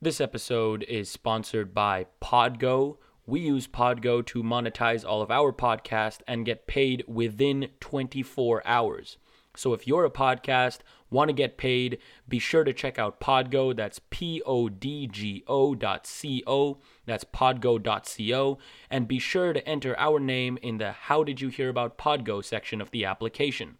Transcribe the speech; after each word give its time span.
This 0.00 0.20
episode 0.20 0.84
is 0.84 1.10
sponsored 1.10 1.74
by 1.74 2.06
Podgo. 2.22 2.98
We 3.26 3.40
use 3.40 3.66
Podgo 3.66 4.24
to 4.26 4.44
monetize 4.44 5.04
all 5.04 5.22
of 5.22 5.30
our 5.32 5.52
podcast 5.52 6.20
and 6.28 6.46
get 6.46 6.68
paid 6.68 7.02
within 7.08 7.70
24 7.80 8.62
hours. 8.64 9.16
So 9.56 9.72
if 9.72 9.88
you're 9.88 10.04
a 10.04 10.10
podcast, 10.10 10.78
want 11.10 11.30
to 11.30 11.32
get 11.32 11.58
paid, 11.58 11.98
be 12.28 12.38
sure 12.38 12.62
to 12.62 12.72
check 12.72 12.96
out 12.96 13.18
Podgo. 13.18 13.74
That's 13.74 14.00
P 14.10 14.40
O 14.46 14.68
D 14.68 15.08
G 15.08 15.42
O 15.48 15.74
dot 15.74 16.06
C 16.06 16.44
O. 16.46 16.78
That's 17.04 17.24
podgo.co. 17.24 18.58
And 18.88 19.08
be 19.08 19.18
sure 19.18 19.52
to 19.52 19.68
enter 19.68 19.98
our 19.98 20.20
name 20.20 20.60
in 20.62 20.78
the 20.78 20.92
How 20.92 21.24
Did 21.24 21.40
You 21.40 21.48
Hear 21.48 21.70
About 21.70 21.98
Podgo 21.98 22.44
section 22.44 22.80
of 22.80 22.92
the 22.92 23.04
application. 23.04 23.78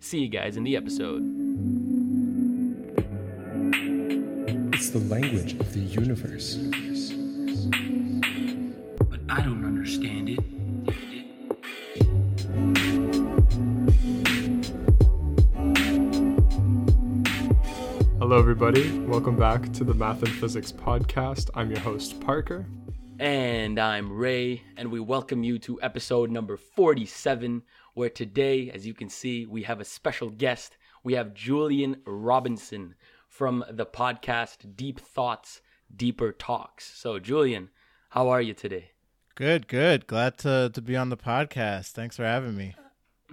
See 0.00 0.20
you 0.20 0.28
guys 0.28 0.56
in 0.56 0.64
the 0.64 0.76
episode. 0.76 1.87
It's 4.88 4.98
the 4.98 5.14
language 5.14 5.52
of 5.52 5.70
the 5.74 5.80
universe. 5.80 6.54
But 9.10 9.20
I 9.28 9.42
don't 9.42 9.62
understand 9.62 10.30
it. 10.30 10.40
Hello, 18.18 18.38
everybody. 18.38 18.98
Welcome 19.00 19.36
back 19.36 19.70
to 19.74 19.84
the 19.84 19.92
Math 19.92 20.22
and 20.22 20.32
Physics 20.32 20.72
Podcast. 20.72 21.50
I'm 21.54 21.70
your 21.70 21.80
host, 21.80 22.18
Parker. 22.22 22.64
And 23.18 23.78
I'm 23.78 24.10
Ray, 24.10 24.62
and 24.78 24.90
we 24.90 25.00
welcome 25.00 25.44
you 25.44 25.58
to 25.58 25.78
episode 25.82 26.30
number 26.30 26.56
47, 26.56 27.62
where 27.92 28.08
today, 28.08 28.70
as 28.70 28.86
you 28.86 28.94
can 28.94 29.10
see, 29.10 29.44
we 29.44 29.64
have 29.64 29.80
a 29.80 29.84
special 29.84 30.30
guest. 30.30 30.78
We 31.04 31.12
have 31.12 31.34
Julian 31.34 32.00
Robinson 32.06 32.94
from 33.38 33.64
the 33.70 33.86
podcast 33.86 34.74
Deep 34.74 34.98
Thoughts, 34.98 35.60
Deeper 35.94 36.32
Talks. 36.32 36.92
So, 36.98 37.20
Julian, 37.20 37.68
how 38.10 38.28
are 38.30 38.42
you 38.42 38.52
today? 38.52 38.90
Good, 39.36 39.68
good. 39.68 40.08
Glad 40.08 40.36
to 40.38 40.70
to 40.74 40.82
be 40.82 40.96
on 40.96 41.08
the 41.10 41.16
podcast. 41.16 41.92
Thanks 41.92 42.16
for 42.16 42.24
having 42.24 42.56
me. 42.56 42.74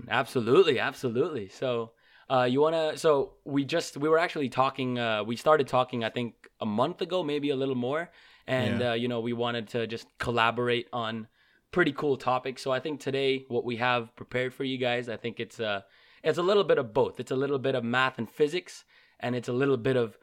Absolutely, 0.07 0.79
absolutely. 0.79 1.49
So, 1.49 1.93
uh, 2.29 2.43
you 2.43 2.61
wanna? 2.61 2.97
So 2.97 3.33
we 3.45 3.65
just 3.65 3.97
we 3.97 4.07
were 4.07 4.19
actually 4.19 4.49
talking. 4.49 4.99
Uh, 4.99 5.23
we 5.23 5.35
started 5.35 5.67
talking, 5.67 6.03
I 6.03 6.11
think, 6.11 6.35
a 6.61 6.65
month 6.67 7.01
ago, 7.01 7.23
maybe 7.23 7.49
a 7.49 7.55
little 7.55 7.75
more, 7.89 8.11
and 8.45 8.81
Yeah. 8.81 8.91
uh, 8.91 8.93
you 8.93 9.07
know, 9.07 9.21
we 9.21 9.33
wanted 9.33 9.67
to 9.69 9.87
just 9.87 10.05
collaborate 10.19 10.87
on 10.93 11.27
pretty 11.71 11.93
cool 11.93 12.15
topics. 12.17 12.61
So 12.61 12.69
I 12.71 12.79
think 12.79 12.99
today, 12.99 13.45
what 13.47 13.65
we 13.65 13.77
have 13.77 14.15
prepared 14.15 14.53
for 14.53 14.63
you 14.63 14.77
guys, 14.77 15.09
I 15.09 15.17
think 15.17 15.39
it's 15.39 15.59
uh, 15.59 15.81
it's 16.23 16.37
a 16.37 16.43
little 16.43 16.63
bit 16.63 16.77
of 16.77 16.93
both. 16.93 17.19
It's 17.19 17.31
a 17.31 17.35
little 17.35 17.59
bit 17.59 17.73
of 17.73 17.83
math 17.83 18.19
and 18.19 18.29
physics, 18.29 18.85
and 19.19 19.35
it's 19.35 19.47
a 19.47 19.53
little 19.53 19.77
bit 19.77 19.95
of, 19.95 20.17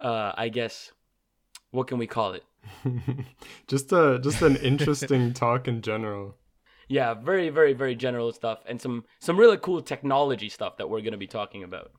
uh, 0.00 0.32
I 0.36 0.48
guess, 0.48 0.92
what 1.70 1.86
can 1.86 1.98
we 1.98 2.06
call 2.06 2.32
it? 2.32 2.44
just 3.66 3.92
a 3.92 4.18
just 4.22 4.42
an 4.42 4.56
interesting 4.56 5.32
talk 5.34 5.68
in 5.68 5.82
general. 5.82 6.36
Yeah, 6.88 7.12
very, 7.14 7.50
very, 7.50 7.74
very 7.74 7.94
general 7.94 8.32
stuff, 8.32 8.60
and 8.66 8.80
some 8.80 9.04
some 9.20 9.36
really 9.36 9.58
cool 9.58 9.82
technology 9.82 10.48
stuff 10.48 10.78
that 10.78 10.88
we're 10.88 11.00
going 11.00 11.12
to 11.12 11.18
be 11.18 11.26
talking 11.26 11.62
about. 11.62 11.92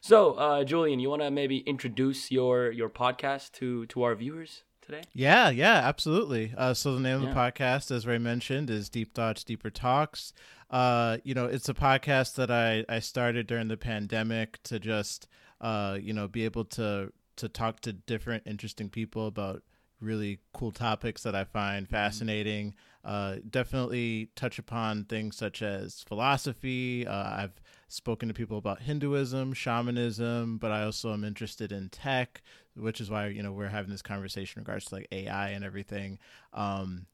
So, 0.00 0.34
uh, 0.34 0.64
Julian, 0.64 1.00
you 1.00 1.08
want 1.08 1.22
to 1.22 1.30
maybe 1.30 1.58
introduce 1.58 2.30
your 2.30 2.70
your 2.70 2.90
podcast 2.90 3.52
to 3.52 3.86
to 3.86 4.02
our 4.02 4.14
viewers 4.14 4.64
today? 4.82 5.02
Yeah, 5.14 5.48
yeah, 5.48 5.76
absolutely. 5.76 6.52
Uh, 6.56 6.74
so 6.74 6.94
the 6.94 7.00
name 7.00 7.22
of 7.22 7.28
the 7.28 7.34
podcast, 7.34 7.90
as 7.90 8.06
Ray 8.06 8.18
mentioned, 8.18 8.68
is 8.68 8.90
Deep 8.90 9.14
Thoughts, 9.14 9.44
Deeper 9.44 9.70
Talks. 9.70 10.34
Uh, 10.70 11.18
you 11.24 11.34
know, 11.34 11.46
it's 11.46 11.70
a 11.70 11.74
podcast 11.74 12.34
that 12.34 12.50
I 12.50 12.84
I 12.88 12.98
started 12.98 13.46
during 13.46 13.68
the 13.68 13.78
pandemic 13.78 14.62
to 14.64 14.78
just 14.78 15.26
uh, 15.64 15.98
you 16.00 16.12
know, 16.12 16.28
be 16.28 16.44
able 16.44 16.66
to 16.66 17.10
to 17.36 17.48
talk 17.48 17.80
to 17.80 17.92
different 17.92 18.44
interesting 18.46 18.88
people 18.88 19.26
about 19.26 19.62
really 19.98 20.38
cool 20.52 20.70
topics 20.70 21.22
that 21.22 21.34
I 21.34 21.44
find 21.44 21.88
fascinating. 21.88 22.74
Uh, 23.02 23.36
definitely 23.48 24.28
touch 24.36 24.58
upon 24.58 25.04
things 25.04 25.36
such 25.36 25.62
as 25.62 26.04
philosophy. 26.06 27.06
Uh, 27.06 27.42
I've 27.42 27.62
spoken 27.88 28.28
to 28.28 28.34
people 28.34 28.58
about 28.58 28.82
Hinduism, 28.82 29.54
shamanism, 29.54 30.58
but 30.58 30.70
I 30.70 30.84
also 30.84 31.12
am 31.12 31.24
interested 31.24 31.72
in 31.72 31.88
tech, 31.88 32.42
which 32.76 33.00
is 33.00 33.10
why 33.10 33.28
you 33.28 33.42
know 33.42 33.52
we're 33.52 33.68
having 33.68 33.90
this 33.90 34.02
conversation 34.02 34.60
in 34.60 34.64
regards 34.64 34.84
to 34.86 34.96
like 34.96 35.08
AI 35.10 35.48
and 35.50 35.64
everything. 35.64 36.18
Um, 36.52 37.06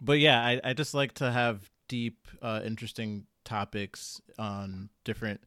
but 0.00 0.20
yeah, 0.20 0.40
I, 0.40 0.60
I 0.62 0.72
just 0.74 0.94
like 0.94 1.14
to 1.14 1.32
have 1.32 1.68
deep, 1.88 2.28
uh, 2.40 2.60
interesting 2.64 3.26
topics 3.44 4.20
on 4.38 4.90
different 5.04 5.40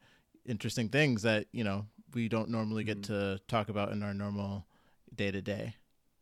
interesting 0.46 0.90
things 0.90 1.22
that 1.22 1.46
you 1.54 1.64
know 1.64 1.86
we 2.14 2.28
don't 2.30 2.50
normally 2.50 2.84
get 2.84 3.04
to 3.04 3.40
talk 3.48 3.70
about 3.70 3.92
in 3.92 4.04
our 4.04 4.14
normal 4.14 4.66
day 5.14 5.32
to 5.32 5.42
day. 5.42 5.76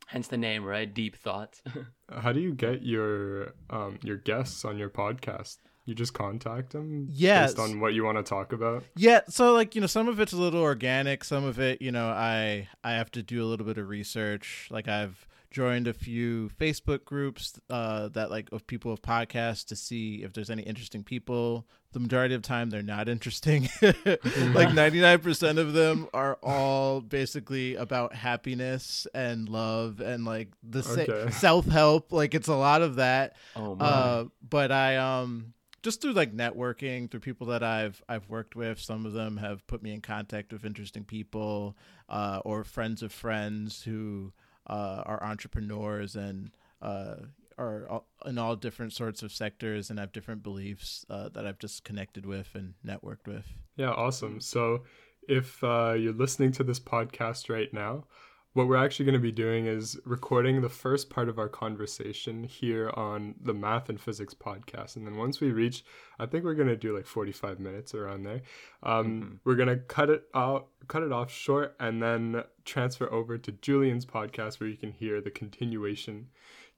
Hence 0.07 0.27
the 0.27 0.37
name, 0.37 0.63
right? 0.65 0.93
Deep 0.93 1.15
thoughts. 1.15 1.61
How 2.11 2.33
do 2.33 2.39
you 2.39 2.53
get 2.53 2.81
your 2.83 3.53
um 3.69 3.97
your 4.03 4.17
guests 4.17 4.65
on 4.65 4.77
your 4.77 4.89
podcast? 4.89 5.57
You 5.85 5.95
just 5.95 6.13
contact 6.13 6.73
them 6.73 7.07
Yes. 7.09 7.53
based 7.53 7.59
on 7.59 7.79
what 7.79 7.93
you 7.93 8.03
want 8.03 8.17
to 8.17 8.23
talk 8.23 8.53
about. 8.53 8.83
Yeah, 8.95 9.21
so 9.29 9.53
like 9.53 9.73
you 9.73 9.81
know, 9.81 9.87
some 9.87 10.07
of 10.07 10.19
it's 10.19 10.33
a 10.33 10.37
little 10.37 10.61
organic. 10.61 11.23
Some 11.23 11.43
of 11.45 11.59
it, 11.59 11.81
you 11.81 11.91
know, 11.91 12.07
I 12.07 12.67
I 12.83 12.91
have 12.93 13.09
to 13.11 13.23
do 13.23 13.43
a 13.43 13.47
little 13.47 13.65
bit 13.65 13.77
of 13.77 13.87
research. 13.89 14.67
Like 14.69 14.87
I've 14.87 15.25
joined 15.51 15.87
a 15.87 15.93
few 15.93 16.49
Facebook 16.59 17.03
groups 17.05 17.59
uh, 17.69 18.07
that 18.09 18.31
like 18.31 18.49
of 18.51 18.65
people 18.65 18.91
of 18.91 19.01
podcasts 19.01 19.65
to 19.67 19.75
see 19.75 20.23
if 20.23 20.33
there's 20.33 20.49
any 20.49 20.63
interesting 20.63 21.03
people. 21.03 21.67
The 21.93 21.99
majority 21.99 22.33
of 22.35 22.41
the 22.41 22.47
time, 22.47 22.69
they're 22.69 22.81
not 22.81 23.09
interesting. 23.09 23.67
like 23.81 24.73
ninety 24.73 25.01
nine 25.01 25.19
percent 25.19 25.59
of 25.59 25.73
them 25.73 26.07
are 26.13 26.37
all 26.41 27.01
basically 27.01 27.75
about 27.75 28.15
happiness 28.15 29.05
and 29.13 29.49
love 29.49 29.99
and 29.99 30.23
like 30.25 30.49
the 30.63 30.79
Okay. 30.87 31.31
self 31.31 31.65
help. 31.65 32.11
Like 32.13 32.33
it's 32.33 32.47
a 32.47 32.55
lot 32.55 32.81
of 32.81 32.95
that. 32.95 33.35
oh 33.55 33.75
my. 33.75 33.85
Uh, 33.85 34.25
but 34.47 34.71
I 34.71 34.95
um 34.97 35.53
just 35.83 36.01
through 36.01 36.13
like 36.13 36.33
networking 36.33 37.09
through 37.11 37.19
people 37.21 37.47
that 37.47 37.61
I've 37.63 38.01
I've 38.07 38.29
worked 38.29 38.55
with. 38.55 38.79
Some 38.79 39.05
of 39.05 39.11
them 39.13 39.35
have 39.37 39.65
put 39.67 39.83
me 39.83 39.93
in 39.93 39.99
contact 39.99 40.53
with 40.53 40.63
interesting 40.63 41.03
people, 41.03 41.75
uh, 42.07 42.39
or 42.45 42.63
friends 42.63 43.03
of 43.03 43.11
friends 43.11 43.83
who 43.83 44.31
uh, 44.71 45.03
are 45.05 45.23
entrepreneurs 45.23 46.15
and 46.15 46.51
uh, 46.81 47.15
are 47.57 47.87
all, 47.89 48.07
in 48.25 48.37
all 48.37 48.55
different 48.55 48.93
sorts 48.93 49.21
of 49.21 49.31
sectors 49.31 49.89
and 49.89 49.99
have 49.99 50.11
different 50.13 50.41
beliefs 50.41 51.05
uh, 51.09 51.29
that 51.29 51.45
I've 51.45 51.59
just 51.59 51.83
connected 51.83 52.25
with 52.25 52.49
and 52.55 52.73
networked 52.85 53.27
with. 53.27 53.45
Yeah, 53.75 53.91
awesome. 53.91 54.39
So 54.39 54.83
if 55.27 55.63
uh, 55.63 55.93
you're 55.97 56.13
listening 56.13 56.53
to 56.53 56.63
this 56.63 56.79
podcast 56.79 57.49
right 57.49 57.71
now, 57.73 58.05
what 58.53 58.67
we're 58.67 58.75
actually 58.75 59.05
going 59.05 59.13
to 59.13 59.19
be 59.19 59.31
doing 59.31 59.65
is 59.65 59.97
recording 60.03 60.61
the 60.61 60.69
first 60.69 61.09
part 61.09 61.29
of 61.29 61.39
our 61.39 61.47
conversation 61.47 62.43
here 62.43 62.91
on 62.95 63.33
the 63.41 63.53
Math 63.53 63.87
and 63.87 63.99
Physics 63.99 64.33
podcast. 64.33 64.97
And 64.97 65.07
then 65.07 65.15
once 65.15 65.39
we 65.39 65.51
reach, 65.51 65.85
I 66.19 66.25
think 66.25 66.43
we're 66.43 66.55
going 66.55 66.67
to 66.67 66.75
do 66.75 66.93
like 66.93 67.05
45 67.05 67.61
minutes 67.61 67.93
around 67.93 68.23
there. 68.23 68.41
Um, 68.83 69.39
We're 69.45 69.55
going 69.55 69.69
to 69.69 69.77
cut 69.77 70.09
it 70.09 70.23
out, 70.35 70.67
cut 70.89 71.01
it 71.01 71.13
off 71.13 71.31
short, 71.31 71.75
and 71.79 72.03
then 72.03 72.43
transfer 72.65 73.11
over 73.11 73.37
to 73.37 73.51
Julian's 73.53 74.05
podcast 74.05 74.59
where 74.59 74.69
you 74.69 74.77
can 74.77 74.91
hear 74.91 75.21
the 75.21 75.31
continuation 75.31 76.27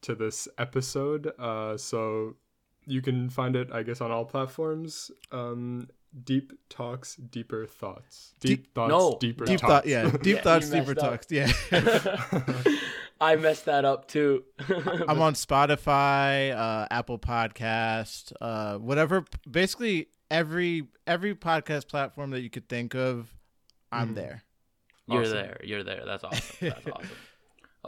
to 0.01 0.13
this 0.13 0.47
episode. 0.59 1.31
Uh, 1.39 1.75
so 1.75 2.35
you 2.85 3.01
can 3.01 3.29
find 3.29 3.55
it, 3.55 3.69
I 3.71 3.81
guess, 3.81 3.99
on 3.99 4.11
all 4.11 4.25
platforms. 4.25 5.09
Um, 5.31 5.87
Deep 6.23 6.53
Talks, 6.69 7.15
Deeper 7.15 7.65
Thoughts. 7.65 8.33
Deep, 8.39 8.63
Deep- 8.63 8.73
Thoughts, 8.75 8.89
No. 8.91 9.17
Deeper 9.19 9.45
Deep 9.45 9.59
Talks. 9.59 9.71
thought, 9.71 9.85
yeah, 9.87 10.09
deep 10.21 10.35
Yeah, 10.37 10.41
thoughts, 10.43 10.69
deeper 10.69 10.91
up. 10.91 10.97
talks, 10.97 11.27
yeah. 11.31 11.51
I 13.21 13.35
messed 13.37 13.65
that 13.65 13.85
up 13.85 14.07
too. 14.07 14.43
I'm 15.07 15.21
on 15.21 15.33
Spotify, 15.33 16.51
uh, 16.55 16.87
Apple 16.91 17.17
Podcast, 17.19 18.33
uh, 18.41 18.77
whatever. 18.77 19.23
Basically, 19.49 20.09
every 20.29 20.87
every 21.07 21.33
podcast 21.35 21.87
platform 21.87 22.31
that 22.31 22.41
you 22.41 22.49
could 22.49 22.67
think 22.67 22.95
of, 22.95 23.33
I'm 23.91 24.09
Mhm. 24.11 24.15
there. 24.15 24.43
You're 25.07 25.21
Awesome. 25.21 25.33
there. 25.33 25.61
You're 25.63 25.83
there. 25.83 26.03
That's 26.05 26.23
awesome. 26.23 26.55
That's 26.69 26.87
awesome. 26.87 27.09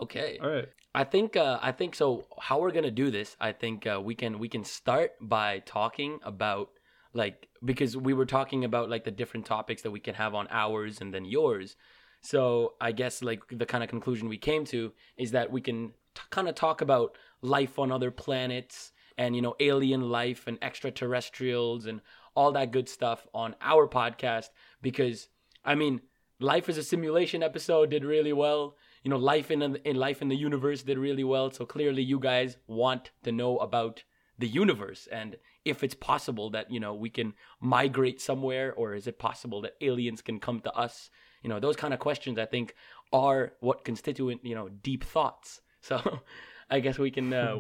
Okay. 0.02 0.38
All 0.42 0.50
right. 0.50 0.70
I 0.94 1.04
think 1.04 1.36
uh, 1.36 1.60
I 1.62 1.72
think 1.74 1.96
so. 1.96 2.26
How 2.40 2.60
we're 2.60 2.72
gonna 2.72 2.92
do 2.92 3.12
this? 3.12 3.36
I 3.40 3.52
think 3.52 3.86
uh, 3.86 4.00
we 4.02 4.16
can 4.16 4.40
we 4.40 4.48
can 4.48 4.64
start 4.64 5.12
by 5.20 5.60
talking 5.66 6.20
about 6.24 6.70
like 7.16 7.48
because 7.64 7.98
we 7.98 8.14
were 8.14 8.26
talking 8.26 8.66
about 8.66 8.90
like 8.90 9.06
the 9.06 9.12
different 9.12 9.46
topics 9.46 9.82
that 9.82 9.92
we 9.92 10.00
can 10.00 10.14
have 10.14 10.36
on 10.36 10.48
ours 10.52 11.00
and 11.02 11.14
then 11.14 11.26
yours. 11.26 11.78
So 12.22 12.74
I 12.82 12.92
guess 12.92 13.24
like 13.24 13.42
the 13.50 13.66
kind 13.66 13.84
of 13.84 13.90
conclusion 13.90 14.28
we 14.28 14.38
came 14.38 14.66
to 14.66 14.92
is 15.18 15.32
that 15.32 15.52
we 15.52 15.62
can 15.62 15.94
t- 16.14 16.22
kind 16.30 16.50
of 16.50 16.56
talk 16.56 16.82
about 16.82 17.18
life 17.42 17.80
on 17.80 17.92
other 17.92 18.12
planets 18.12 18.92
and 19.18 19.36
you 19.36 19.42
know 19.42 19.56
alien 19.60 20.02
life 20.10 20.46
and 20.46 20.58
extraterrestrials 20.62 21.86
and 21.86 22.02
all 22.36 22.52
that 22.52 22.72
good 22.72 22.90
stuff 22.90 23.26
on 23.34 23.56
our 23.62 23.88
podcast 23.88 24.50
because 24.82 25.30
I 25.64 25.76
mean 25.76 26.02
life 26.40 26.68
is 26.68 26.78
a 26.78 26.84
simulation 26.84 27.42
episode 27.42 27.92
did 27.92 28.04
really 28.04 28.34
well 28.34 28.76
you 29.04 29.10
know 29.10 29.18
life 29.18 29.52
in 29.52 29.62
in 29.62 29.96
life 29.96 30.22
in 30.22 30.28
the 30.28 30.36
universe 30.36 30.84
did 30.84 30.98
really 30.98 31.24
well 31.24 31.50
so 31.50 31.66
clearly 31.66 32.04
you 32.04 32.20
guys 32.20 32.58
want 32.68 33.12
to 33.24 33.32
know 33.32 33.58
about 33.60 34.04
the 34.38 34.48
universe 34.48 35.08
and 35.12 35.38
if 35.66 35.84
it's 35.84 35.96
possible 35.96 36.50
that 36.52 36.72
you 36.72 36.80
know 36.80 36.94
we 36.94 37.10
can 37.10 37.34
migrate 37.60 38.22
somewhere 38.22 38.74
or 38.74 38.94
is 38.94 39.08
it 39.08 39.20
possible 39.20 39.62
that 39.62 39.74
aliens 39.82 40.22
can 40.22 40.40
come 40.40 40.60
to 40.60 40.72
us 40.74 41.10
you 41.42 41.50
know 41.50 41.60
those 41.60 41.76
kind 41.76 41.94
of 41.94 42.00
questions 42.00 42.40
i 42.40 42.46
think 42.46 42.76
are 43.16 43.54
what 43.60 43.86
constituent 43.86 44.42
you 44.44 44.56
know 44.56 44.70
deep 44.70 45.04
thoughts. 45.04 45.62
So 45.86 46.22
I 46.68 46.80
guess 46.80 46.98
we 46.98 47.12
can 47.12 47.32
uh, 47.32 47.60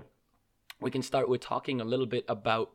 we 0.81 0.90
can 0.90 1.04
start 1.04 1.30
with 1.30 1.42
talking 1.42 1.80
a 1.80 1.86
little 1.86 2.07
bit 2.07 2.25
about 2.28 2.72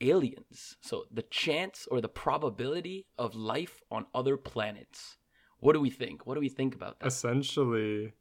aliens. 0.00 0.76
So 0.82 1.06
the 1.10 1.22
chance 1.22 1.88
or 1.90 2.00
the 2.00 2.08
probability 2.08 3.08
of 3.18 3.34
life 3.34 3.82
on 3.90 4.06
other 4.14 4.36
planets. 4.36 5.16
What 5.58 5.72
do 5.72 5.80
we 5.80 5.90
think? 5.90 6.26
What 6.28 6.34
do 6.34 6.40
we 6.40 6.48
think 6.48 6.76
about 6.76 7.00
that? 7.00 7.08
Essentially, 7.08 8.12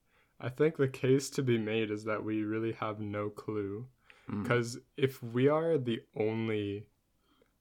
I 0.41 0.49
think 0.49 0.77
the 0.77 0.87
case 0.87 1.29
to 1.29 1.43
be 1.43 1.59
made 1.59 1.91
is 1.91 2.05
that 2.05 2.25
we 2.25 2.41
really 2.41 2.71
have 2.71 2.99
no 2.99 3.29
clue. 3.29 3.85
Mm. 4.33 4.43
Because 4.43 4.77
if 4.97 5.21
we 5.21 5.47
are 5.47 5.77
the 5.77 6.01
only 6.15 6.85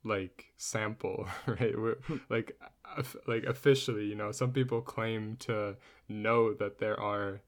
like 0.05 0.47
sample, 0.57 1.27
right? 1.47 1.79
We're, 1.79 1.99
like 2.29 2.59
like 3.27 3.45
officially, 3.45 4.07
you 4.07 4.15
know, 4.15 4.33
some 4.33 4.53
people 4.53 4.81
claim 4.81 5.37
to 5.41 5.77
know 6.09 6.55
that 6.55 6.79
there 6.79 6.99
are 6.99 7.43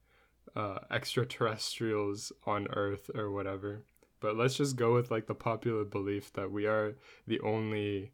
uh, 0.56 0.78
extraterrestrials 0.90 2.32
on 2.46 2.68
Earth 2.68 3.10
or 3.14 3.30
whatever. 3.30 3.84
But 4.20 4.36
let's 4.36 4.56
just 4.56 4.76
go 4.76 4.94
with 4.94 5.10
like 5.10 5.26
the 5.26 5.34
popular 5.34 5.84
belief 5.84 6.32
that 6.34 6.50
we 6.50 6.66
are 6.66 6.94
the 7.26 7.40
only 7.40 8.12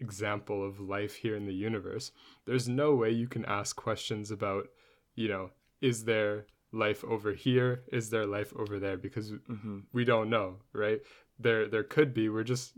example 0.00 0.66
of 0.66 0.80
life 0.80 1.16
here 1.16 1.36
in 1.36 1.46
the 1.46 1.54
universe. 1.54 2.10
There's 2.46 2.68
no 2.68 2.94
way 2.94 3.10
you 3.10 3.28
can 3.28 3.44
ask 3.44 3.76
questions 3.76 4.30
about, 4.30 4.68
you 5.14 5.28
know, 5.28 5.50
is 5.80 6.04
there 6.04 6.46
life 6.72 7.04
over 7.04 7.32
here? 7.32 7.82
Is 7.92 8.10
there 8.10 8.26
life 8.26 8.52
over 8.56 8.78
there? 8.78 8.96
Because 8.96 9.32
hmm 9.46 9.80
we 9.92 10.04
don't 10.04 10.30
know, 10.30 10.56
right? 10.72 11.00
There 11.38 11.68
there 11.68 11.84
could 11.84 12.14
be. 12.14 12.28
We're 12.28 12.44
just 12.44 12.74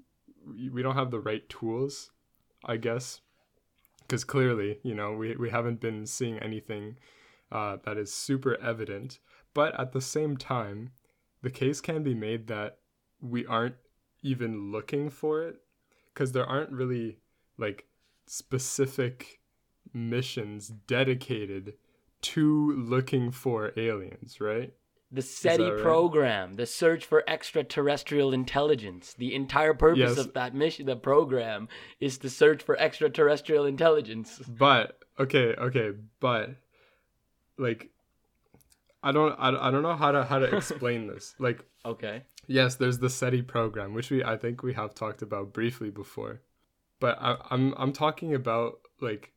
we 0.46 0.68
we 0.68 0.82
don't 0.82 0.96
have 0.96 1.10
the 1.10 1.20
right 1.20 1.48
tools, 1.48 2.10
I 2.64 2.76
guess. 2.76 3.20
Because 4.02 4.24
clearly, 4.24 4.78
you 4.82 4.94
know, 4.94 5.12
we 5.12 5.36
we 5.36 5.50
haven't 5.50 5.80
been 5.80 6.06
seeing 6.06 6.38
anything 6.38 6.96
uh, 7.52 7.78
that 7.84 7.96
is 7.96 8.12
super 8.12 8.56
evident. 8.60 9.18
But 9.54 9.78
at 9.78 9.92
the 9.92 10.00
same 10.00 10.36
time, 10.36 10.92
the 11.42 11.50
case 11.50 11.80
can 11.80 12.02
be 12.02 12.14
made 12.14 12.48
that 12.48 12.78
we 13.20 13.46
aren't 13.46 13.76
even 14.22 14.72
looking 14.72 15.10
for 15.10 15.42
it 15.42 15.56
because 16.12 16.32
there 16.32 16.46
aren't 16.46 16.70
really 16.72 17.18
like 17.58 17.86
specific 18.26 19.40
missions 19.92 20.68
dedicated 20.86 21.74
to 22.24 22.72
looking 22.76 23.30
for 23.30 23.72
aliens, 23.76 24.40
right? 24.40 24.72
The 25.12 25.22
SETI 25.22 25.70
right? 25.70 25.78
program, 25.78 26.54
the 26.54 26.66
search 26.66 27.04
for 27.04 27.22
extraterrestrial 27.28 28.32
intelligence. 28.32 29.14
The 29.14 29.34
entire 29.34 29.72
purpose 29.74 30.16
Yes. 30.16 30.18
of 30.18 30.32
that 30.34 30.54
mission, 30.54 30.86
the 30.86 30.96
program, 30.96 31.68
is 32.00 32.18
to 32.18 32.30
search 32.30 32.62
for 32.62 32.76
extraterrestrial 32.78 33.64
intelligence. 33.64 34.40
But 34.48 34.98
okay, 35.20 35.54
okay, 35.56 35.92
but 36.18 36.50
like 37.58 37.90
I 39.02 39.12
don't 39.12 39.32
I, 39.38 39.68
I 39.68 39.70
don't 39.70 39.82
know 39.82 39.94
how 39.94 40.10
to 40.12 40.24
how 40.24 40.38
to 40.40 40.56
explain 40.56 41.06
this. 41.12 41.34
Like 41.38 41.64
Okay. 41.84 42.22
yes, 42.48 42.74
there's 42.76 42.98
the 42.98 43.10
SETI 43.10 43.42
program, 43.42 43.94
which 43.94 44.10
we 44.10 44.24
I 44.24 44.36
think 44.36 44.62
we 44.62 44.72
have 44.72 44.94
talked 44.94 45.22
about 45.22 45.52
briefly 45.52 45.90
before. 45.90 46.40
But 46.98 47.18
I, 47.20 47.36
I'm 47.50 47.74
I'm 47.76 47.92
talking 47.92 48.34
about 48.34 48.80
like 49.00 49.32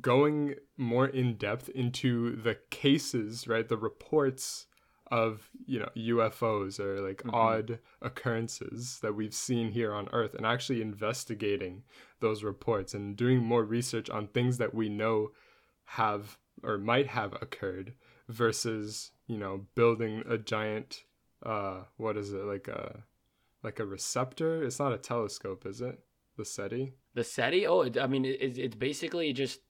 going 0.00 0.54
more 0.76 1.06
in 1.06 1.36
depth 1.36 1.68
into 1.70 2.36
the 2.36 2.56
cases, 2.70 3.46
right? 3.48 3.68
The 3.68 3.76
reports 3.76 4.66
of 5.10 5.50
you 5.66 5.78
know 5.78 5.90
UFOs 5.94 6.80
or 6.80 7.00
like 7.00 7.22
Mhm. 7.24 7.34
odd 7.34 7.78
occurrences 8.00 8.98
that 9.00 9.14
we've 9.14 9.34
seen 9.34 9.70
here 9.72 9.92
on 9.92 10.08
Earth, 10.12 10.34
and 10.34 10.46
actually 10.46 10.80
investigating 10.80 11.84
those 12.20 12.42
reports 12.42 12.94
and 12.94 13.16
doing 13.16 13.38
more 13.40 13.64
research 13.64 14.08
on 14.08 14.28
things 14.28 14.58
that 14.58 14.74
we 14.74 14.88
know 14.88 15.32
have 15.84 16.38
or 16.62 16.78
might 16.78 17.08
have 17.08 17.34
occurred 17.34 17.94
versus 18.28 19.12
you 19.26 19.36
know 19.36 19.66
building 19.74 20.22
a 20.26 20.38
giant 20.38 21.04
uh 21.42 21.82
what 21.98 22.16
is 22.16 22.32
it 22.32 22.44
like 22.44 22.68
a 22.68 23.04
like 23.62 23.78
a 23.78 23.84
receptor 23.84 24.64
it's 24.64 24.78
not 24.78 24.92
a 24.94 24.98
telescope 24.98 25.66
is 25.66 25.82
it 25.82 26.00
the 26.36 26.44
SETI 26.44 26.94
The 27.12 27.22
SETI? 27.22 27.66
Oh, 27.66 27.82
it, 27.82 27.96
I 27.98 28.06
mean, 28.08 28.24
it, 28.24 28.58
it's 28.58 28.74
basically 28.74 29.32
just. 29.32 29.60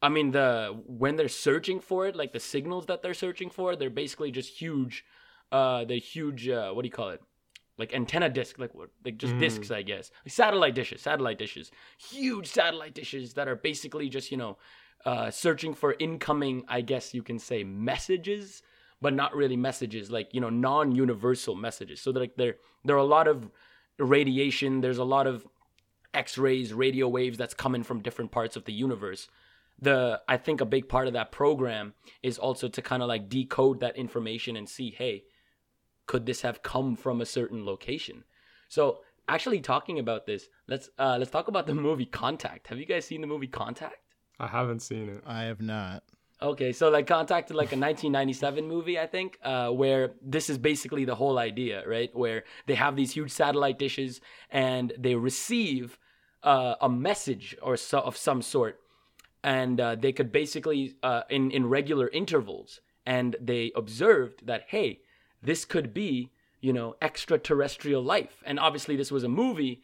I 0.00 0.08
mean, 0.08 0.30
the 0.30 0.80
when 0.86 1.16
they're 1.16 1.28
searching 1.28 1.80
for 1.80 2.06
it, 2.06 2.14
like 2.14 2.32
the 2.32 2.40
signals 2.40 2.86
that 2.86 3.02
they're 3.02 3.14
searching 3.14 3.50
for, 3.50 3.74
they're 3.74 3.90
basically 3.90 4.30
just 4.30 4.60
huge. 4.60 5.04
Uh, 5.50 5.84
the 5.84 5.98
huge. 5.98 6.48
Uh, 6.48 6.72
what 6.72 6.82
do 6.82 6.86
you 6.88 6.92
call 6.92 7.10
it? 7.10 7.20
Like 7.78 7.94
antenna 7.94 8.28
disc, 8.28 8.58
like 8.58 8.74
what? 8.74 8.90
Like 9.04 9.18
just 9.18 9.34
Mm. 9.34 9.38
discs, 9.40 9.70
I 9.70 9.82
guess. 9.82 10.10
Like 10.24 10.32
satellite 10.32 10.74
dishes, 10.74 11.00
satellite 11.00 11.38
dishes, 11.38 11.70
huge 11.98 12.46
satellite 12.48 12.94
dishes 12.94 13.34
that 13.34 13.48
are 13.48 13.56
basically 13.56 14.08
just 14.08 14.30
you 14.30 14.36
know, 14.36 14.58
uh, 15.04 15.30
searching 15.30 15.74
for 15.74 15.96
incoming. 15.98 16.64
I 16.68 16.80
guess 16.80 17.14
you 17.14 17.22
can 17.22 17.38
say 17.38 17.64
messages, 17.64 18.62
but 19.00 19.14
not 19.14 19.34
really 19.34 19.56
messages. 19.56 20.10
Like 20.10 20.32
you 20.32 20.40
know, 20.40 20.50
non-universal 20.50 21.54
messages. 21.56 22.00
So 22.00 22.10
like 22.12 22.36
there, 22.36 22.56
there 22.84 22.94
are 22.96 23.00
a 23.00 23.04
lot 23.04 23.26
of 23.26 23.50
radiation. 23.98 24.80
There's 24.80 24.98
a 24.98 25.04
lot 25.04 25.26
of 25.26 25.46
x-rays 26.14 26.72
radio 26.72 27.08
waves 27.08 27.36
that's 27.36 27.54
coming 27.54 27.82
from 27.82 28.00
different 28.00 28.30
parts 28.30 28.56
of 28.56 28.64
the 28.64 28.72
universe 28.72 29.28
the 29.80 30.20
i 30.28 30.36
think 30.36 30.60
a 30.60 30.66
big 30.66 30.88
part 30.88 31.06
of 31.06 31.12
that 31.12 31.32
program 31.32 31.94
is 32.22 32.38
also 32.38 32.68
to 32.68 32.82
kind 32.82 33.02
of 33.02 33.08
like 33.08 33.28
decode 33.28 33.80
that 33.80 33.96
information 33.96 34.56
and 34.56 34.68
see 34.68 34.94
hey 34.96 35.24
could 36.06 36.26
this 36.26 36.42
have 36.42 36.62
come 36.62 36.96
from 36.96 37.20
a 37.20 37.26
certain 37.26 37.64
location 37.64 38.24
so 38.68 39.00
actually 39.28 39.60
talking 39.60 39.98
about 39.98 40.26
this 40.26 40.48
let's 40.66 40.88
uh 40.98 41.16
let's 41.18 41.30
talk 41.30 41.48
about 41.48 41.66
the 41.66 41.74
movie 41.88 42.06
contact 42.06 42.68
have 42.68 42.78
you 42.78 42.86
guys 42.86 43.04
seen 43.04 43.20
the 43.20 43.26
movie 43.26 43.46
contact 43.46 43.96
I 44.40 44.46
haven't 44.46 44.80
seen 44.80 45.08
it 45.08 45.22
I 45.26 45.42
have 45.44 45.60
not. 45.60 46.04
Okay, 46.40 46.72
so 46.72 46.88
like 46.88 47.08
Contact, 47.08 47.50
is 47.50 47.56
like 47.56 47.72
a 47.72 47.76
1997 47.76 48.64
movie, 48.66 48.96
I 48.96 49.06
think, 49.06 49.38
uh, 49.42 49.70
where 49.70 50.12
this 50.22 50.48
is 50.48 50.56
basically 50.56 51.04
the 51.04 51.16
whole 51.16 51.36
idea, 51.36 51.82
right? 51.84 52.14
Where 52.14 52.44
they 52.66 52.76
have 52.76 52.94
these 52.94 53.10
huge 53.12 53.32
satellite 53.32 53.76
dishes 53.76 54.20
and 54.48 54.92
they 54.96 55.16
receive 55.16 55.98
uh, 56.44 56.76
a 56.80 56.88
message 56.88 57.56
or 57.60 57.76
so, 57.76 57.98
of 57.98 58.16
some 58.16 58.40
sort, 58.40 58.78
and 59.48 59.80
uh, 59.80 59.94
they 59.94 60.12
could 60.12 60.30
basically 60.30 60.94
uh, 61.02 61.22
in 61.30 61.50
in 61.50 61.66
regular 61.66 62.08
intervals, 62.08 62.80
and 63.06 63.34
they 63.40 63.72
observed 63.74 64.46
that 64.46 64.64
hey, 64.68 65.00
this 65.42 65.64
could 65.64 65.94
be 65.94 66.30
you 66.60 66.72
know 66.74 66.96
extraterrestrial 67.00 68.02
life, 68.02 68.42
and 68.44 68.60
obviously 68.60 68.94
this 68.94 69.10
was 69.10 69.24
a 69.24 69.28
movie, 69.42 69.82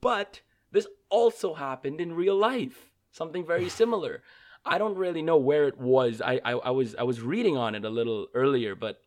but 0.00 0.40
this 0.70 0.86
also 1.08 1.54
happened 1.54 2.00
in 2.00 2.14
real 2.14 2.36
life, 2.36 2.92
something 3.10 3.44
very 3.44 3.68
similar. 3.80 4.22
I 4.64 4.78
don't 4.78 4.96
really 4.96 5.22
know 5.22 5.38
where 5.38 5.66
it 5.66 5.78
was. 5.78 6.20
I, 6.20 6.40
I, 6.44 6.52
I 6.52 6.70
was 6.70 6.94
I 6.94 7.02
was 7.02 7.20
reading 7.20 7.56
on 7.56 7.74
it 7.74 7.84
a 7.84 7.90
little 7.90 8.28
earlier, 8.34 8.76
but 8.76 9.00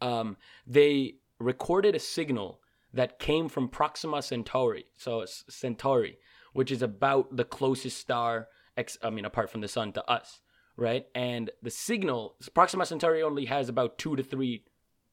um, 0.00 0.38
they 0.66 1.16
recorded 1.38 1.94
a 1.94 1.98
signal 1.98 2.60
that 2.94 3.18
came 3.18 3.50
from 3.50 3.68
Proxima 3.68 4.22
Centauri. 4.22 4.86
So 4.96 5.26
Centauri, 5.26 6.16
which 6.54 6.72
is 6.72 6.80
about 6.80 7.36
the 7.36 7.44
closest 7.44 7.98
star, 7.98 8.48
ex, 8.80 8.98
I 9.02 9.10
mean, 9.10 9.24
apart 9.24 9.50
from 9.50 9.60
the 9.60 9.68
sun 9.68 9.92
to 9.92 10.10
us, 10.10 10.40
right? 10.76 11.06
And 11.14 11.50
the 11.62 11.70
signal, 11.70 12.36
Proxima 12.54 12.86
Centauri 12.86 13.22
only 13.22 13.44
has 13.44 13.68
about 13.68 13.98
two 13.98 14.16
to 14.16 14.22
three, 14.22 14.64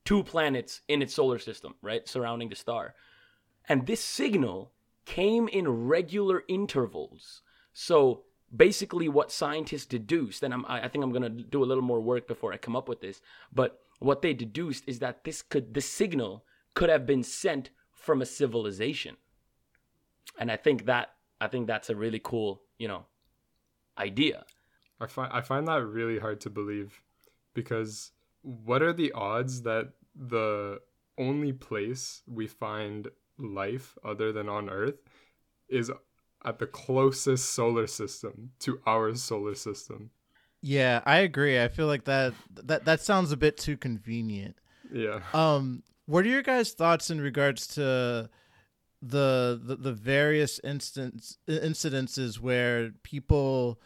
two 0.05 0.23
planets 0.23 0.81
in 0.87 1.01
its 1.01 1.13
solar 1.13 1.37
system, 1.37 1.75
right, 1.81 2.07
surrounding 2.07 2.49
the 2.49 2.55
star. 2.55 2.95
And 3.69 3.85
this 3.85 4.03
signal 4.03 4.71
came 5.05 5.47
in 5.47 5.67
regular 5.67 6.43
intervals. 6.47 7.41
So 7.73 8.23
basically, 8.55 9.09
what 9.09 9.31
scientists 9.31 9.85
deduced, 9.85 10.41
and 10.43 10.53
I'm, 10.53 10.65
I 10.67 10.87
think 10.87 11.03
I'm 11.03 11.11
gonna 11.11 11.29
do 11.29 11.63
a 11.63 11.69
little 11.69 11.83
more 11.83 11.99
work 11.99 12.27
before 12.27 12.53
I 12.53 12.57
come 12.57 12.75
up 12.75 12.89
with 12.89 13.01
this, 13.01 13.21
but 13.53 13.81
what 13.99 14.21
they 14.21 14.33
deduced 14.33 14.83
is 14.87 14.99
that 14.99 15.23
this 15.23 15.41
could, 15.41 15.73
this 15.73 15.89
signal 15.89 16.45
could 16.73 16.89
have 16.89 17.05
been 17.05 17.23
sent 17.23 17.71
from 17.91 18.21
a 18.21 18.25
civilization. 18.25 19.17
And 20.39 20.51
I 20.51 20.55
think 20.55 20.85
that, 20.85 21.15
I 21.41 21.47
think 21.47 21.67
that's 21.67 21.89
a 21.89 21.95
really 21.95 22.21
cool, 22.23 22.61
you 22.77 22.87
know, 22.87 23.05
idea. 23.97 24.45
I 24.99 25.07
find 25.07 25.31
I 25.31 25.41
find 25.41 25.67
that 25.67 25.83
really 25.85 26.19
hard 26.19 26.41
to 26.41 26.49
believe 26.49 27.01
because 27.53 28.11
what 28.41 28.81
are 28.81 28.93
the 28.93 29.11
odds 29.11 29.61
that 29.63 29.89
the 30.15 30.79
only 31.17 31.53
place 31.53 32.23
we 32.27 32.47
find 32.47 33.07
life 33.37 33.97
other 34.03 34.31
than 34.31 34.49
on 34.49 34.69
Earth 34.69 34.99
is 35.69 35.91
at 36.45 36.59
the 36.59 36.67
closest 36.67 37.51
solar 37.51 37.87
system 37.87 38.51
to 38.59 38.79
our 38.85 39.13
solar 39.15 39.55
system? 39.55 40.11
Yeah, 40.61 41.01
I 41.05 41.17
agree. 41.19 41.61
I 41.61 41.67
feel 41.67 41.87
like 41.87 42.05
that 42.05 42.33
that 42.63 42.85
that 42.85 43.01
sounds 43.01 43.31
a 43.31 43.37
bit 43.37 43.57
too 43.57 43.77
convenient. 43.77 44.55
Yeah. 44.91 45.19
Um, 45.33 45.83
what 46.05 46.25
are 46.25 46.29
your 46.29 46.41
guys' 46.41 46.71
thoughts 46.71 47.09
in 47.09 47.21
regards 47.21 47.67
to 47.75 48.29
the 49.01 49.59
the, 49.63 49.75
the 49.75 49.93
various 49.93 50.59
instance 50.63 51.37
incidences 51.47 52.39
where 52.39 52.91
people 53.03 53.79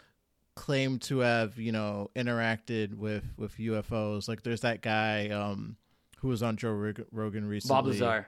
claim 0.56 1.00
to 1.00 1.20
have 1.20 1.58
you 1.58 1.72
know 1.72 2.10
interacted 2.16 2.94
with 2.96 3.24
with 3.38 3.58
UFOs? 3.58 4.28
Like, 4.28 4.44
there's 4.44 4.62
that 4.62 4.82
guy 4.82 5.30
um 5.30 5.78
who 6.20 6.28
was 6.28 6.44
on 6.44 6.56
Joe 6.58 6.72
Rog- 6.74 7.06
Rogan 7.12 7.46
recently. 7.48 7.76
Bob 7.76 7.88
Lazar. 7.88 8.28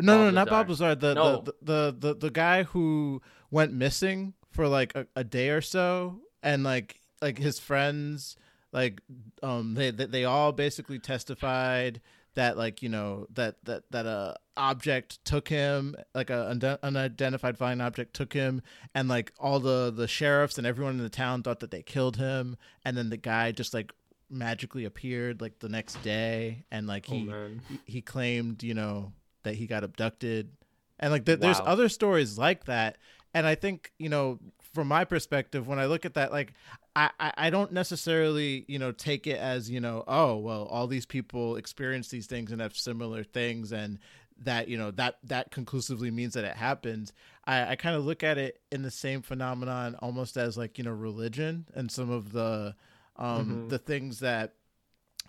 No, 0.00 0.18
no, 0.18 0.24
Bob 0.26 0.34
not 0.34 0.48
Bob 0.48 0.68
Lazar. 0.70 0.84
Lazar. 0.86 0.94
The, 0.96 1.14
No. 1.14 1.40
the, 1.42 1.54
the 1.62 1.96
the 1.98 2.14
the 2.16 2.30
guy 2.30 2.64
who 2.64 3.22
went 3.50 3.72
missing 3.72 4.34
for 4.50 4.66
like 4.68 4.94
a, 4.96 5.06
a 5.14 5.22
day 5.24 5.50
or 5.50 5.60
so, 5.60 6.20
and 6.42 6.64
like 6.64 7.00
like 7.20 7.38
his 7.38 7.58
friends 7.58 8.36
like 8.72 9.00
um 9.42 9.74
they 9.74 9.90
they, 9.90 10.06
they 10.06 10.24
all 10.24 10.50
basically 10.52 10.98
testified 10.98 12.00
that 12.34 12.56
like 12.56 12.82
you 12.82 12.88
know 12.88 13.26
that 13.34 13.56
that 13.64 13.82
that 13.90 14.06
a 14.06 14.36
object 14.56 15.24
took 15.24 15.48
him 15.48 15.94
like 16.14 16.30
a 16.30 16.78
unidentified 16.82 17.56
flying 17.56 17.80
object 17.80 18.14
took 18.14 18.32
him 18.32 18.60
and 18.94 19.08
like 19.08 19.32
all 19.38 19.60
the 19.60 19.92
the 19.94 20.06
sheriffs 20.08 20.58
and 20.58 20.66
everyone 20.66 20.92
in 20.96 21.02
the 21.02 21.08
town 21.08 21.42
thought 21.42 21.60
that 21.60 21.70
they 21.70 21.82
killed 21.82 22.16
him 22.16 22.56
and 22.84 22.96
then 22.96 23.08
the 23.10 23.16
guy 23.16 23.50
just 23.52 23.72
like 23.72 23.92
magically 24.28 24.84
appeared 24.84 25.40
like 25.40 25.58
the 25.60 25.68
next 25.68 26.02
day 26.02 26.64
and 26.70 26.86
like 26.86 27.06
Oh 27.08 27.14
he 27.14 27.22
man. 27.24 27.62
he, 27.84 28.00
claimed 28.02 28.62
you 28.62 28.74
know 28.74 29.12
that 29.42 29.54
he 29.54 29.66
got 29.66 29.84
abducted 29.84 30.50
and 30.98 31.12
like 31.12 31.24
th- 31.26 31.38
there's 31.40 31.60
other 31.60 31.88
stories 31.88 32.38
like 32.38 32.64
that 32.66 32.96
and 33.34 33.46
i 33.46 33.54
think 33.54 33.92
you 33.98 34.08
know 34.08 34.38
from 34.74 34.88
my 34.88 35.04
perspective 35.04 35.66
when 35.66 35.78
i 35.78 35.86
look 35.86 36.04
at 36.06 36.14
that 36.14 36.30
like 36.32 36.52
I, 36.94 37.10
I 37.18 37.50
don't 37.50 37.72
necessarily 37.72 38.64
you 38.68 38.78
know 38.78 38.92
take 38.92 39.26
it 39.26 39.38
as 39.38 39.70
you 39.70 39.80
know 39.80 40.04
oh 40.06 40.36
well 40.36 40.64
all 40.64 40.86
these 40.86 41.06
people 41.06 41.56
experience 41.56 42.08
these 42.08 42.26
things 42.26 42.52
and 42.52 42.60
have 42.60 42.76
similar 42.76 43.24
things 43.24 43.72
and 43.72 43.98
that 44.44 44.68
you 44.68 44.76
know 44.76 44.90
that 44.92 45.18
that 45.24 45.50
conclusively 45.50 46.10
means 46.10 46.34
that 46.34 46.44
it 46.44 46.56
happens. 46.56 47.12
I 47.46 47.72
i 47.72 47.76
kind 47.76 47.96
of 47.96 48.04
look 48.04 48.22
at 48.22 48.38
it 48.38 48.60
in 48.70 48.82
the 48.82 48.90
same 48.90 49.22
phenomenon 49.22 49.96
almost 50.00 50.36
as 50.36 50.56
like 50.58 50.78
you 50.78 50.84
know 50.84 50.90
religion 50.92 51.66
and 51.74 51.90
some 51.90 52.10
of 52.10 52.32
the 52.32 52.74
um 53.16 53.46
Mhm. 53.66 53.68
the 53.68 53.78
things 53.78 54.20
that 54.20 54.54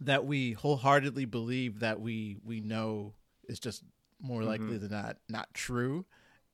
that 0.01 0.25
we 0.25 0.51
wholeheartedly 0.53 1.25
believe 1.25 1.79
that 1.79 2.01
we 2.01 2.37
we 2.43 2.59
know 2.59 3.13
is 3.47 3.59
just 3.59 3.83
more 4.19 4.43
likely 4.43 4.77
than 4.77 4.91
not 4.91 5.17
not 5.29 5.53
true. 5.53 6.05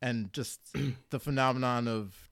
And 0.02 0.32
just 0.34 0.60
the 1.10 1.20
phenomenon 1.20 1.88
of 1.88 2.29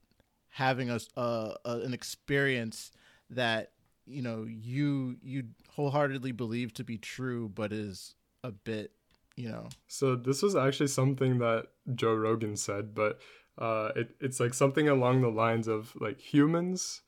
having 0.50 0.90
a, 0.90 0.98
a- 1.16 1.56
an 1.64 1.94
experience 1.94 2.90
that 3.30 3.72
you 4.06 4.22
know 4.22 4.44
you 4.48 5.16
you 5.22 5.44
wholeheartedly 5.70 6.32
believe 6.32 6.72
to 6.74 6.82
be 6.84 6.96
true 6.96 7.48
but 7.54 7.72
is 7.72 8.14
a 8.42 8.50
bit 8.50 8.92
you 9.36 9.48
know. 9.48 9.68
So 9.86 10.16
this 10.16 10.42
was 10.42 10.56
actually 10.56 10.88
something 10.88 11.38
that 11.38 11.66
Joe 11.94 12.14
Rogan 12.14 12.56
said, 12.56 12.92
but 12.94 13.20
uh, 13.56 13.90
it, 13.94 14.10
it's 14.20 14.40
like 14.40 14.52
something 14.52 14.88
along 14.88 15.20
the 15.20 15.28
lines 15.28 15.68
of 15.68 15.94
like 16.00 16.20
humans 16.20 17.02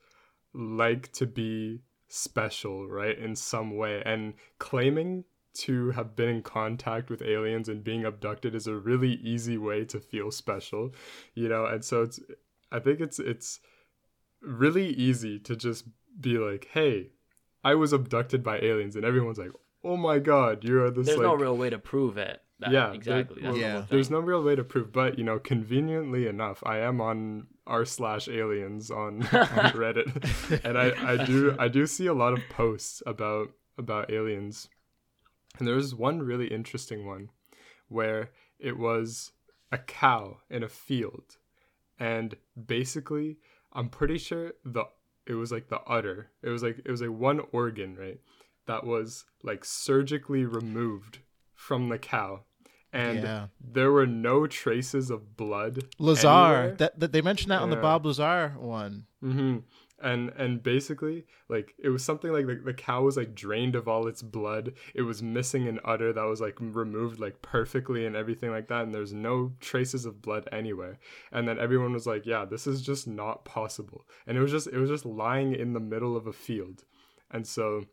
like 0.53 1.11
to 1.13 1.25
be 1.25 1.81
special, 2.07 2.87
right, 2.87 3.17
in 3.17 3.35
some 3.35 3.75
way, 3.75 4.01
and 4.05 4.33
claiming 4.59 5.25
to 5.53 5.91
have 5.91 6.15
been 6.15 6.29
in 6.29 6.41
contact 6.41 7.09
with 7.09 7.21
aliens 7.21 7.67
and 7.67 7.83
being 7.83 8.05
abducted 8.05 8.55
is 8.55 8.67
a 8.67 8.75
really 8.75 9.15
easy 9.15 9.57
way 9.57 9.83
to 9.83 9.99
feel 9.99 10.31
special, 10.31 10.93
you 11.33 11.49
know, 11.49 11.65
and 11.65 11.83
so 11.83 12.03
it's 12.03 12.19
I 12.71 12.79
think 12.79 12.99
it's 12.99 13.19
it's 13.19 13.59
really 14.41 14.87
easy 14.89 15.39
to 15.39 15.55
just 15.55 15.85
be 16.19 16.37
like, 16.37 16.67
hey, 16.71 17.11
I 17.63 17.75
was 17.75 17.93
abducted 17.93 18.43
by 18.43 18.59
aliens, 18.59 18.95
and 18.95 19.05
everyone's 19.05 19.37
like, 19.37 19.51
oh 19.83 19.97
my 19.97 20.19
god, 20.19 20.63
you 20.63 20.81
are 20.83 20.91
this 20.91 21.07
There's 21.07 21.17
like 21.17 21.25
no 21.27 21.35
real 21.35 21.57
way 21.57 21.69
to 21.69 21.79
prove 21.79 22.17
it. 22.17 22.41
That, 22.59 22.71
Yeah, 22.71 22.91
exactly. 22.93 23.41
there- 23.41 23.51
That's 23.51 23.57
the 23.57 23.63
well, 23.63 23.71
whole 23.73 23.81
thing. 23.81 23.87
there's 23.89 24.09
no 24.11 24.19
real 24.19 24.43
way 24.43 24.55
to 24.55 24.63
prove, 24.63 24.91
but 24.91 25.17
you 25.17 25.23
know, 25.23 25.39
conveniently 25.39 26.27
enough, 26.27 26.61
I 26.65 26.77
am 26.79 27.01
on 27.01 27.47
r 27.67 27.85
slash 27.85 28.27
aliens 28.27 28.89
on, 28.91 29.21
on 29.31 29.71
Reddit, 29.73 30.63
and 30.65 30.77
I, 30.77 31.13
I 31.13 31.25
do 31.25 31.55
I 31.59 31.67
do 31.67 31.85
see 31.87 32.05
a 32.07 32.13
lot 32.13 32.33
of 32.33 32.39
posts 32.49 33.01
about 33.05 33.49
about 33.77 34.11
aliens, 34.11 34.69
and 35.57 35.67
there 35.67 35.75
was 35.75 35.95
one 35.95 36.21
really 36.21 36.47
interesting 36.47 37.05
one 37.05 37.29
where 37.87 38.29
it 38.59 38.77
was 38.77 39.31
a 39.71 39.77
cow 39.77 40.37
in 40.49 40.61
a 40.63 40.69
field, 40.69 41.37
and 42.01 42.35
basically, 42.75 43.37
I'm 43.71 43.89
pretty 43.89 44.17
sure 44.17 44.53
the 44.65 44.85
it 45.27 45.35
was 45.35 45.51
like 45.51 45.67
the 45.69 45.79
udder, 45.87 46.31
it 46.41 46.49
was 46.49 46.63
like 46.63 46.77
it 46.83 46.91
was 46.91 47.01
like 47.01 47.11
one 47.29 47.41
organ, 47.51 47.95
right, 47.95 48.19
that 48.65 48.83
was 48.85 49.25
like 49.43 49.63
surgically 49.63 50.43
removed 50.45 51.19
from 51.53 51.89
the 51.89 51.99
cow 51.99 52.41
and 52.93 53.23
Yeah. 53.23 53.47
there 53.61 53.91
were 53.91 54.07
no 54.07 54.47
traces 54.47 55.09
of 55.11 55.37
blood. 55.37 55.75
lazar 55.99 56.27
anywhere. 56.27 56.75
that, 56.77 56.99
that 56.99 57.11
they 57.13 57.21
mentioned 57.21 57.51
that 57.51 57.61
on 57.61 57.69
the 57.69 57.75
bob 57.77 58.05
lazar 58.05 58.49
one 58.57 59.05
hmm 59.21 59.57
And 60.01 60.29
and 60.37 60.63
basically, 60.63 61.25
like 61.49 61.75
it 61.77 61.89
was 61.89 62.03
something 62.03 62.31
like 62.31 62.47
the, 62.47 62.55
the 62.55 62.73
cow 62.73 63.03
was 63.03 63.17
like 63.17 63.35
drained 63.35 63.75
of 63.75 63.87
all 63.87 64.07
its 64.07 64.21
blood. 64.21 64.73
It 64.95 65.03
was 65.03 65.21
missing 65.21 65.67
an 65.67 65.79
udder 65.85 66.11
that 66.13 66.23
was 66.23 66.41
like 66.41 66.57
removed 66.59 67.19
like 67.19 67.41
perfectly 67.41 68.05
and 68.05 68.15
everything 68.15 68.51
like 68.51 68.67
that. 68.67 68.83
And 68.83 68.93
there's 68.93 69.13
no 69.13 69.53
traces 69.59 70.05
of 70.05 70.21
blood 70.21 70.47
anywhere. 70.51 70.99
And 71.31 71.47
then 71.47 71.59
everyone 71.59 71.93
was 71.93 72.07
like, 72.07 72.25
"Yeah, 72.25 72.45
this 72.45 72.67
is 72.67 72.81
just 72.81 73.07
not 73.07 73.45
possible." 73.45 74.07
And 74.25 74.37
it 74.37 74.41
was 74.41 74.51
just 74.51 74.67
it 74.67 74.77
was 74.77 74.89
just 74.89 75.05
lying 75.05 75.53
in 75.53 75.73
the 75.73 75.79
middle 75.79 76.17
of 76.17 76.27
a 76.27 76.33
field. 76.33 76.83
And 77.29 77.45
so, 77.47 77.85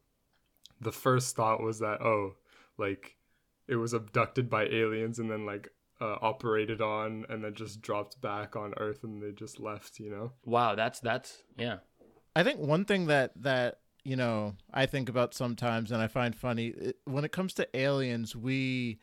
the 0.80 0.92
first 0.92 1.36
thought 1.36 1.62
was 1.62 1.78
that 1.80 2.00
oh, 2.00 2.36
like 2.78 3.16
it 3.66 3.76
was 3.76 3.92
abducted 3.92 4.48
by 4.48 4.64
aliens 4.64 5.18
and 5.18 5.30
then 5.30 5.44
like 5.44 5.68
uh, 6.00 6.16
operated 6.22 6.80
on 6.80 7.26
and 7.28 7.42
then 7.42 7.54
just 7.54 7.80
dropped 7.80 8.20
back 8.20 8.56
on 8.56 8.74
Earth 8.76 9.04
and 9.04 9.22
they 9.22 9.32
just 9.32 9.60
left. 9.60 9.98
You 10.00 10.10
know. 10.10 10.32
Wow, 10.44 10.74
that's 10.74 11.00
that's 11.00 11.42
yeah. 11.56 11.78
I 12.38 12.44
think 12.44 12.60
one 12.60 12.84
thing 12.84 13.06
that 13.06 13.32
that 13.42 13.80
you 14.04 14.14
know 14.14 14.54
I 14.72 14.86
think 14.86 15.08
about 15.08 15.34
sometimes 15.34 15.90
and 15.90 16.00
I 16.00 16.06
find 16.06 16.36
funny 16.36 16.68
it, 16.68 16.98
when 17.04 17.24
it 17.24 17.32
comes 17.32 17.52
to 17.54 17.76
aliens, 17.76 18.36
we 18.36 19.00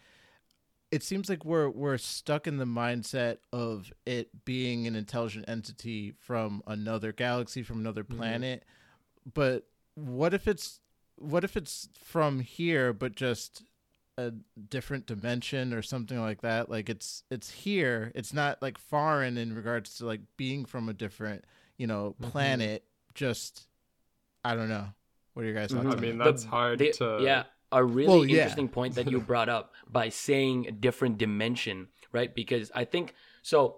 it 0.89 1.03
seems 1.03 1.27
like 1.27 1.43
we're 1.43 1.69
we're 1.69 1.97
stuck 1.97 2.47
in 2.47 2.55
the 2.55 2.65
mindset 2.65 3.39
of 3.51 3.91
it 4.05 4.45
being 4.45 4.87
an 4.87 4.95
intelligent 4.95 5.49
entity 5.49 6.13
from 6.17 6.63
another 6.65 7.11
galaxy, 7.11 7.61
from 7.61 7.79
another 7.79 8.05
mm-hmm. 8.05 8.19
planet. 8.19 8.63
But 9.33 9.67
what 9.95 10.33
if 10.33 10.47
it's 10.47 10.79
what 11.17 11.43
if 11.43 11.57
it's 11.57 11.89
from 11.93 12.39
here, 12.39 12.93
but 12.93 13.15
just 13.15 13.63
a 14.17 14.31
different 14.69 15.07
dimension 15.07 15.73
or 15.73 15.81
something 15.81 16.21
like 16.21 16.39
that? 16.39 16.69
Like 16.69 16.87
it's 16.89 17.23
it's 17.29 17.51
here. 17.51 18.13
It's 18.15 18.31
not 18.31 18.61
like 18.61 18.77
foreign 18.77 19.37
in 19.37 19.53
regards 19.53 19.97
to 19.97 20.05
like 20.05 20.21
being 20.37 20.63
from 20.63 20.87
a 20.87 20.93
different 20.93 21.43
you 21.77 21.85
know 21.85 22.15
mm-hmm. 22.17 22.31
planet. 22.31 22.85
Just 23.15 23.65
I 24.43 24.53
don't 24.55 24.69
know. 24.69 24.87
What 25.33 25.43
are 25.43 25.45
your 25.45 25.55
guys' 25.55 25.71
thoughts? 25.71 25.85
Mm-hmm. 25.85 25.97
I 25.97 26.01
mean, 26.01 26.17
that? 26.19 26.23
that's 26.25 26.43
hard 26.45 26.79
The- 26.79 26.91
to. 26.93 27.19
yeah 27.21 27.43
a 27.71 27.83
really 27.83 28.07
Well, 28.07 28.25
yeah. 28.25 28.37
interesting 28.43 28.69
point 28.69 28.93
that 28.95 29.09
you 29.09 29.19
brought 29.31 29.49
up 29.49 29.73
by 29.91 30.09
saying 30.09 30.67
a 30.67 30.71
different 30.71 31.17
dimension 31.17 31.87
right 32.11 32.33
because 32.33 32.71
i 32.75 32.85
think 32.85 33.15
so 33.41 33.77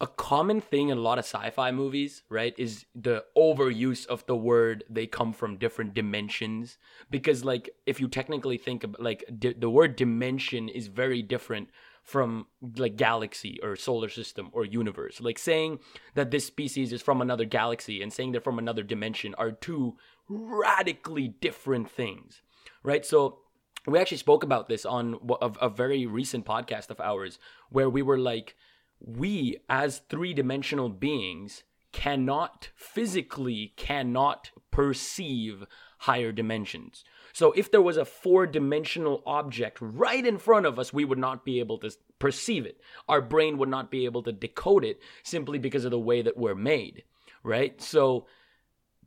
a 0.00 0.06
common 0.08 0.60
thing 0.60 0.88
in 0.88 0.98
a 0.98 1.00
lot 1.00 1.16
of 1.18 1.24
sci-fi 1.24 1.70
movies 1.70 2.22
right 2.28 2.54
is 2.58 2.84
the 2.94 3.24
overuse 3.38 4.04
of 4.08 4.26
the 4.26 4.36
word 4.36 4.82
they 4.90 5.06
come 5.06 5.32
from 5.32 5.56
different 5.56 5.94
dimensions 5.94 6.76
because 7.08 7.44
like 7.44 7.70
if 7.86 8.00
you 8.00 8.08
technically 8.08 8.58
think 8.58 8.82
about 8.82 9.00
like 9.00 9.24
di- 9.38 9.54
the 9.54 9.70
word 9.70 9.94
dimension 9.94 10.68
is 10.68 10.88
very 10.88 11.22
different 11.22 11.70
from 12.02 12.46
like 12.76 12.96
galaxy 12.96 13.58
or 13.62 13.76
solar 13.76 14.08
system 14.08 14.48
or 14.52 14.64
universe 14.64 15.20
like 15.20 15.38
saying 15.38 15.78
that 16.14 16.30
this 16.30 16.46
species 16.46 16.92
is 16.92 17.02
from 17.02 17.20
another 17.20 17.44
galaxy 17.44 18.02
and 18.02 18.12
saying 18.12 18.32
they're 18.32 18.40
from 18.40 18.58
another 18.58 18.82
dimension 18.82 19.34
are 19.36 19.52
two 19.52 19.96
radically 20.28 21.28
different 21.28 21.90
things 21.90 22.42
right? 22.82 23.04
So 23.04 23.38
we 23.86 23.98
actually 23.98 24.18
spoke 24.18 24.42
about 24.42 24.68
this 24.68 24.84
on 24.84 25.18
a, 25.40 25.50
a 25.62 25.68
very 25.68 26.06
recent 26.06 26.44
podcast 26.44 26.90
of 26.90 27.00
ours 27.00 27.38
where 27.70 27.90
we 27.90 28.02
were 28.02 28.18
like, 28.18 28.56
we 29.00 29.56
as 29.68 30.02
three 30.08 30.34
dimensional 30.34 30.88
beings 30.88 31.64
cannot 31.92 32.70
physically 32.76 33.72
cannot 33.76 34.50
perceive 34.70 35.64
higher 36.00 36.32
dimensions. 36.32 37.04
So 37.32 37.52
if 37.52 37.70
there 37.70 37.82
was 37.82 37.96
a 37.96 38.04
four 38.04 38.46
dimensional 38.46 39.22
object 39.26 39.78
right 39.80 40.24
in 40.24 40.38
front 40.38 40.66
of 40.66 40.78
us, 40.78 40.92
we 40.92 41.04
would 41.04 41.18
not 41.18 41.44
be 41.44 41.60
able 41.60 41.78
to 41.78 41.90
perceive 42.18 42.66
it. 42.66 42.80
Our 43.08 43.20
brain 43.20 43.58
would 43.58 43.68
not 43.68 43.90
be 43.90 44.04
able 44.04 44.22
to 44.24 44.32
decode 44.32 44.84
it 44.84 45.00
simply 45.22 45.58
because 45.58 45.84
of 45.84 45.90
the 45.90 45.98
way 45.98 46.22
that 46.22 46.36
we're 46.36 46.54
made, 46.54 47.04
right? 47.42 47.80
So 47.80 48.26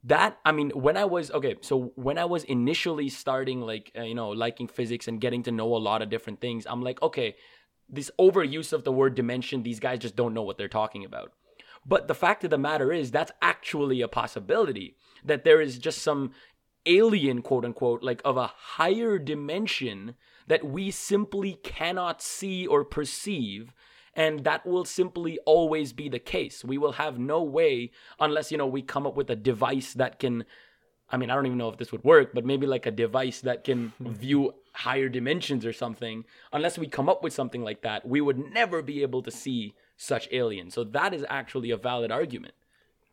that 0.06 0.38
i 0.44 0.52
mean 0.52 0.70
when 0.72 0.98
i 0.98 1.06
was 1.06 1.32
okay 1.32 1.56
so 1.62 1.94
when 1.96 2.18
i 2.18 2.26
was 2.26 2.44
initially 2.44 3.10
starting 3.10 3.62
like 3.62 3.92
uh, 3.98 4.02
you 4.02 4.16
know 4.16 4.30
liking 4.30 4.68
physics 4.68 5.08
and 5.08 5.22
getting 5.22 5.44
to 5.44 5.52
know 5.52 5.76
a 5.76 5.78
lot 5.78 6.02
of 6.02 6.10
different 6.10 6.42
things 6.42 6.68
i'm 6.70 6.82
like 6.82 7.02
okay 7.02 7.36
this 7.90 8.12
overuse 8.20 8.74
of 8.74 8.84
the 8.84 8.92
word 8.92 9.16
dimension 9.16 9.64
these 9.64 9.80
guys 9.80 10.00
just 10.00 10.16
don't 10.16 10.34
know 10.34 10.44
what 10.44 10.58
they're 10.58 10.68
talking 10.68 11.06
about 11.06 11.32
but 11.86 12.08
the 12.08 12.16
fact 12.16 12.44
of 12.44 12.50
the 12.50 12.58
matter 12.58 12.92
is 12.92 13.12
that's 13.12 13.32
actually 13.42 14.02
a 14.02 14.08
possibility 14.08 14.96
that 15.24 15.44
there 15.44 15.62
is 15.62 15.78
just 15.78 16.02
some 16.02 16.32
alien 16.86 17.42
quote 17.42 17.66
unquote 17.66 18.04
like 18.04 18.22
of 18.26 18.38
a 18.38 18.48
higher 18.48 19.18
dimension 19.18 20.16
that 20.48 20.66
we 20.66 20.92
simply 20.92 21.54
cannot 21.64 22.22
see 22.22 22.68
or 22.68 22.84
perceive 22.84 23.74
and 24.16 24.44
that 24.44 24.66
will 24.66 24.86
simply 24.86 25.40
always 25.40 25.92
be 25.92 26.08
the 26.08 26.20
case. 26.20 26.64
We 26.64 26.78
will 26.78 26.94
have 26.94 27.18
no 27.18 27.42
way 27.42 27.92
unless 28.20 28.52
you 28.52 28.58
know 28.58 28.68
we 28.68 28.82
come 28.82 29.08
up 29.08 29.16
with 29.16 29.30
a 29.30 29.36
device 29.36 29.94
that 29.94 30.20
can 30.20 30.46
i 31.10 31.18
mean 31.18 31.30
i 31.30 31.36
don't 31.36 31.46
even 31.46 31.58
know 31.58 31.70
if 31.70 31.78
this 31.78 31.92
would 31.92 32.04
work 32.04 32.34
but 32.34 32.46
maybe 32.46 32.66
like 32.66 32.86
a 32.86 32.92
device 32.92 33.42
that 33.42 33.64
can 33.64 33.94
view 34.00 34.54
higher 34.74 35.10
dimensions 35.10 35.66
or 35.66 35.74
something. 35.74 36.26
Unless 36.52 36.80
we 36.80 36.88
come 36.88 37.08
up 37.08 37.24
with 37.24 37.34
something 37.34 37.64
like 37.64 37.82
that 37.84 38.08
we 38.08 38.22
would 38.22 38.54
never 38.54 38.82
be 38.82 39.02
able 39.02 39.22
to 39.24 39.32
see 39.32 39.74
such 39.98 40.28
aliens 40.32 40.74
so 40.74 40.84
that 40.84 41.14
is 41.14 41.26
actually 41.30 41.72
a 41.72 41.78
valid 41.78 42.12
argument. 42.12 42.54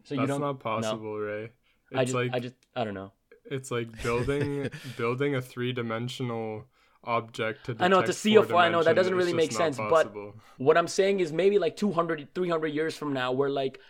So 0.04 0.14
you 0.14 0.26
don't 0.26 0.40
not 0.40 0.52
no. 0.52 0.54
possible, 0.54 1.18
Ray. 1.18 1.50
It's 1.90 1.98
i 1.98 2.04
just 2.04 2.14
like 2.14 2.30
i 2.32 2.38
just 2.38 2.54
i 2.74 2.84
don't 2.84 2.94
know 2.94 3.12
It's 3.50 3.70
like 3.70 4.02
building 4.02 4.70
building 4.96 5.34
a 5.34 5.42
three 5.42 5.72
dimensional 5.72 6.66
object 7.04 7.66
to 7.66 7.76
I 7.78 7.88
know, 7.88 8.02
to 8.02 8.12
see 8.12 8.36
a 8.36 8.42
four- 8.42 8.60
I 8.60 8.68
know, 8.68 8.82
that 8.82 8.94
doesn't 8.94 9.14
really 9.14 9.32
make 9.32 9.52
sense, 9.52 9.76
but- 9.78 10.12
What 10.58 10.76
I'm 10.76 10.88
saying 10.88 11.20
is 11.20 11.32
maybe 11.32 11.58
like 11.58 11.76
200, 11.76 12.34
300 12.34 12.68
years 12.68 12.96
from 12.96 13.12
now, 13.12 13.32
where 13.32 13.48
like 13.48 13.80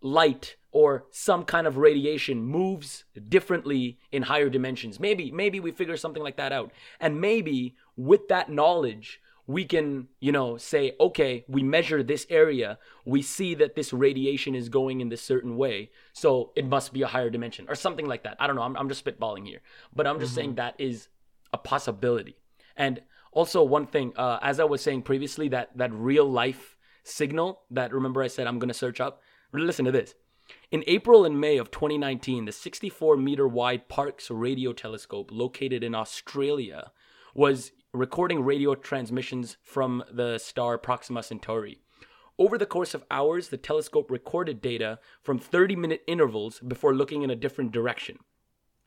light 0.00 0.56
or 0.70 1.06
some 1.10 1.44
kind 1.44 1.66
of 1.66 1.76
radiation 1.76 2.42
moves 2.42 3.04
differently 3.28 3.98
in 4.12 4.22
higher 4.22 4.48
dimensions. 4.48 5.00
Maybe, 5.00 5.30
maybe 5.32 5.58
we 5.60 5.72
figure 5.72 5.96
something 5.96 6.22
like 6.22 6.36
that 6.36 6.52
out. 6.52 6.72
And 7.00 7.20
maybe 7.20 7.74
with 7.96 8.28
that 8.28 8.48
knowledge, 8.50 9.20
we 9.48 9.64
can, 9.64 10.08
you 10.20 10.30
know, 10.30 10.58
say, 10.58 10.94
okay, 11.00 11.44
we 11.48 11.62
measure 11.62 12.02
this 12.02 12.26
area, 12.28 12.78
we 13.06 13.22
see 13.22 13.54
that 13.54 13.74
this 13.74 13.94
radiation 13.94 14.54
is 14.54 14.68
going 14.68 15.00
in 15.00 15.08
this 15.08 15.22
certain 15.22 15.56
way, 15.56 15.90
so 16.12 16.52
it 16.54 16.66
must 16.66 16.92
be 16.92 17.00
a 17.00 17.06
higher 17.06 17.30
dimension 17.30 17.64
or 17.66 17.74
something 17.74 18.06
like 18.06 18.24
that. 18.24 18.36
I 18.38 18.46
don't 18.46 18.56
know. 18.56 18.62
I'm, 18.62 18.76
I'm 18.76 18.90
just 18.90 19.02
spitballing 19.02 19.46
here, 19.46 19.62
but 19.96 20.06
I'm 20.06 20.20
just 20.20 20.34
saying 20.34 20.56
that 20.56 20.74
is 20.78 21.08
a 21.54 21.56
possibility. 21.58 22.36
And 22.76 23.00
also 23.32 23.62
one 23.62 23.86
thing, 23.86 24.12
uh, 24.16 24.38
as 24.42 24.60
I 24.60 24.64
was 24.64 24.82
saying 24.82 25.02
previously, 25.02 25.48
that 25.48 25.70
that 25.76 25.94
real 25.94 26.30
life 26.30 26.76
signal 27.02 27.62
that 27.70 27.92
remember 27.94 28.22
I 28.22 28.26
said 28.26 28.46
I'm 28.46 28.58
gonna 28.58 28.74
search 28.74 29.00
up. 29.00 29.22
Listen 29.54 29.86
to 29.86 29.92
this. 29.92 30.14
In 30.70 30.84
April 30.86 31.24
and 31.24 31.40
May 31.40 31.56
of 31.56 31.70
2019, 31.70 32.44
the 32.44 32.52
64 32.52 33.16
meter 33.16 33.48
wide 33.48 33.88
Parkes 33.88 34.30
radio 34.30 34.74
telescope 34.74 35.30
located 35.32 35.82
in 35.82 35.94
Australia 35.94 36.92
was 37.34 37.72
recording 37.98 38.44
radio 38.44 38.74
transmissions 38.76 39.56
from 39.62 40.04
the 40.10 40.38
star 40.38 40.78
Proxima 40.78 41.22
Centauri. 41.22 41.80
Over 42.38 42.56
the 42.56 42.66
course 42.66 42.94
of 42.94 43.04
hours, 43.10 43.48
the 43.48 43.56
telescope 43.56 44.10
recorded 44.10 44.60
data 44.60 45.00
from 45.20 45.38
30 45.38 45.74
minute 45.74 46.02
intervals 46.06 46.60
before 46.60 46.94
looking 46.94 47.22
in 47.22 47.30
a 47.30 47.36
different 47.36 47.72
direction. 47.72 48.18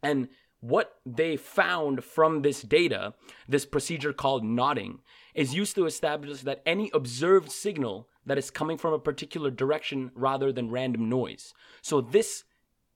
And 0.02 0.30
what 0.62 1.00
they 1.06 1.36
found 1.36 2.04
from 2.04 2.42
this 2.42 2.62
data, 2.62 3.14
this 3.50 3.66
procedure 3.66 4.14
called 4.14 4.46
nodding, 4.46 5.00
is 5.36 5.54
used 5.54 5.76
to 5.76 5.86
establish 5.86 6.42
that 6.42 6.62
any 6.66 6.90
observed 6.94 7.52
signal 7.52 8.08
that 8.26 8.38
is 8.38 8.50
coming 8.50 8.78
from 8.78 8.94
a 8.94 9.00
particular 9.00 9.52
direction 9.52 10.12
rather 10.16 10.54
than 10.54 10.70
random 10.70 11.10
noise. 11.10 11.54
So 11.82 12.00
this 12.00 12.46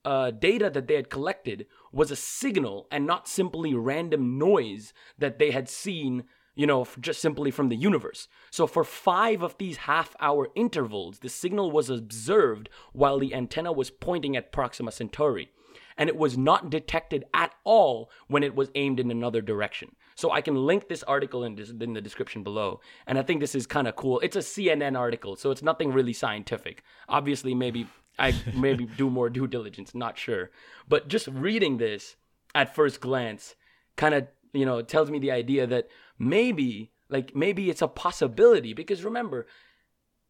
uh, 0.05 0.31
data 0.31 0.69
that 0.69 0.87
they 0.87 0.95
had 0.95 1.09
collected 1.09 1.65
was 1.95 2.11
a 2.11 2.15
signal 2.15 2.87
and 2.91 3.07
not 3.07 3.27
simply 3.27 3.73
random 3.73 4.37
noise 4.37 4.93
that 5.17 5.39
they 5.39 5.51
had 5.51 5.69
seen, 5.69 6.25
you 6.53 6.67
know, 6.67 6.85
just 6.99 7.21
simply 7.21 7.49
from 7.49 7.69
the 7.69 7.75
universe. 7.75 8.27
So 8.51 8.67
for 8.67 8.83
five 8.83 9.41
of 9.41 9.57
these 9.57 9.77
half 9.77 10.13
hour 10.19 10.49
intervals, 10.55 11.19
the 11.19 11.29
signal 11.29 11.71
was 11.71 11.89
observed 11.89 12.69
while 12.91 13.17
the 13.17 13.33
antenna 13.33 13.71
was 13.71 13.89
pointing 13.89 14.35
at 14.35 14.51
Proxima 14.51 14.91
Centauri. 14.91 15.49
And 15.97 16.09
it 16.09 16.17
was 16.17 16.37
not 16.37 16.69
detected 16.69 17.23
at 17.33 17.53
all 17.63 18.11
when 18.27 18.43
it 18.43 18.55
was 18.55 18.69
aimed 18.75 18.99
in 18.99 19.09
another 19.09 19.41
direction. 19.41 19.95
So 20.15 20.31
I 20.31 20.41
can 20.41 20.65
link 20.65 20.89
this 20.89 21.03
article 21.03 21.45
in, 21.45 21.55
this, 21.55 21.69
in 21.69 21.93
the 21.93 22.01
description 22.01 22.43
below. 22.43 22.81
And 23.07 23.17
I 23.17 23.21
think 23.21 23.39
this 23.39 23.55
is 23.55 23.65
kind 23.65 23.87
of 23.87 23.95
cool. 23.95 24.19
It's 24.19 24.35
a 24.35 24.39
CNN 24.39 24.99
article, 24.99 25.37
so 25.37 25.51
it's 25.51 25.63
nothing 25.63 25.93
really 25.93 26.11
scientific. 26.11 26.83
Obviously, 27.07 27.55
maybe 27.55 27.87
I 28.17 28.33
maybe 28.53 28.85
do 28.85 29.09
more 29.09 29.29
due 29.29 29.47
diligence, 29.47 29.93
not 29.93 30.17
sure. 30.17 30.51
But 30.87 31.07
just 31.07 31.27
reading 31.27 31.77
this 31.77 32.15
at 32.53 32.73
first 32.73 33.01
glance 33.01 33.55
kind 33.95 34.13
of, 34.15 34.27
you 34.53 34.65
know, 34.65 34.81
tells 34.81 35.09
me 35.09 35.19
the 35.19 35.31
idea 35.31 35.67
that 35.67 35.89
maybe 36.17 36.91
like 37.09 37.35
maybe 37.35 37.69
it's 37.69 37.81
a 37.81 37.87
possibility 37.87 38.73
because 38.73 39.03
remember, 39.03 39.47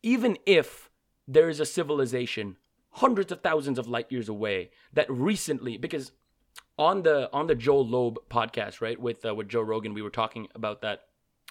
even 0.03 0.37
if 0.45 0.89
there 1.27 1.49
is 1.49 1.59
a 1.59 1.65
civilization 1.65 2.57
hundreds 2.91 3.31
of 3.31 3.41
thousands 3.41 3.77
of 3.77 3.87
light 3.87 4.09
years 4.09 4.29
away 4.29 4.69
that 4.93 5.09
recently 5.09 5.77
because 5.77 6.11
on 6.77 7.03
the 7.03 7.29
on 7.33 7.47
the 7.47 7.55
Joe 7.55 7.79
Loeb 7.81 8.17
podcast, 8.29 8.81
right, 8.81 8.99
with 8.99 9.25
uh, 9.25 9.33
with 9.33 9.49
Joe 9.49 9.61
Rogan, 9.61 9.93
we 9.93 10.01
were 10.01 10.09
talking 10.09 10.47
about 10.55 10.81
that. 10.81 11.01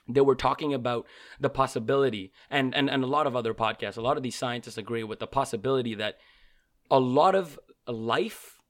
They 0.08 0.20
were 0.20 0.34
talking 0.34 0.74
about 0.74 1.06
the 1.40 1.48
possibility, 1.48 2.32
and, 2.50 2.74
and 2.74 2.90
and 2.90 3.02
a 3.02 3.06
lot 3.06 3.26
of 3.26 3.34
other 3.34 3.54
podcasts. 3.54 3.96
A 3.96 4.02
lot 4.02 4.16
of 4.16 4.22
these 4.22 4.36
scientists 4.36 4.78
agree 4.78 5.04
with 5.04 5.18
the 5.18 5.26
possibility 5.26 5.94
that 5.94 6.18
a 6.90 7.00
lot 7.00 7.34
of 7.34 7.58
life 7.88 8.60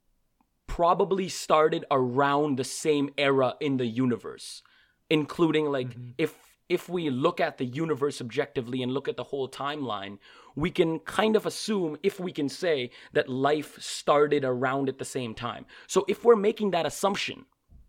probably 0.67 1.29
started 1.29 1.85
around 1.91 2.57
the 2.57 2.65
same 2.65 3.11
era 3.19 3.55
in 3.61 3.77
the 3.77 3.87
universe, 3.87 4.63
including 5.11 5.67
like 5.67 5.89
mm-hmm. 5.89 6.11
if 6.19 6.35
if 6.69 6.89
we 6.89 7.11
look 7.11 7.41
at 7.41 7.59
the 7.59 7.65
universe 7.65 8.21
objectively 8.21 8.83
and 8.83 8.93
look 8.93 9.09
at 9.09 9.17
the 9.17 9.25
whole 9.25 9.49
timeline, 9.49 10.19
we 10.57 10.71
can 10.71 10.99
kind 11.01 11.37
of 11.37 11.47
assume, 11.47 11.97
if 12.03 12.19
we 12.19 12.33
can 12.33 12.49
say, 12.49 12.91
that 13.13 13.29
life 13.29 13.77
started 13.81 14.45
around 14.45 14.89
at 14.89 14.99
the 14.99 15.05
same 15.05 15.35
time. 15.35 15.67
So 15.87 16.05
if 16.09 16.25
we're 16.25 16.37
making 16.37 16.71
that 16.71 16.87
assumption, 16.87 17.45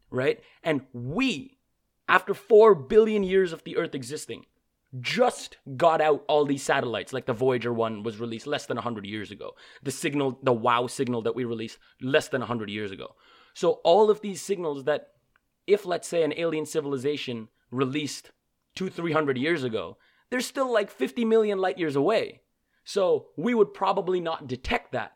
right, 0.09 0.41
and 0.63 0.81
we, 0.91 1.57
after 2.07 2.33
4 2.33 2.75
billion 2.75 3.23
years 3.23 3.53
of 3.53 3.63
the 3.63 3.77
Earth 3.77 3.95
existing, 3.95 4.45
just 5.01 5.57
got 5.75 5.99
out 6.01 6.23
all 6.27 6.45
these 6.45 6.63
satellites, 6.63 7.11
like 7.11 7.25
the 7.25 7.33
Voyager 7.33 7.73
one 7.73 8.03
was 8.03 8.19
released 8.19 8.47
less 8.47 8.65
than 8.65 8.77
100 8.77 9.05
years 9.05 9.31
ago. 9.31 9.55
The 9.83 9.91
signal, 9.91 10.39
the 10.41 10.53
WOW 10.53 10.87
signal 10.87 11.21
that 11.23 11.35
we 11.35 11.43
released 11.43 11.79
less 12.01 12.27
than 12.27 12.41
100 12.41 12.69
years 12.69 12.91
ago. 12.91 13.15
So 13.53 13.81
all 13.83 14.09
of 14.09 14.21
these 14.21 14.41
signals 14.41 14.83
that, 14.85 15.09
if 15.67 15.85
let's 15.85 16.07
say 16.07 16.23
an 16.23 16.33
alien 16.37 16.65
civilization 16.65 17.49
released 17.71 18.31
two, 18.75 18.89
three 18.89 19.13
hundred 19.13 19.37
years 19.37 19.63
ago, 19.63 19.97
they're 20.29 20.41
still 20.41 20.71
like 20.71 20.91
50 20.91 21.25
million 21.25 21.57
light 21.59 21.77
years 21.77 21.95
away. 21.95 22.41
So 22.83 23.27
we 23.35 23.53
would 23.53 23.73
probably 23.73 24.19
not 24.19 24.47
detect 24.47 24.91
that. 24.91 25.13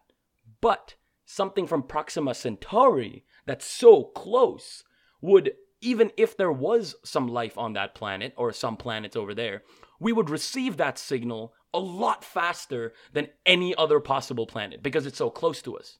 But 0.61 0.95
something 1.25 1.67
from 1.67 1.83
Proxima 1.83 2.33
Centauri 2.33 3.25
that's 3.45 3.65
so 3.65 4.05
close 4.05 4.83
would, 5.21 5.53
even 5.81 6.11
if 6.17 6.35
there 6.37 6.51
was 6.51 6.95
some 7.03 7.27
life 7.27 7.57
on 7.57 7.73
that 7.73 7.95
planet 7.95 8.33
or 8.37 8.51
some 8.51 8.75
planets 8.77 9.15
over 9.15 9.33
there, 9.33 9.63
we 9.99 10.11
would 10.13 10.29
receive 10.29 10.77
that 10.77 10.97
signal 10.97 11.53
a 11.73 11.79
lot 11.79 12.23
faster 12.23 12.93
than 13.13 13.27
any 13.45 13.75
other 13.75 13.99
possible 13.99 14.45
planet 14.47 14.81
because 14.83 15.05
it's 15.05 15.17
so 15.17 15.29
close 15.29 15.61
to 15.61 15.77
us. 15.77 15.97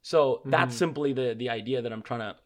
So 0.00 0.42
that's 0.44 0.74
simply 0.76 1.12
the 1.12 1.34
the 1.36 1.48
idea 1.50 1.82
that 1.82 1.92
I'm 1.92 2.02
trying 2.02 2.20
to 2.20 2.36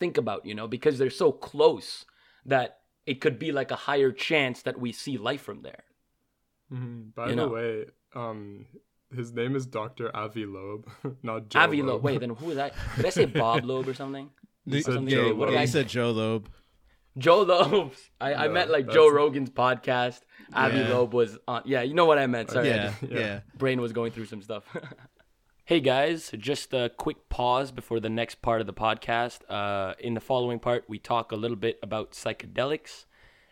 think 0.00 0.16
about, 0.16 0.44
you 0.46 0.54
know, 0.54 0.66
because 0.66 0.98
they're 0.98 1.10
so 1.10 1.30
close 1.32 2.04
that 2.46 2.78
it 3.06 3.20
could 3.20 3.38
be 3.38 3.52
like 3.52 3.70
a 3.70 3.76
higher 3.76 4.12
chance 4.12 4.62
that 4.62 4.78
we 4.80 4.92
see 4.92 5.16
life 5.16 5.42
from 5.42 5.62
there. 5.62 5.84
Mhm. 6.72 7.14
By 7.14 7.24
You 7.30 7.30
the 7.30 7.36
know. 7.36 7.48
way, 7.48 7.86
um, 8.14 8.66
his 9.14 9.32
name 9.32 9.56
is 9.56 9.66
Dr. 9.66 10.14
Avi 10.14 10.44
Loeb, 10.44 10.88
not 11.22 11.48
Joe 11.48 11.60
Avi 11.60 11.82
Loeb. 11.82 11.88
Loeb. 11.88 12.02
Wait, 12.04 12.20
then 12.20 12.30
who 12.30 12.50
is 12.50 12.56
that? 12.56 12.74
Did 12.96 13.06
I 13.06 13.10
say 13.10 13.24
Bob 13.24 13.64
Loeb 13.70 13.88
or 13.88 13.94
something? 13.94 14.30
You 14.76 14.82
said 14.82 15.08
Joe 15.08 15.34
what 15.34 15.46
did 15.46 15.52
yeah, 15.54 15.58
I 15.60 15.62
Loeb. 15.62 15.68
said 15.70 15.88
Joe 15.88 16.10
Loeb. 16.10 16.48
Joe 17.18 17.42
Loeb. 17.42 17.92
I, 18.20 18.34
I 18.34 18.46
No, 18.46 18.52
meant 18.52 18.70
like 18.70 18.86
that's- 18.86 18.94
Joe 18.94 19.10
Rogan's 19.10 19.50
podcast. 19.50 20.20
Avi 20.54 20.78
Yeah. 20.78 20.88
Loeb 20.88 21.12
was 21.14 21.36
on. 21.48 21.62
Yeah, 21.64 21.82
you 21.82 21.94
know 21.94 22.06
what 22.06 22.18
I 22.18 22.26
meant. 22.26 22.50
Sorry, 22.50 22.72
I 22.72 22.76
Yeah, 22.76 22.86
just- 23.00 23.02
Yeah. 23.12 23.18
yeah. 23.18 23.40
brain 23.56 23.80
was 23.80 23.92
going 23.92 24.12
through 24.12 24.26
some 24.26 24.40
stuff. 24.42 24.64
hey 25.64 25.80
guys, 25.80 26.30
just 26.38 26.72
a 26.72 26.90
quick 26.96 27.28
pause 27.28 27.70
before 27.72 28.00
the 28.00 28.08
next 28.08 28.40
part 28.40 28.60
of 28.60 28.66
the 28.66 28.72
podcast. 28.72 29.40
Uh, 29.48 29.94
in 29.98 30.14
the 30.14 30.20
following 30.20 30.58
part, 30.58 30.84
we 30.88 30.98
talk 30.98 31.32
a 31.32 31.36
little 31.36 31.56
bit 31.56 31.78
about 31.82 32.12
psychedelics, 32.12 33.04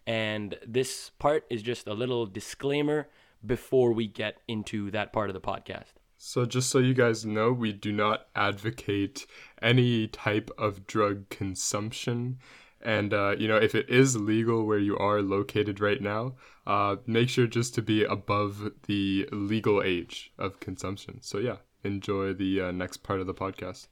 and 0.06 0.56
this 0.66 1.10
part 1.18 1.44
is 1.50 1.60
just 1.62 1.86
a 1.86 1.92
little 1.94 2.24
disclaimer 2.26 3.08
before 3.44 3.92
we 3.92 4.06
get 4.06 4.38
into 4.48 4.90
that 4.92 5.12
part 5.12 5.28
of 5.28 5.34
the 5.34 5.40
podcast. 5.40 5.92
So, 6.18 6.46
just 6.46 6.70
so 6.70 6.78
you 6.78 6.94
guys 6.94 7.24
know, 7.26 7.52
we 7.52 7.72
do 7.72 7.92
not 7.92 8.28
advocate 8.34 9.26
any 9.60 10.08
type 10.08 10.50
of 10.56 10.86
drug 10.86 11.28
consumption. 11.28 12.38
And, 12.80 13.12
uh, 13.12 13.34
you 13.38 13.48
know, 13.48 13.56
if 13.56 13.74
it 13.74 13.88
is 13.90 14.16
legal 14.16 14.64
where 14.64 14.78
you 14.78 14.96
are 14.96 15.20
located 15.20 15.80
right 15.80 16.00
now, 16.00 16.36
uh, 16.66 16.96
make 17.06 17.28
sure 17.28 17.46
just 17.46 17.74
to 17.74 17.82
be 17.82 18.04
above 18.04 18.70
the 18.86 19.28
legal 19.32 19.82
age 19.82 20.32
of 20.38 20.60
consumption. 20.60 21.20
So, 21.22 21.38
yeah, 21.38 21.56
enjoy 21.84 22.32
the 22.32 22.60
uh, 22.62 22.70
next 22.70 22.98
part 22.98 23.20
of 23.20 23.26
the 23.26 23.34
podcast. 23.34 23.88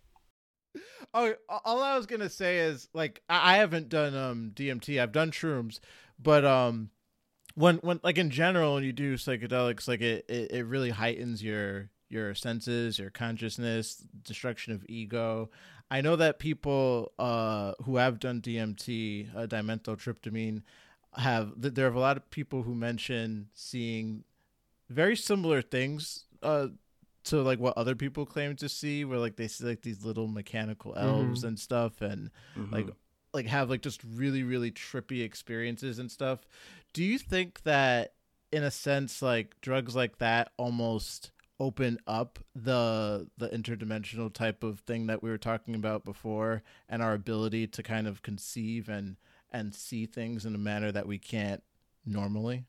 Oh, 1.13 1.35
all 1.49 1.83
I 1.83 1.97
was 1.97 2.07
gonna 2.07 2.29
say 2.29 2.59
is 2.59 2.89
like 2.93 3.23
I 3.29 3.57
haven't 3.59 3.89
done 3.89 4.17
um 4.17 4.51
DMT. 4.55 5.01
I've 5.01 5.13
done 5.13 5.31
shrooms, 5.31 5.79
but 6.19 6.45
um 6.45 6.91
when 7.55 7.77
when 7.79 8.01
like 8.03 8.19
in 8.19 8.31
general 8.31 8.75
when 8.75 8.85
you 8.85 8.93
do 8.93 9.15
psychedelics, 9.15 9.87
like 9.87 10.01
it 10.01 10.25
it, 10.29 10.51
it 10.51 10.65
really 10.65 10.91
heightens 10.91 11.43
your 11.43 11.91
your 12.15 12.35
senses, 12.35 12.99
your 12.99 13.11
consciousness, 13.11 14.05
destruction 14.23 14.73
of 14.73 14.87
ego. 14.89 15.51
I 15.91 16.01
know 16.01 16.17
that 16.17 16.39
people 16.39 17.13
uh 17.19 17.73
who 17.85 17.97
have 17.97 18.19
done 18.19 18.41
DMT, 18.41 19.29
uh, 19.37 19.47
dimethyltryptamine, 19.47 20.63
have 21.17 21.61
th- 21.61 21.75
there 21.75 21.87
are 21.89 21.93
a 21.93 22.01
lot 22.01 22.17
of 22.17 22.31
people 22.31 22.63
who 22.63 22.75
mention 22.75 23.49
seeing 23.53 24.25
very 24.89 25.17
similar 25.17 25.61
things 25.61 26.25
uh 26.43 26.69
to 27.25 27.43
like 27.43 27.59
what 27.59 27.77
other 27.77 27.95
people 27.95 28.27
claim 28.27 28.55
to 28.57 28.69
see 28.69 29.05
where 29.05 29.19
like 29.19 29.37
they 29.37 29.49
see 29.49 29.65
like 29.65 29.83
these 29.83 30.05
little 30.05 30.29
mechanical 30.29 30.95
elves 30.97 31.43
and 31.45 31.59
stuff 31.59 32.01
and 32.01 32.31
like 32.71 32.87
like 33.33 33.47
have 33.47 33.69
like 33.71 33.83
just 33.83 34.01
really 34.05 34.43
really 34.43 34.71
trippy 34.71 35.23
experiences 35.25 35.99
and 35.99 36.11
stuff. 36.11 36.47
Do 36.93 37.03
you 37.03 37.19
think 37.19 37.63
that 37.65 38.15
in 38.53 38.63
a 38.63 38.71
sense 38.71 39.21
like 39.23 39.61
drugs 39.61 39.97
like 39.97 40.19
that 40.19 40.53
almost 40.59 41.33
open 41.61 41.99
up 42.07 42.39
the 42.55 43.29
the 43.39 43.49
interdimensional 43.49 44.33
type 44.33 44.65
of 44.65 44.81
thing 44.81 45.07
that 45.07 45.23
we 45.23 45.31
were 45.31 45.39
talking 45.39 45.75
about 45.75 46.05
before 46.05 46.63
and 46.89 47.03
our 47.03 47.15
ability 47.15 47.67
to 47.67 47.83
kind 47.83 48.07
of 48.07 48.23
conceive 48.23 48.89
and 48.89 49.17
and 49.53 49.75
see 49.75 50.05
things 50.05 50.45
in 50.45 50.55
a 50.55 50.59
manner 50.59 50.91
that 50.91 51.07
we 51.07 51.19
can't 51.19 51.63
normally 52.05 52.65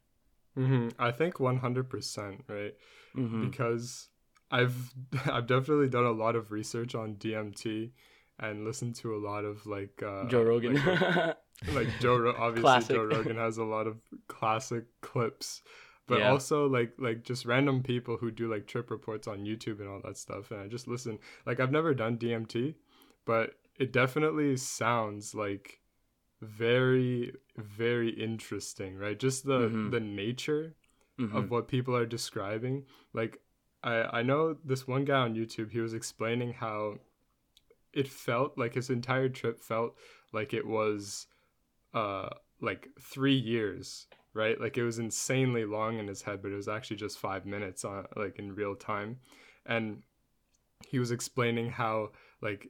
mm-hmm. 0.58 0.90
I 0.98 1.12
think 1.12 1.36
100%, 1.36 2.40
right? 2.48 2.74
Mhm. 3.16 3.50
Because 3.50 4.10
I've 4.52 4.94
I've 5.26 5.48
definitely 5.48 5.90
done 5.90 6.06
a 6.06 6.12
lot 6.12 6.36
of 6.36 6.52
research 6.52 6.96
on 6.96 7.16
DMT 7.16 7.92
and 8.40 8.66
listened 8.66 8.96
to 8.96 9.16
a 9.16 9.18
lot 9.18 9.46
of 9.46 9.66
like 9.66 10.04
uh, 10.06 10.26
Joe 10.28 10.44
Rogan. 10.44 10.76
like, 10.76 11.38
like 11.74 11.88
Joe 12.00 12.18
Ro- 12.18 12.36
obviously 12.38 12.62
Classic. 12.62 12.96
Joe 12.96 13.06
Rogan 13.06 13.38
has 13.38 13.58
a 13.58 13.64
lot 13.64 13.88
of 13.88 13.98
classic 14.28 14.86
clips 15.02 15.62
but 16.08 16.20
Yeah. 16.20 16.32
also 16.32 16.68
like 16.68 16.92
like 16.98 17.24
just 17.24 17.46
random 17.46 17.82
people 17.84 18.18
who 18.18 18.32
do 18.32 18.52
like 18.52 18.68
trip 18.68 18.90
reports 18.92 19.28
on 19.28 19.46
YouTube 19.46 19.80
and 19.80 19.90
all 19.90 20.02
that 20.04 20.18
stuff 20.18 20.52
and 20.52 20.60
I 20.62 20.68
just 20.68 20.88
listen 20.88 21.20
like 21.46 21.60
I've 21.60 21.72
never 21.72 21.94
done 21.94 22.18
DMT 22.18 22.76
but 23.26 23.56
it 23.80 23.92
definitely 23.92 24.56
sounds 24.58 25.34
like 25.36 25.82
very 26.42 27.34
very 27.58 28.10
interesting 28.10 28.98
right 28.98 29.18
just 29.18 29.46
the 29.46 29.70
Mhm. 29.70 29.92
the 29.92 30.00
nature 30.00 30.76
Mhm. 31.20 31.34
of 31.36 31.50
what 31.52 31.68
people 31.68 31.96
are 31.96 32.06
describing. 32.06 32.86
Like 33.14 33.42
I 33.84 34.20
I 34.20 34.22
know 34.24 34.58
this 34.66 34.88
one 34.88 35.06
guy 35.06 35.20
on 35.22 35.36
YouTube, 35.36 35.72
he 35.72 35.80
was 35.80 35.94
explaining 35.94 36.54
how 36.54 37.00
it 37.94 38.08
felt 38.08 38.58
like 38.58 38.74
his 38.76 38.90
entire 38.90 39.30
trip 39.30 39.60
felt 39.60 39.98
like 40.34 40.54
it 40.54 40.68
was 40.68 41.28
uh 41.94 42.30
like 42.62 42.90
3 43.00 43.36
years, 43.36 44.08
right? 44.36 44.60
Like 44.60 44.78
it 44.78 44.84
was 44.84 45.00
insanely 45.00 45.66
long 45.66 45.98
in 45.98 46.08
his 46.08 46.22
head, 46.22 46.42
but 46.44 46.52
it 46.52 46.56
was 46.56 46.68
actually 46.68 46.98
just 46.98 47.18
5 47.18 47.46
minutes 47.46 47.84
on 47.84 48.06
like 48.16 48.38
in 48.38 48.54
real 48.54 48.76
time. 48.76 49.18
And 49.66 50.04
he 50.88 51.00
was 51.00 51.10
explaining 51.10 51.72
how 51.72 52.12
like 52.42 52.70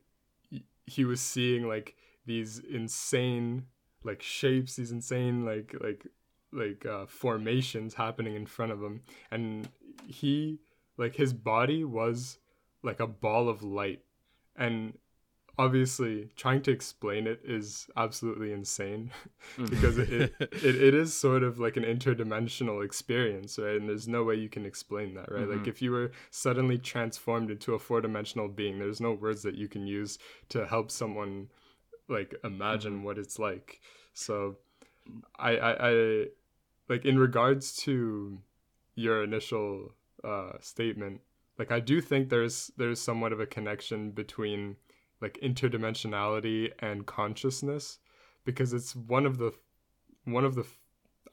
he 0.85 1.03
was 1.03 1.19
seeing 1.19 1.67
like 1.67 1.95
these 2.25 2.59
insane 2.59 3.65
like 4.03 4.21
shapes, 4.21 4.75
these 4.75 4.91
insane 4.91 5.43
like 5.43 5.75
like 5.81 6.07
like 6.53 6.85
uh, 6.85 7.05
formations 7.07 7.95
happening 7.95 8.35
in 8.35 8.45
front 8.45 8.71
of 8.71 8.81
him, 8.81 9.01
and 9.31 9.67
he 10.07 10.59
like 10.97 11.15
his 11.15 11.33
body 11.33 11.83
was 11.83 12.37
like 12.83 12.99
a 12.99 13.07
ball 13.07 13.49
of 13.49 13.63
light, 13.63 14.01
and 14.55 14.97
obviously 15.57 16.29
trying 16.35 16.61
to 16.61 16.71
explain 16.71 17.27
it 17.27 17.39
is 17.43 17.87
absolutely 17.95 18.51
insane 18.51 19.11
Mhm. 19.57 19.69
because 19.69 19.97
it, 19.97 20.09
it, 20.11 20.33
it, 20.39 20.75
it 20.75 20.93
is 20.93 21.13
sort 21.13 21.43
of 21.43 21.59
like 21.59 21.77
an 21.77 21.83
interdimensional 21.83 22.83
experience 22.83 23.57
right 23.57 23.77
and 23.79 23.87
there's 23.87 24.07
no 24.07 24.23
way 24.23 24.35
you 24.35 24.49
can 24.49 24.65
explain 24.65 25.13
that 25.13 25.31
right 25.31 25.47
like 25.47 25.59
Mhm. 25.63 25.67
if 25.67 25.81
you 25.81 25.91
were 25.91 26.11
suddenly 26.29 26.77
transformed 26.77 27.49
into 27.51 27.73
a 27.73 27.79
four-dimensional 27.79 28.47
being 28.49 28.79
there's 28.79 28.99
no 28.99 29.13
words 29.13 29.43
that 29.43 29.55
you 29.55 29.67
can 29.67 29.87
use 29.87 30.17
to 30.49 30.65
help 30.65 30.91
someone 30.91 31.49
like 32.09 32.35
imagine 32.43 33.03
what 33.03 33.17
it's 33.17 33.39
like 33.39 33.79
so 34.13 34.57
I, 35.37 35.57
I 35.57 35.89
i 35.89 36.25
like 36.89 37.05
in 37.05 37.17
regards 37.17 37.75
to 37.83 38.39
your 38.95 39.23
initial 39.23 39.91
uh 40.23 40.53
statement 40.59 41.21
like 41.59 41.71
i 41.71 41.79
do 41.79 42.01
think 42.01 42.29
there's 42.29 42.71
there's 42.77 42.99
somewhat 42.99 43.31
of 43.33 43.39
a 43.39 43.45
connection 43.45 44.11
between 44.11 44.75
like 45.21 45.39
interdimensionality 45.41 46.71
and 46.79 47.05
consciousness 47.05 47.99
because 48.43 48.73
it's 48.73 48.95
one 48.95 49.25
of 49.25 49.37
the 49.37 49.53
one 50.25 50.45
of 50.45 50.55
the 50.55 50.65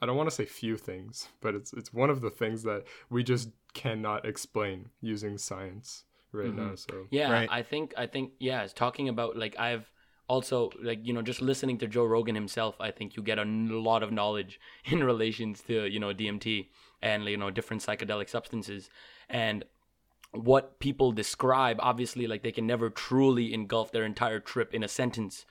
I 0.01 0.07
don't 0.07 0.16
want 0.16 0.29
to 0.29 0.35
say 0.35 0.45
few 0.45 0.77
things, 0.77 1.29
but 1.40 1.55
it's 1.55 1.73
it's 1.73 1.92
one 1.92 2.11
of 2.11 2.21
the 2.21 2.31
things 2.31 2.62
that 2.64 2.85
we 3.11 3.23
just 3.23 3.51
cannot 3.75 4.27
explain 4.27 4.90
using 5.01 5.38
science 5.38 6.05
right 6.33 6.49
Mhm. 6.49 6.57
now. 6.57 6.75
So 6.75 7.07
Yeah, 7.11 7.31
Right. 7.31 7.49
I 7.51 7.62
think 7.62 7.95
I 7.97 8.07
think 8.07 8.33
yeah, 8.38 8.62
it's 8.62 8.73
talking 8.73 9.09
about 9.09 9.37
like 9.37 9.59
I've 9.59 9.90
also 10.29 10.71
like 10.83 11.01
you 11.07 11.12
know 11.12 11.23
just 11.23 11.42
listening 11.42 11.79
to 11.79 11.87
Joe 11.87 12.05
Rogan 12.05 12.35
himself, 12.35 12.77
I 12.81 12.90
think 12.90 13.16
you 13.16 13.23
get 13.23 13.38
a 13.38 13.45
lot 13.45 14.03
of 14.03 14.11
knowledge 14.12 14.59
in 14.87 15.05
relations 15.05 15.61
to 15.62 15.87
you 15.87 16.01
know 16.01 16.12
DMT 16.12 16.71
and 17.01 17.25
you 17.25 17.37
know 17.37 17.51
different 17.51 17.83
psychedelic 17.83 18.29
substances 18.29 18.88
and 19.29 19.64
what 20.33 20.79
people 20.81 21.12
describe 21.12 21.77
obviously 21.81 22.27
like 22.27 22.42
they 22.42 22.53
can 22.53 22.66
never 22.66 22.90
truly 22.90 23.53
engulf 23.53 23.92
their 23.92 24.05
entire 24.05 24.40
trip 24.40 24.75
in 24.75 24.83
a 24.83 24.88
sentence. 24.88 25.45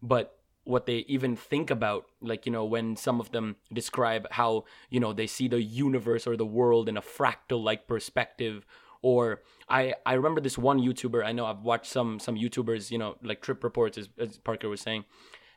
But 0.00 0.36
what 0.64 0.86
they 0.86 0.98
even 1.08 1.34
think 1.36 1.70
about 1.70 2.06
like 2.20 2.46
you 2.46 2.52
know 2.52 2.64
when 2.64 2.94
some 2.94 3.20
of 3.20 3.32
them 3.32 3.56
describe 3.72 4.26
how 4.30 4.64
you 4.88 5.00
know 5.00 5.12
they 5.12 5.26
see 5.26 5.48
the 5.48 5.60
universe 5.60 6.26
or 6.26 6.36
the 6.36 6.46
world 6.46 6.88
in 6.88 6.96
a 6.96 7.02
fractal 7.02 7.62
like 7.62 7.86
perspective. 7.86 8.64
Or 9.02 9.40
i 9.68 9.94
i 10.06 10.12
remember 10.12 10.40
this 10.40 10.58
one 10.58 10.78
youtuber 10.78 11.24
i 11.24 11.32
know 11.32 11.46
i've 11.46 11.62
watched 11.62 11.90
some 11.90 12.18
some 12.20 12.36
youtubers 12.36 12.90
you 12.90 12.98
know 12.98 13.16
like 13.22 13.40
trip 13.40 13.64
reports 13.64 13.96
as, 13.98 14.08
as 14.18 14.38
parker 14.38 14.68
was 14.68 14.80
saying. 14.80 15.04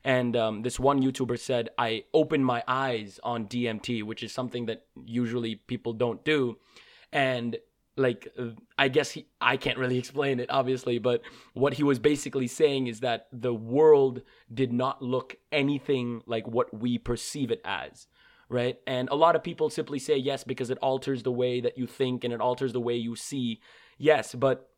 And 0.05 0.35
um, 0.35 0.63
this 0.63 0.79
one 0.79 1.01
youtuber 1.01 1.37
said 1.37 1.69
i 1.77 2.05
opened 2.13 2.45
my 2.45 2.63
eyes 2.67 3.19
on 3.23 3.47
dmt 3.47 4.03
which 4.03 4.23
is 4.23 4.31
something 4.31 4.65
that 4.65 4.85
usually 5.05 5.55
people 5.55 5.93
don't 5.93 6.25
do. 6.25 6.57
And 7.11 7.57
like 7.95 8.27
uh, 8.39 8.47
i 8.77 8.87
guess 8.87 9.11
he 9.11 9.27
i 9.39 9.55
can't 9.55 9.77
really 9.77 9.97
explain 10.03 10.39
it 10.39 10.49
obviously 10.49 10.97
but 10.97 11.21
what 11.53 11.73
he 11.73 11.83
was 11.83 11.99
basically 11.99 12.47
saying 12.47 12.87
is 12.87 13.01
that 13.01 13.27
the 13.31 13.53
world 13.53 14.21
did 14.53 14.73
not 14.73 15.01
look 15.01 15.35
anything 15.51 16.21
like 16.25 16.47
what 16.47 16.73
we 16.73 16.97
perceive 16.97 17.51
it 17.51 17.61
as 17.65 18.07
right? 18.49 18.77
And 18.85 19.09
a 19.09 19.15
lot 19.15 19.35
of 19.35 19.41
people 19.41 19.69
simply 19.71 19.97
say 19.97 20.15
yes 20.15 20.43
because 20.43 20.69
it 20.69 20.77
alters 20.79 21.23
the 21.23 21.31
way 21.31 21.59
that 21.61 21.77
you 21.77 21.87
think 21.87 22.23
and 22.23 22.31
it 22.31 22.39
alters 22.39 22.71
the 22.71 22.79
way 22.79 22.95
you 22.95 23.15
see. 23.15 23.61
Yes 23.97 24.35
but 24.35 24.69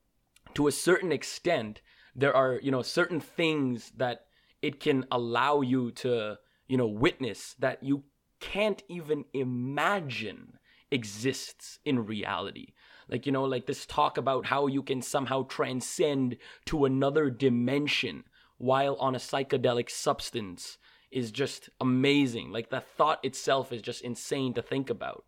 to 0.54 0.67
a 0.67 0.71
certain 0.71 1.12
extent 1.12 1.82
there 2.15 2.36
are 2.36 2.60
you 2.63 2.71
know 2.71 2.82
certain 2.82 3.19
things 3.19 3.91
that 3.97 4.25
it 4.62 4.80
can 4.80 5.06
allow 5.12 5.62
you 5.62 5.91
to 5.91 6.38
you 6.67 6.78
know 6.78 6.88
witness 6.88 7.56
that 7.60 7.84
you 7.84 8.04
can't 8.39 8.84
even 8.88 9.25
imagine 9.34 10.58
exists 10.91 11.80
in 11.84 12.06
reality 12.06 12.67
like 13.09 13.25
you 13.25 13.31
know 13.31 13.43
like 13.43 13.65
this 13.65 13.85
talk 13.85 14.17
about 14.17 14.45
how 14.45 14.67
you 14.67 14.81
can 14.81 15.01
somehow 15.01 15.43
transcend 15.43 16.37
to 16.65 16.85
another 16.85 17.29
dimension 17.29 18.23
while 18.57 18.95
on 18.95 19.15
a 19.15 19.19
psychedelic 19.19 19.89
substance 19.89 20.77
is 21.11 21.31
just 21.31 21.69
amazing 21.79 22.51
like 22.51 22.69
the 22.69 22.79
thought 22.81 23.23
itself 23.23 23.71
is 23.71 23.81
just 23.81 24.01
insane 24.01 24.53
to 24.53 24.61
think 24.61 24.89
about 24.89 25.25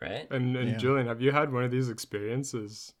right 0.00 0.30
and 0.30 0.56
and 0.56 0.72
Yeah. 0.72 0.78
Julian, 0.78 1.06
have 1.06 1.20
you 1.20 1.32
had 1.32 1.52
one 1.52 1.64
of 1.64 1.70
these 1.70 1.88
experiences? 1.88 2.92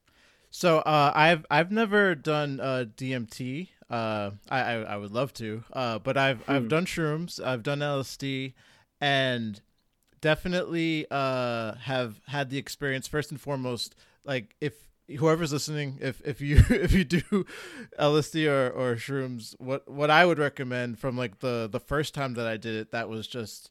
So 0.50 0.78
uh, 0.78 1.12
I've 1.14 1.44
I've 1.50 1.70
never 1.70 2.14
done 2.14 2.60
uh, 2.60 2.86
DMT. 2.96 3.68
Uh, 3.90 4.30
I, 4.48 4.60
I 4.60 4.74
I 4.82 4.96
would 4.96 5.10
love 5.10 5.32
to, 5.34 5.64
uh, 5.72 5.98
but 5.98 6.16
I've 6.16 6.42
Hmm. 6.44 6.52
I've 6.52 6.68
done 6.68 6.86
shrooms. 6.86 7.42
I've 7.44 7.62
done 7.62 7.80
LSD, 7.80 8.54
and 9.00 9.60
definitely 10.20 11.06
uh, 11.10 11.74
have 11.74 12.20
had 12.26 12.50
the 12.50 12.58
experience. 12.58 13.08
First 13.08 13.30
and 13.30 13.40
foremost, 13.40 13.94
like 14.24 14.54
if 14.60 14.74
whoever's 15.18 15.52
listening, 15.52 15.98
if 16.00 16.20
if 16.24 16.40
you 16.40 16.56
if 16.70 16.92
you 16.92 17.04
do 17.04 17.46
LSD 17.98 18.48
or, 18.48 18.70
or 18.70 18.96
shrooms, 18.96 19.54
what 19.58 19.88
what 19.90 20.10
I 20.10 20.24
would 20.26 20.38
recommend 20.38 20.98
from 20.98 21.16
like 21.16 21.40
the 21.40 21.68
the 21.70 21.80
first 21.80 22.14
time 22.14 22.34
that 22.34 22.46
I 22.46 22.56
did 22.56 22.74
it, 22.74 22.92
that 22.92 23.08
was 23.08 23.26
just 23.26 23.70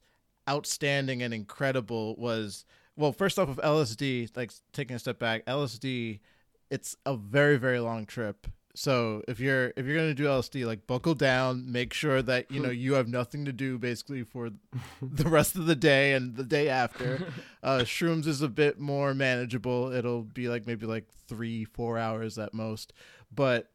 outstanding 0.50 1.22
and 1.22 1.34
incredible. 1.34 2.16
Was 2.18 2.66
well, 2.96 3.12
first 3.12 3.38
off 3.38 3.50
of 3.50 3.58
LSD, 3.58 4.36
like 4.36 4.52
taking 4.74 4.96
a 4.96 5.00
step 5.00 5.20
back, 5.20 5.46
LSD 5.46 6.20
it's 6.70 6.96
a 7.06 7.16
very 7.16 7.58
very 7.58 7.80
long 7.80 8.06
trip 8.06 8.48
so 8.78 9.24
if 9.28 9.40
you're 9.40 9.74
if 9.76 9.86
you're 9.86 9.98
gonna 9.98 10.14
do 10.14 10.26
lsd 10.26 10.66
like 10.66 10.86
buckle 10.86 11.16
down 11.16 11.72
make 11.72 11.94
sure 11.94 12.22
that 12.22 12.50
you 12.52 12.60
know 12.60 12.70
you 12.84 12.94
have 12.94 13.08
nothing 13.08 13.46
to 13.46 13.52
do 13.52 13.78
basically 13.78 14.24
for 14.24 14.52
the 15.02 15.30
rest 15.30 15.56
of 15.56 15.66
the 15.66 15.76
day 15.76 16.14
and 16.14 16.36
the 16.36 16.44
day 16.44 16.70
after. 16.70 17.28
Uh 17.64 17.80
shrooms 17.80 18.28
is 18.28 18.42
a 18.42 18.48
bit 18.48 18.80
more 18.80 19.14
manageable. 19.14 19.92
It'll 19.92 20.22
be 20.22 20.48
like 20.48 20.66
maybe 20.66 20.86
like 20.86 21.06
three 21.28 21.66
four 21.66 21.98
hours 21.98 22.38
at 22.38 22.54
most. 22.54 22.94
But 23.34 23.70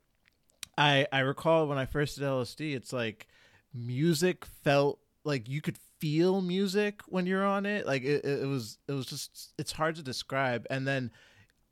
i 0.79 1.07
i 1.13 1.19
recall 1.19 1.67
when 1.67 1.77
i 1.77 1.85
first 1.85 2.17
did 2.17 2.25
lsd 2.25 2.75
it's 2.75 2.95
like 2.95 3.27
music 3.75 4.47
felt 4.47 4.99
like 5.25 5.49
you 5.49 5.61
could 5.61 5.77
feel 5.99 6.41
music 6.41 7.01
when 7.07 7.27
you're 7.27 7.45
on 7.45 7.65
it. 7.65 7.87
Like 7.87 8.03
it, 8.03 8.25
it 8.25 8.49
was 8.49 8.79
it 8.89 8.93
was 8.93 9.07
just 9.07 9.53
it's 9.59 9.73
hard 9.73 9.95
to 9.97 10.03
describe. 10.03 10.67
And 10.69 10.87
then 10.87 11.11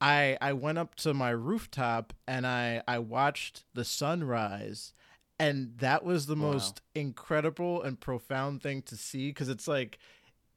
I 0.01 0.37
I 0.41 0.53
went 0.53 0.79
up 0.79 0.95
to 0.97 1.15
my 1.15 1.31
rooftop 1.31 2.13
and 2.27 2.47
I 2.47 2.83
I 2.89 2.99
watched 2.99 3.65
the 3.75 3.85
sunrise 3.85 4.93
and 5.39 5.77
that 5.79 6.05
was 6.05 6.27
the 6.27 6.37
Wow. 6.39 6.53
most 6.53 6.83
incredible 6.95 7.83
and 7.83 7.99
profound 8.01 8.63
thing 8.63 8.83
to 8.83 8.97
see 8.97 9.29
because 9.29 9.49
it's 9.49 9.69
like 9.69 9.99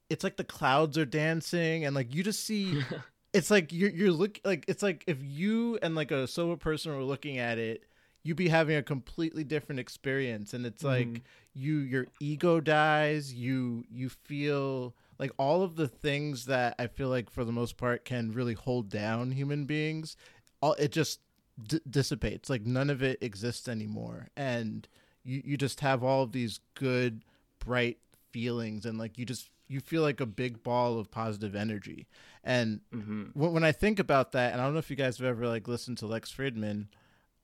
it's 0.10 0.24
like 0.24 0.38
the 0.38 0.44
clouds 0.44 0.98
are 0.98 1.06
dancing 1.06 1.86
and 1.86 1.96
like 1.96 2.14
you 2.14 2.24
just 2.24 2.44
see 2.44 2.86
it's 3.34 3.50
like 3.52 3.72
you're 3.74 3.90
you're 3.90 4.12
look 4.12 4.40
like 4.46 4.66
it's 4.68 4.84
like 4.84 5.04
if 5.08 5.18
you 5.22 5.78
and 5.82 5.96
like 5.96 6.12
a 6.12 6.28
sober 6.28 6.58
person 6.58 6.96
were 6.96 7.04
looking 7.04 7.38
at 7.38 7.58
it 7.58 7.84
you'd 8.24 8.38
be 8.38 8.50
having 8.50 8.76
a 8.78 8.84
completely 8.84 9.44
different 9.44 9.80
experience 9.80 10.54
and 10.54 10.66
it's 10.66 10.84
like 10.84 11.08
Mhm. 11.08 11.22
you 11.54 11.78
your 11.80 12.08
ego 12.20 12.60
dies 12.60 13.34
you 13.34 13.84
you 13.90 14.10
feel 14.10 14.96
like 15.24 15.32
all 15.40 15.64
of 15.64 15.78
the 15.78 15.88
things 15.88 16.48
that 16.48 16.76
I 16.78 16.88
feel 16.88 17.08
like 17.08 17.30
for 17.30 17.46
the 17.46 17.54
most 17.54 17.78
part 17.78 18.04
can 18.04 18.34
really 18.34 18.56
hold 18.56 18.90
down 18.90 19.32
human 19.32 19.64
beings, 19.64 20.18
all 20.62 20.74
it 20.74 20.92
just 20.92 21.22
d- 21.66 21.80
dissipates. 21.90 22.50
Like 22.50 22.66
none 22.66 22.90
of 22.90 23.02
it 23.02 23.24
exists 23.24 23.70
anymore, 23.70 24.28
and 24.36 24.86
you 25.24 25.42
you 25.46 25.56
just 25.56 25.80
have 25.80 26.04
all 26.04 26.24
of 26.24 26.34
these 26.34 26.60
good, 26.74 27.24
bright 27.60 28.00
feelings, 28.32 28.86
and 28.86 28.98
like 28.98 29.18
you 29.18 29.24
just 29.24 29.50
you 29.70 29.80
feel 29.80 30.02
like 30.02 30.20
a 30.20 30.26
big 30.26 30.62
ball 30.62 31.00
of 31.00 31.10
positive 31.10 31.56
energy. 31.56 32.06
And 32.44 32.82
hmm 32.92 33.28
when, 33.34 33.54
when 33.54 33.64
I 33.64 33.72
think 33.72 34.00
about 34.00 34.34
that, 34.34 34.52
and 34.52 34.60
I 34.62 34.66
don't 34.66 34.74
know 34.74 34.80
if 34.80 34.90
you 34.90 34.98
guys 34.98 35.20
have 35.20 35.28
ever 35.28 35.48
like 35.48 35.70
listened 35.70 36.00
to 36.00 36.06
Lex 36.06 36.34
Fridman, 36.34 36.88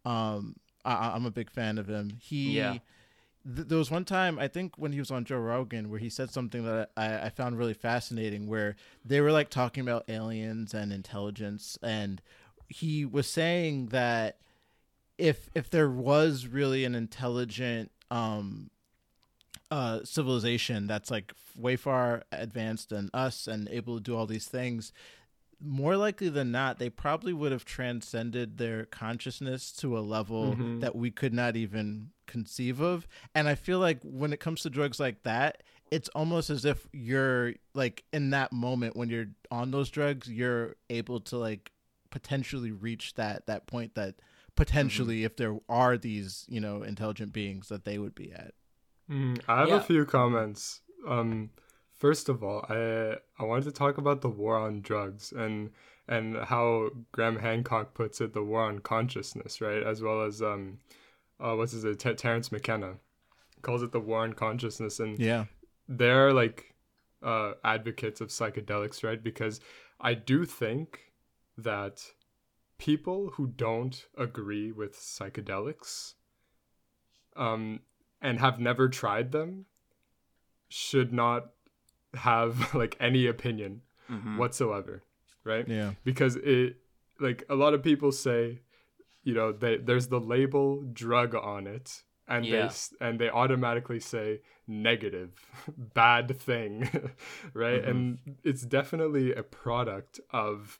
um, 0.03 0.57
I, 0.83 1.11
I'm 1.15 1.25
a 1.25 1.31
big 1.31 1.49
fan 1.49 1.77
of 1.77 1.87
him. 1.87 2.17
He, 2.19 2.57
Yeah. 2.57 2.79
Th- 3.45 3.67
there 3.67 3.77
was 3.77 3.91
one 3.91 4.05
time 4.05 4.39
I 4.39 4.47
think 4.47 4.77
when 4.77 4.91
he 4.91 4.99
was 4.99 5.11
on 5.11 5.25
Joe 5.25 5.37
Rogan 5.39 5.89
where 5.89 5.99
he 5.99 6.09
said 6.09 6.31
something 6.31 6.63
that 6.65 6.91
I, 6.97 7.25
I 7.25 7.29
found 7.29 7.57
really 7.57 7.73
fascinating, 7.73 8.47
where 8.47 8.75
they 9.05 9.21
were 9.21 9.31
like 9.31 9.49
talking 9.49 9.81
about 9.81 10.09
aliens 10.09 10.73
and 10.73 10.91
intelligence, 10.91 11.77
and 11.81 12.21
he 12.67 13.05
was 13.05 13.27
saying 13.27 13.87
that 13.87 14.37
if 15.17 15.49
if 15.55 15.69
there 15.69 15.89
was 15.89 16.47
really 16.47 16.85
an 16.85 16.95
intelligent 16.95 17.91
um 18.11 18.69
uh 19.71 19.99
civilization 20.03 20.87
that's 20.87 21.11
like 21.11 21.33
way 21.55 21.75
far 21.75 22.23
advanced 22.31 22.89
than 22.89 23.09
us 23.13 23.47
and 23.47 23.67
able 23.69 23.97
to 23.97 24.01
do 24.03 24.15
all 24.15 24.25
these 24.25 24.47
things 24.47 24.93
more 25.61 25.97
likely 25.97 26.29
than 26.29 26.51
not 26.51 26.79
they 26.79 26.89
probably 26.89 27.33
would 27.33 27.51
have 27.51 27.65
transcended 27.65 28.57
their 28.57 28.85
consciousness 28.85 29.71
to 29.73 29.97
a 29.97 29.99
level 29.99 30.55
Mhm. 30.55 30.79
that 30.79 30.95
we 30.95 31.11
could 31.11 31.33
not 31.33 31.55
even 31.55 32.11
conceive 32.27 32.79
of 32.79 33.07
and 33.35 33.47
i 33.49 33.55
feel 33.55 33.79
like 33.79 33.99
when 34.03 34.31
it 34.31 34.39
comes 34.39 34.61
to 34.61 34.69
drugs 34.69 34.99
like 34.99 35.23
that 35.23 35.63
it's 35.91 36.07
almost 36.09 36.49
as 36.49 36.63
if 36.63 36.87
you're 36.93 37.53
like 37.73 38.03
in 38.13 38.29
that 38.29 38.53
moment 38.53 38.95
when 38.95 39.09
you're 39.09 39.29
on 39.51 39.71
those 39.71 39.89
drugs 39.89 40.29
you're 40.29 40.75
able 40.89 41.19
to 41.19 41.37
like 41.37 41.71
potentially 42.11 42.71
reach 42.71 43.15
that 43.15 43.45
that 43.47 43.65
point 43.67 43.95
that 43.95 44.15
potentially 44.55 45.23
if 45.23 45.35
there 45.37 45.57
are 45.67 45.97
these 45.97 46.45
you 46.47 46.59
know 46.61 46.83
intelligent 46.83 47.33
beings 47.33 47.67
that 47.69 47.83
they 47.83 47.97
would 47.97 48.15
be 48.15 48.31
at 48.31 48.53
Mm, 49.09 49.41
I 49.47 49.61
have 49.61 49.69
Yeah. 49.69 49.77
a 49.77 49.81
few 49.81 50.05
comments. 50.05 50.81
Um, 51.07 51.49
first 51.99 52.29
of 52.29 52.43
all, 52.43 52.65
I 52.69 53.17
I 53.37 53.45
wanted 53.45 53.65
to 53.65 53.71
talk 53.71 53.97
about 53.97 54.21
the 54.21 54.29
war 54.29 54.57
on 54.57 54.81
drugs 54.81 55.31
and 55.31 55.71
and 56.07 56.37
how 56.37 56.89
Graham 57.11 57.37
Hancock 57.37 57.93
puts 57.93 58.19
it, 58.19 58.33
the 58.33 58.43
war 58.43 58.63
on 58.63 58.79
consciousness, 58.79 59.61
right? 59.61 59.83
As 59.83 60.01
well 60.01 60.23
as 60.23 60.41
um, 60.41 60.79
uh, 61.39 61.53
what's 61.53 61.73
his 61.73 61.83
name, 61.85 61.95
Ter- 61.95 62.15
Terence 62.15 62.51
McKenna 62.51 62.95
calls 63.61 63.83
it 63.83 63.91
the 63.91 63.99
war 63.99 64.23
on 64.23 64.33
consciousness, 64.33 64.99
and 64.99 65.19
yeah 65.19 65.45
they're 65.89 66.31
like 66.31 66.75
uh, 67.23 67.53
advocates 67.63 68.21
of 68.21 68.29
psychedelics, 68.29 69.03
right? 69.03 69.21
Because 69.21 69.59
I 69.99 70.13
do 70.13 70.45
think 70.45 71.11
that 71.57 72.01
people 72.77 73.31
who 73.33 73.47
don't 73.47 74.05
agree 74.17 74.71
with 74.71 74.95
psychedelics 74.95 76.13
um, 77.35 77.81
and 78.21 78.39
have 78.39 78.59
never 78.59 78.87
tried 78.87 79.31
them 79.31 79.65
should 80.69 81.11
not 81.11 81.49
have 82.13 82.73
like 82.81 82.95
any 82.99 83.27
opinion 83.27 83.81
hmm 84.07 84.37
whatsoever, 84.37 85.03
right? 85.43 85.67
yeah 85.67 85.93
because 86.03 86.35
it 86.37 86.77
like 87.19 87.43
a 87.49 87.55
lot 87.55 87.73
of 87.73 87.83
people 87.83 88.11
say 88.11 88.59
you 89.23 89.33
know 89.33 89.51
they, 89.51 89.77
there's 89.77 90.07
the 90.07 90.19
label 90.19 90.81
drug 90.93 91.35
on 91.35 91.67
it 91.67 92.03
and 92.27 92.45
they 92.45 92.59
Yeah. 92.59 92.65
s- 92.65 92.93
and 93.01 93.19
they 93.19 93.29
automatically 93.29 93.99
say 93.99 94.39
negative 94.67 95.31
bad 95.77 96.37
thing 96.39 96.89
right 97.53 97.83
Mhm. 97.83 97.89
and 97.89 98.17
it's 98.43 98.61
definitely 98.63 99.33
a 99.33 99.43
product 99.43 100.19
of 100.31 100.79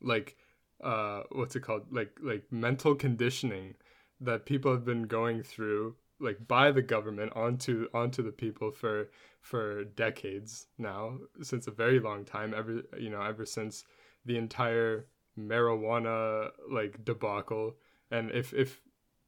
like 0.00 0.36
uh 0.82 1.22
what's 1.32 1.54
it 1.56 1.60
called 1.60 1.82
like 1.92 2.12
like 2.22 2.44
mental 2.50 2.94
conditioning 2.94 3.74
that 4.20 4.46
people 4.46 4.72
have 4.72 4.84
been 4.84 5.02
going 5.04 5.42
through 5.42 5.94
like 6.22 6.46
by 6.48 6.70
the 6.70 6.82
government 6.82 7.32
onto 7.34 7.88
onto 7.92 8.22
the 8.22 8.32
people 8.32 8.70
for 8.70 9.10
for 9.40 9.84
decades 9.84 10.66
now 10.78 11.18
since 11.42 11.66
a 11.66 11.70
very 11.70 11.98
long 11.98 12.24
time 12.24 12.54
ever 12.56 12.82
you 12.98 13.10
know 13.10 13.20
ever 13.20 13.44
since 13.44 13.84
the 14.24 14.36
entire 14.36 15.06
marijuana 15.38 16.50
like 16.70 17.04
debacle. 17.04 17.74
And 18.10 18.30
if 18.30 18.52
if 18.54 18.80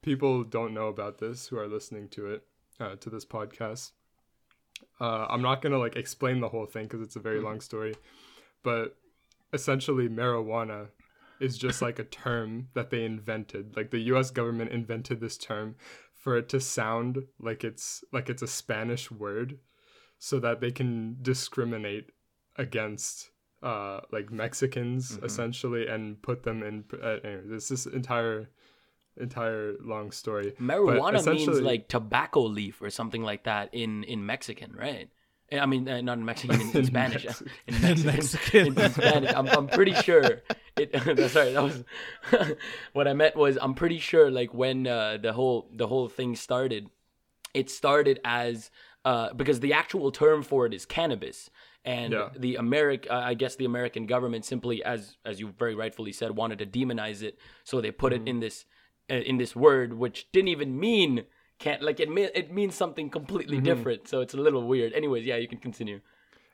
people 0.02 0.44
don't 0.44 0.72
know 0.74 0.88
about 0.88 1.18
this 1.18 1.48
who 1.48 1.58
are 1.58 1.66
listening 1.66 2.08
to 2.10 2.26
it 2.32 2.46
uh, 2.80 2.94
to 2.96 3.08
this 3.10 3.24
podcast 3.24 3.92
uh, 5.00 5.26
i'm 5.30 5.42
not 5.42 5.62
gonna 5.62 5.78
like 5.78 5.96
explain 5.96 6.40
the 6.40 6.48
whole 6.48 6.66
thing 6.66 6.84
because 6.86 7.00
it's 7.00 7.16
a 7.16 7.20
very 7.20 7.40
Mhm. 7.40 7.44
long 7.44 7.60
story. 7.60 7.94
But 8.62 8.96
essentially 9.52 10.08
marijuana 10.08 10.88
is 11.40 11.58
just 11.58 11.82
like 11.82 11.98
a 11.98 12.04
term 12.04 12.68
that 12.74 12.90
they 12.90 13.04
invented. 13.04 13.76
Like 13.76 13.90
the 13.90 13.98
us 14.00 14.30
government 14.30 14.70
invented 14.70 15.20
this 15.20 15.36
term 15.36 15.76
for 16.24 16.38
it 16.40 16.48
to 16.48 16.58
sound 16.60 17.12
like 17.38 17.62
it's 17.70 18.02
like 18.16 18.30
it's 18.32 18.42
a 18.42 18.46
spanish 18.60 19.10
word 19.10 19.58
so 20.18 20.40
that 20.40 20.60
they 20.62 20.70
can 20.70 21.16
discriminate 21.20 22.06
against 22.56 23.30
uh 23.62 24.00
like 24.10 24.30
mexicans 24.32 25.02
Mhm. 25.18 25.24
essentially 25.28 25.84
and 25.86 26.20
put 26.22 26.42
them 26.42 26.62
in 26.62 26.84
uh, 27.02 27.18
anyway, 27.24 27.42
this 27.54 27.70
is 27.70 27.86
entire 27.86 28.48
entire 29.16 29.74
long 29.92 30.10
story 30.10 30.52
Marijuana 30.60 31.20
means 31.32 31.60
like 31.60 31.88
tobacco 31.88 32.40
leaf 32.58 32.80
or 32.82 32.90
something 32.90 33.22
like 33.30 33.44
that 33.44 33.68
in 33.72 34.02
in 34.04 34.24
Mexican, 34.26 34.72
right? 34.86 35.08
Eh, 35.52 35.60
I 35.60 35.66
mean, 35.66 35.86
uh, 35.88 36.00
not 36.00 36.16
in 36.18 36.24
Mexican, 36.24 36.58
in, 36.60 36.68
in 36.78 36.84
Spanish. 36.94 37.24
Mexican. 37.24 37.52
In 37.68 38.04
Mexican. 38.06 38.66
In 38.78 38.90
Spanish. 38.92 39.32
I'm, 39.38 39.46
I'm 39.56 39.68
pretty 39.68 39.94
sure. 40.08 40.42
It, 40.76 40.92
sorry, 41.30 41.52
that 41.52 41.62
was 41.62 41.84
what 42.92 43.06
I 43.06 43.12
meant. 43.14 43.36
Was 43.36 43.58
I'm 43.60 43.74
pretty 43.74 43.98
sure 43.98 44.30
like 44.30 44.52
when 44.52 44.86
uh, 44.86 45.18
the 45.18 45.32
whole 45.32 45.68
the 45.72 45.86
whole 45.86 46.08
thing 46.08 46.34
started, 46.36 46.90
it 47.52 47.70
started 47.70 48.20
as 48.24 48.70
uh, 49.04 49.32
because 49.34 49.60
the 49.60 49.72
actual 49.72 50.10
term 50.10 50.42
for 50.42 50.66
it 50.66 50.74
is 50.74 50.84
cannabis, 50.86 51.50
and 51.84 52.12
Yeah. 52.12 52.28
the 52.36 52.56
Americ 52.56 53.08
uh, 53.10 53.14
I 53.14 53.34
guess 53.34 53.56
the 53.56 53.66
American 53.66 54.06
government 54.06 54.44
simply, 54.44 54.82
as 54.82 55.16
as 55.24 55.38
you 55.40 55.48
very 55.58 55.74
rightfully 55.74 56.12
said, 56.12 56.32
wanted 56.32 56.58
to 56.58 56.66
demonize 56.66 57.22
it, 57.22 57.38
so 57.62 57.80
they 57.80 57.90
put 57.92 58.12
Mm-hmm. 58.12 58.14
it 58.14 58.22
in 58.26 58.40
this 58.40 58.64
uh, 59.10 59.14
in 59.14 59.36
this 59.38 59.54
word, 59.54 59.94
which 59.94 60.30
didn't 60.32 60.48
even 60.48 60.78
mean 60.78 61.24
can't 61.60 61.82
like 61.82 62.00
it 62.00 62.10
mean, 62.10 62.30
it 62.34 62.52
means 62.52 62.74
something 62.74 63.08
completely 63.10 63.58
Mm-hmm. 63.58 63.60
different. 63.60 64.08
So 64.08 64.20
it's 64.22 64.34
a 64.34 64.38
little 64.38 64.66
weird. 64.66 64.92
Anyways, 64.92 65.24
yeah, 65.24 65.36
you 65.36 65.46
can 65.46 65.58
continue. 65.58 66.00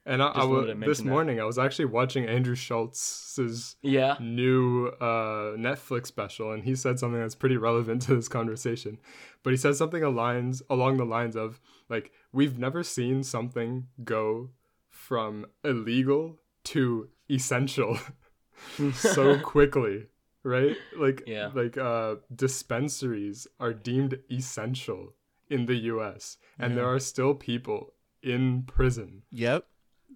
And 0.07 0.23
I, 0.23 0.29
I 0.29 0.35
Just 0.35 0.49
wa- 0.49 0.55
wanted 0.55 0.67
to 0.69 0.73
this 0.75 0.81
mention 0.89 1.05
that. 1.07 1.11
morning 1.11 1.41
i 1.41 1.45
was 1.45 1.59
actually 1.59 1.85
watching 1.85 2.25
Andrew 2.27 2.55
Schulz's 2.55 3.77
Yeah. 3.83 4.17
new 4.21 4.87
uh, 5.01 5.57
Netflix 5.57 6.07
special, 6.07 6.53
and 6.53 6.65
he 6.65 6.75
said 6.75 6.99
something 6.99 7.21
that's 7.21 7.35
pretty 7.35 7.57
relevant 7.59 8.03
to 8.03 8.17
this 8.17 8.29
conversation. 8.29 8.99
But 9.43 9.51
he 9.51 9.57
said 9.59 9.77
something 9.77 10.03
alines 10.03 10.63
along 10.71 10.97
the 10.97 11.05
lines 11.05 11.37
of 11.37 11.61
like 11.89 12.13
we've 12.33 12.59
never 12.59 12.83
seen 12.83 13.23
something 13.23 13.87
go 14.03 14.51
from 14.89 15.47
illegal 15.65 16.41
to 16.65 17.09
essential 17.31 17.99
so 18.95 19.39
quickly, 19.55 20.07
right? 20.43 20.77
Like 20.97 21.23
Yeah. 21.27 21.51
like 21.55 21.77
uh, 21.77 22.17
dispensaries 22.35 23.47
are 23.59 23.73
deemed 23.73 24.19
essential 24.31 25.15
in 25.49 25.67
the 25.67 25.77
U.S. 25.93 26.37
and 26.59 26.73
Yeah. 26.73 26.77
there 26.77 26.89
are 26.93 26.99
still 27.01 27.35
people 27.35 27.95
in 28.23 28.63
prison 28.65 29.23
yep 29.33 29.67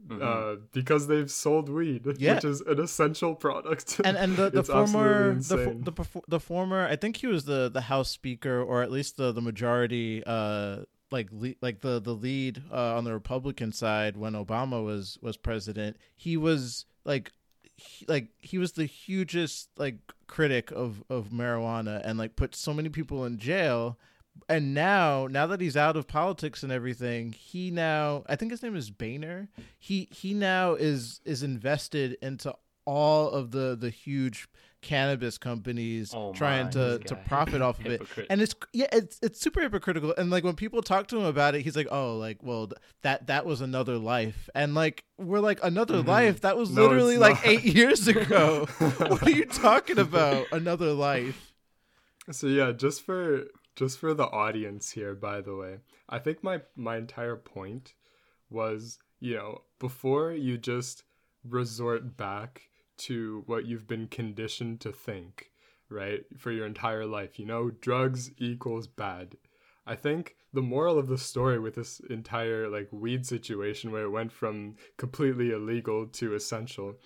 Mhm. 0.07 0.21
uh, 0.23 0.61
because 0.73 1.07
they've 1.07 1.31
sold 1.31 1.69
weed, 1.71 2.03
Yeah. 2.19 2.35
which 2.35 2.45
is 2.45 2.61
an 2.61 2.79
essential 2.81 3.35
product. 3.35 4.01
and 4.05 4.17
and 4.17 4.37
the, 4.37 4.51
the 4.51 4.63
former 4.75 5.35
the, 5.35 5.57
the 5.83 6.23
the 6.29 6.41
former 6.41 6.87
I 6.87 6.97
think 6.97 7.17
he 7.17 7.27
was 7.27 7.45
the 7.47 7.71
the 7.71 7.83
House 7.83 8.11
Speaker 8.11 8.61
or 8.63 8.83
at 8.83 8.91
least 8.91 9.17
the 9.17 9.33
the 9.33 9.41
majority 9.41 10.23
uh 10.27 10.81
like 11.11 11.29
le- 11.33 11.55
like 11.63 11.81
the 11.81 12.01
the 12.01 12.13
lead 12.15 12.63
uh, 12.73 12.97
on 12.97 13.05
the 13.05 13.13
Republican 13.15 13.73
side 13.73 14.17
when 14.17 14.35
Obama 14.35 14.85
was 14.85 15.17
was 15.23 15.37
president 15.39 15.97
he 16.17 16.37
was 16.37 16.85
like 17.05 17.33
he, 17.77 18.05
like 18.07 18.29
he 18.41 18.59
was 18.59 18.73
the 18.73 18.85
hugest 18.87 19.69
like 19.79 19.97
critic 20.27 20.71
of 20.73 21.03
of 21.09 21.29
marijuana 21.31 22.01
and 22.05 22.19
like 22.19 22.37
put 22.37 22.55
so 22.55 22.75
many 22.75 22.89
people 22.89 23.25
in 23.25 23.39
jail 23.39 23.99
and 24.49 24.75
now 24.75 25.27
now 25.31 25.47
that 25.47 25.61
he's 25.61 25.77
out 25.77 25.97
of 25.97 26.07
politics 26.07 26.63
and 26.63 26.73
everything 26.73 27.33
he 27.33 27.71
now 27.71 28.25
i 28.29 28.37
think 28.37 28.51
his 28.51 28.63
name 28.63 28.77
is 28.77 28.91
boehner. 28.91 29.49
He 29.79 30.09
he 30.11 30.35
now 30.35 30.75
is 30.75 31.21
is 31.25 31.43
invested 31.43 32.17
into 32.21 32.55
all 32.87 33.31
of 33.31 33.51
the 33.53 33.77
the 33.79 33.91
huge 33.91 34.47
cannabis 34.83 35.39
companies 35.39 36.13
Oh 36.15 36.33
trying 36.35 36.67
my, 36.67 36.71
to 36.73 36.99
to 37.07 37.17
profit 37.17 37.63
off 37.63 37.81
of 37.81 37.87
it. 37.87 38.03
And 38.29 38.43
it's 38.43 38.55
yeah 38.75 38.89
it's 38.93 39.19
it's 39.23 39.41
super 39.41 39.63
hypocritical. 39.63 40.15
And 40.19 40.29
like 40.31 40.45
when 40.45 40.57
people 40.57 40.83
talk 40.83 41.07
to 41.09 41.17
him 41.17 41.25
about 41.25 41.55
it 41.55 41.63
he's 41.63 41.77
like 41.77 41.89
oh 41.91 42.17
like 42.19 42.43
well 42.43 42.67
th- 42.67 42.79
that 43.01 43.29
that 43.29 43.47
was 43.47 43.63
another 43.63 43.97
life. 43.97 44.51
And 44.55 44.75
like 44.75 45.05
we're 45.17 45.41
like 45.41 45.61
another 45.63 46.03
Mhm. 46.03 46.09
life? 46.09 46.41
That 46.43 46.59
was 46.59 46.71
No, 46.71 46.83
literally 46.83 47.17
like 47.17 47.37
not. 47.37 47.47
eight 47.47 47.65
years 47.65 48.07
ago. 48.15 48.67
What 48.79 49.23
are 49.23 49.31
you 49.31 49.47
talking 49.47 49.99
about? 49.99 50.49
Another 50.53 50.93
life. 50.93 51.55
So 52.31 52.47
yeah, 52.49 52.73
just 52.73 53.03
for 53.07 53.45
just 53.77 53.99
for 53.99 54.15
the 54.15 54.27
audience 54.27 54.93
here, 54.93 55.15
by 55.15 55.41
the 55.41 55.55
way, 55.55 55.79
I 56.09 56.19
think 56.19 56.43
my 56.43 56.63
my 56.77 56.97
entire 56.97 57.37
point 57.37 57.95
was 58.51 58.99
you 59.25 59.35
know, 59.35 59.63
before 59.79 60.33
you 60.33 60.59
just 60.59 61.05
resort 61.49 62.15
back 62.15 62.69
to 62.99 63.43
what 63.47 63.65
you've 63.65 63.87
been 63.87 64.07
conditioned 64.07 64.83
to 64.83 64.93
think, 64.93 65.51
right, 65.89 66.25
for 66.37 66.53
your 66.53 66.67
entire 66.67 67.07
life, 67.07 67.39
you 67.39 67.47
know, 67.47 67.71
drugs 67.71 68.31
equals 68.37 68.87
bad. 68.87 69.39
I 69.87 69.97
think 69.97 70.37
the 70.53 70.61
moral 70.61 70.99
of 70.99 71.09
the 71.09 71.17
story 71.17 71.59
with 71.59 71.77
this 71.77 72.01
entire 72.11 72.69
like 72.69 72.89
weed 72.93 73.25
situation 73.25 73.91
where 73.91 74.05
it 74.05 74.11
went 74.11 74.31
from 74.31 74.77
completely 74.99 75.53
illegal 75.53 76.07
to 76.07 76.35
essential, 76.35 76.97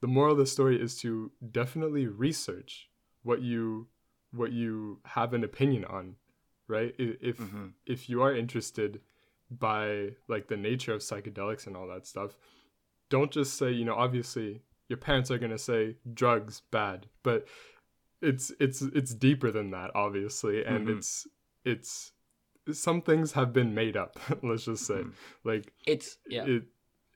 the 0.00 0.08
moral 0.08 0.32
of 0.32 0.38
the 0.38 0.46
story 0.46 0.82
is 0.82 0.98
to 1.02 1.30
definitely 1.52 2.08
research 2.08 2.88
what 3.22 3.40
you 3.40 3.86
what 4.32 4.52
you 4.52 5.00
have 5.04 5.32
an 5.34 5.44
opinion 5.44 5.84
on, 5.84 6.16
right? 6.66 6.94
If 6.98 7.38
mm-hmm. 7.38 7.68
if 7.86 8.08
you 8.08 8.22
are 8.22 8.34
interested 8.34 9.00
by 9.50 10.10
like 10.28 10.48
the 10.48 10.56
nature 10.56 10.92
of 10.92 11.00
psychedelics 11.00 11.66
and 11.66 11.76
all 11.76 11.88
that 11.88 12.06
stuff, 12.06 12.36
don't 13.08 13.30
just 13.30 13.54
say, 13.54 13.70
you 13.70 13.84
know, 13.84 13.94
obviously 13.94 14.62
your 14.88 14.98
parents 14.98 15.30
are 15.30 15.38
going 15.38 15.52
to 15.52 15.58
say 15.58 15.96
drugs 16.14 16.62
bad, 16.70 17.06
but 17.22 17.46
it's 18.20 18.52
it's 18.58 18.82
it's 18.82 19.14
deeper 19.14 19.50
than 19.50 19.70
that 19.70 19.90
obviously 19.94 20.64
and 20.64 20.86
mm-hmm. 20.86 20.98
it's 20.98 21.26
it's 21.64 22.12
some 22.72 23.00
things 23.00 23.32
have 23.32 23.52
been 23.52 23.74
made 23.74 23.96
up 23.96 24.18
let's 24.42 24.64
just 24.64 24.86
say 24.86 24.94
mm-hmm. 24.94 25.10
like 25.44 25.72
it's 25.86 26.18
yeah 26.28 26.44
it, 26.44 26.64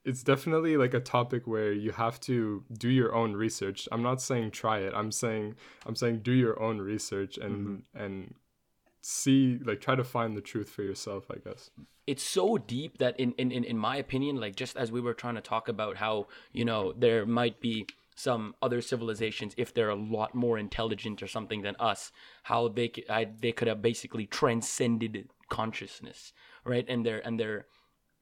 it's 0.05 0.23
definitely 0.23 0.77
like 0.77 0.95
a 0.95 1.01
topic 1.01 1.47
where 1.47 1.73
you 1.73 1.93
have 1.93 2.21
to 2.21 2.65
do 2.73 2.89
your 2.89 3.15
own 3.15 3.35
research. 3.35 3.89
I'm 3.93 4.03
not 4.03 4.21
saying 4.21 4.51
try 4.51 4.79
it. 4.79 4.93
I'm 4.95 5.13
saying 5.13 5.55
i'm 5.87 5.97
saying 5.97 6.21
do 6.21 6.33
your 6.33 6.61
own 6.61 6.79
research 6.79 7.39
and 7.39 7.57
mm-hmm. 7.57 8.03
and 8.03 8.35
see 9.01 9.59
like 9.65 9.81
try 9.81 9.95
to 9.95 10.05
find 10.05 10.37
the 10.37 10.41
truth 10.41 10.69
for 10.69 10.83
yourself 10.83 11.27
i 11.31 11.37
guess. 11.37 11.71
It's 12.05 12.23
so 12.25 12.59
deep 12.59 12.99
that 12.99 13.19
in, 13.19 13.33
in 13.39 13.53
in 13.53 13.79
my 13.79 13.97
opinion 13.97 14.37
like 14.37 14.57
just 14.57 14.77
as 14.77 14.91
we 14.91 15.01
were 15.01 15.15
trying 15.15 15.37
to 15.37 15.41
talk 15.41 15.69
about 15.69 15.97
how 15.97 16.27
you 16.53 16.65
know 16.65 16.93
there 16.93 17.25
might 17.27 17.61
be 17.61 17.87
some 18.15 18.55
other 18.61 18.81
civilizations 18.81 19.55
if 19.57 19.73
they're 19.73 19.89
a 19.89 19.95
lot 19.95 20.35
more 20.35 20.59
intelligent 20.59 21.23
or 21.23 21.27
something 21.27 21.63
than 21.63 21.77
us 21.79 22.13
how 22.45 22.69
they 22.69 22.89
could 22.89 23.09
I, 23.09 23.29
they 23.41 23.53
could 23.53 23.69
have 23.69 23.81
basically 23.83 24.27
transcended 24.27 25.29
consciousness 25.49 26.33
right? 26.65 26.85
And 26.89 27.05
their 27.05 27.25
and 27.27 27.39
their 27.39 27.67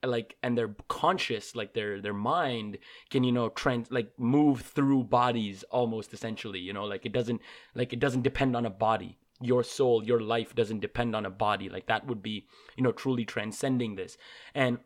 like 0.02 0.36
and 0.42 0.56
they're 0.56 0.74
conscious 0.88 1.54
like 1.54 1.74
their 1.74 2.00
their 2.00 2.14
mind 2.14 2.78
can 3.10 3.22
you 3.22 3.32
know 3.32 3.48
trans 3.50 3.90
like 3.90 4.10
move 4.18 4.62
through 4.62 5.04
bodies 5.04 5.62
almost 5.70 6.12
essentially 6.12 6.58
you 6.58 6.72
know? 6.72 6.84
Like 6.84 7.06
it 7.06 7.12
doesn't 7.12 7.40
like 7.74 7.92
it 7.92 8.00
doesn't 8.00 8.22
depend 8.22 8.56
on 8.56 8.66
a 8.66 8.70
body. 8.70 9.18
Your 9.40 9.62
soul 9.62 10.04
your 10.04 10.20
life 10.20 10.54
doesn't 10.54 10.80
depend 10.80 11.14
on 11.14 11.26
a 11.26 11.30
body. 11.30 11.68
Like 11.68 11.86
that 11.86 12.06
would 12.06 12.22
be 12.22 12.46
you 12.76 12.82
know 12.82 12.92
truly 12.92 13.24
transcending 13.24 13.96
this. 13.96 14.16
And 14.54 14.78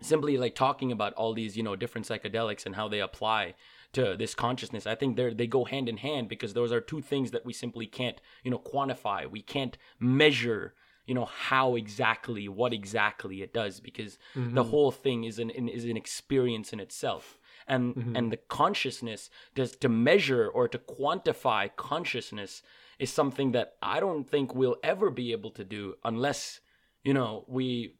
simply 0.00 0.36
like 0.36 0.54
talking 0.54 0.92
about 0.92 1.14
all 1.14 1.34
these 1.34 1.56
you 1.56 1.62
know 1.62 1.76
different 1.76 2.06
psychedelics 2.06 2.66
and 2.66 2.74
how 2.76 2.88
they 2.88 3.00
apply 3.00 3.54
to 3.92 4.16
this 4.18 4.34
consciousness 4.34 4.88
i 4.88 4.94
think 4.94 5.16
they 5.16 5.32
they 5.32 5.46
go 5.46 5.64
hand 5.64 5.88
in 5.88 5.98
hand 5.98 6.28
because 6.28 6.52
those 6.52 6.72
are 6.72 6.80
two 6.80 7.00
things 7.00 7.30
that 7.30 7.46
we 7.46 7.52
simply 7.52 7.86
can't 7.86 8.20
you 8.42 8.50
know 8.50 8.58
quantify. 8.58 9.30
We 9.30 9.40
can't 9.40 9.78
measure 10.00 10.74
you 11.06 11.14
know 11.14 11.24
how 11.24 11.76
exactly 11.76 12.48
what 12.48 12.72
exactly 12.72 13.42
it 13.42 13.52
does 13.52 13.80
because 13.80 14.18
mm-hmm. 14.34 14.54
the 14.54 14.64
whole 14.64 14.90
thing 14.90 15.24
is 15.24 15.38
an, 15.38 15.50
is 15.50 15.84
an 15.84 15.96
experience 15.96 16.72
in 16.72 16.80
itself 16.80 17.38
and 17.66 17.94
mm-hmm. 17.94 18.16
and 18.16 18.32
the 18.32 18.36
consciousness 18.36 19.30
does 19.54 19.76
to 19.76 19.88
measure 19.88 20.48
or 20.48 20.68
to 20.68 20.78
quantify 20.78 21.68
consciousness 21.76 22.62
is 22.98 23.10
something 23.10 23.52
that 23.52 23.74
i 23.82 24.00
don't 24.00 24.28
think 24.28 24.54
we'll 24.54 24.76
ever 24.82 25.10
be 25.10 25.32
able 25.32 25.50
to 25.50 25.64
do 25.64 25.94
unless 26.04 26.60
you 27.02 27.14
know 27.14 27.44
we 27.48 27.96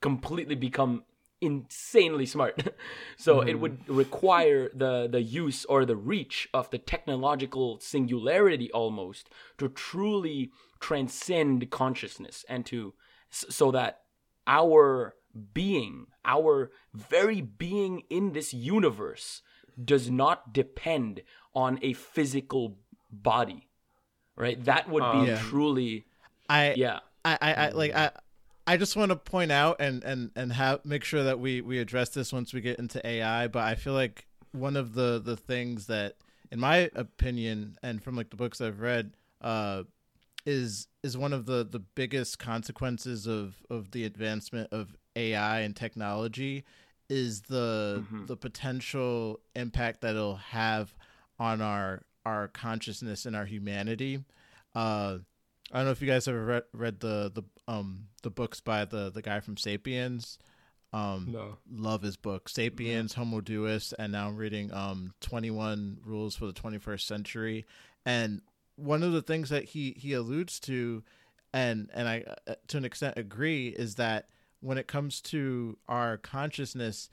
completely 0.00 0.54
become 0.54 1.04
insanely 1.40 2.26
smart. 2.26 2.74
so 3.16 3.40
mm. 3.40 3.48
it 3.48 3.54
would 3.56 3.88
require 3.88 4.70
the 4.74 5.08
the 5.08 5.22
use 5.22 5.64
or 5.66 5.84
the 5.84 5.96
reach 5.96 6.48
of 6.54 6.70
the 6.70 6.78
technological 6.78 7.78
singularity 7.80 8.70
almost 8.72 9.28
to 9.58 9.68
truly 9.68 10.50
transcend 10.80 11.70
consciousness 11.70 12.44
and 12.48 12.66
to 12.66 12.94
so 13.30 13.70
that 13.70 14.02
our 14.46 15.14
being, 15.52 16.06
our 16.24 16.70
very 16.92 17.40
being 17.40 18.02
in 18.08 18.32
this 18.32 18.54
universe 18.54 19.42
does 19.82 20.10
not 20.10 20.52
depend 20.52 21.22
on 21.54 21.78
a 21.82 21.92
physical 21.92 22.78
body. 23.10 23.68
Right? 24.36 24.62
That 24.64 24.88
would 24.88 25.02
be 25.12 25.30
um, 25.32 25.38
truly 25.38 26.06
I 26.48 26.74
yeah. 26.74 27.00
I, 27.24 27.38
I, 27.40 27.52
I 27.52 27.68
like 27.70 27.94
I 27.94 28.10
I 28.66 28.76
just 28.76 28.96
want 28.96 29.10
to 29.10 29.16
point 29.16 29.52
out 29.52 29.76
and 29.80 30.02
and 30.04 30.30
and 30.36 30.52
have 30.52 30.84
make 30.84 31.04
sure 31.04 31.24
that 31.24 31.38
we 31.38 31.60
we 31.60 31.78
address 31.78 32.10
this 32.10 32.32
once 32.32 32.52
we 32.54 32.60
get 32.60 32.78
into 32.78 33.04
AI. 33.06 33.48
But 33.48 33.64
I 33.64 33.74
feel 33.74 33.92
like 33.92 34.26
one 34.52 34.76
of 34.76 34.94
the 34.94 35.20
the 35.22 35.36
things 35.36 35.86
that, 35.86 36.16
in 36.50 36.60
my 36.60 36.90
opinion, 36.94 37.76
and 37.82 38.02
from 38.02 38.16
like 38.16 38.30
the 38.30 38.36
books 38.36 38.60
I've 38.60 38.80
read, 38.80 39.12
uh, 39.40 39.82
is 40.46 40.88
is 41.02 41.16
one 41.16 41.32
of 41.32 41.46
the 41.46 41.64
the 41.64 41.80
biggest 41.80 42.38
consequences 42.38 43.26
of 43.26 43.56
of 43.68 43.90
the 43.90 44.04
advancement 44.04 44.72
of 44.72 44.96
AI 45.16 45.60
and 45.60 45.76
technology 45.76 46.64
is 47.08 47.42
the 47.42 48.02
mm-hmm. 48.02 48.26
the 48.26 48.36
potential 48.36 49.40
impact 49.54 50.00
that 50.00 50.14
it'll 50.14 50.36
have 50.36 50.94
on 51.38 51.60
our 51.60 52.02
our 52.24 52.48
consciousness 52.48 53.26
and 53.26 53.36
our 53.36 53.44
humanity. 53.44 54.24
Uh, 54.74 55.18
I 55.72 55.78
don't 55.78 55.86
know 55.86 55.92
if 55.92 56.00
you 56.00 56.06
guys 56.08 56.28
ever 56.28 56.44
read, 56.44 56.62
read 56.72 57.00
the 57.00 57.30
the 57.34 57.42
um 57.66 58.08
the 58.22 58.30
books 58.30 58.60
by 58.60 58.84
the 58.84 59.10
the 59.10 59.22
guy 59.22 59.40
from 59.40 59.56
Sapiens. 59.56 60.38
Um, 60.92 61.30
no. 61.32 61.56
Love 61.72 62.02
his 62.02 62.16
book, 62.16 62.48
Sapiens, 62.48 63.14
Homo 63.14 63.40
Deus, 63.40 63.92
and 63.98 64.12
now 64.12 64.28
I'm 64.28 64.36
reading 64.36 64.72
um 64.72 65.12
21 65.22 65.98
Rules 66.04 66.36
for 66.36 66.46
the 66.46 66.52
21st 66.52 67.00
Century. 67.00 67.66
And 68.06 68.42
one 68.76 69.02
of 69.02 69.12
the 69.12 69.22
things 69.22 69.48
that 69.48 69.64
he 69.64 69.96
he 69.98 70.12
alludes 70.12 70.60
to, 70.60 71.02
and 71.52 71.90
and 71.92 72.08
I 72.08 72.24
uh, 72.46 72.54
to 72.68 72.76
an 72.76 72.84
extent 72.84 73.16
agree, 73.16 73.68
is 73.68 73.96
that 73.96 74.28
when 74.60 74.78
it 74.78 74.86
comes 74.86 75.20
to 75.22 75.76
our 75.88 76.16
consciousness, 76.16 77.08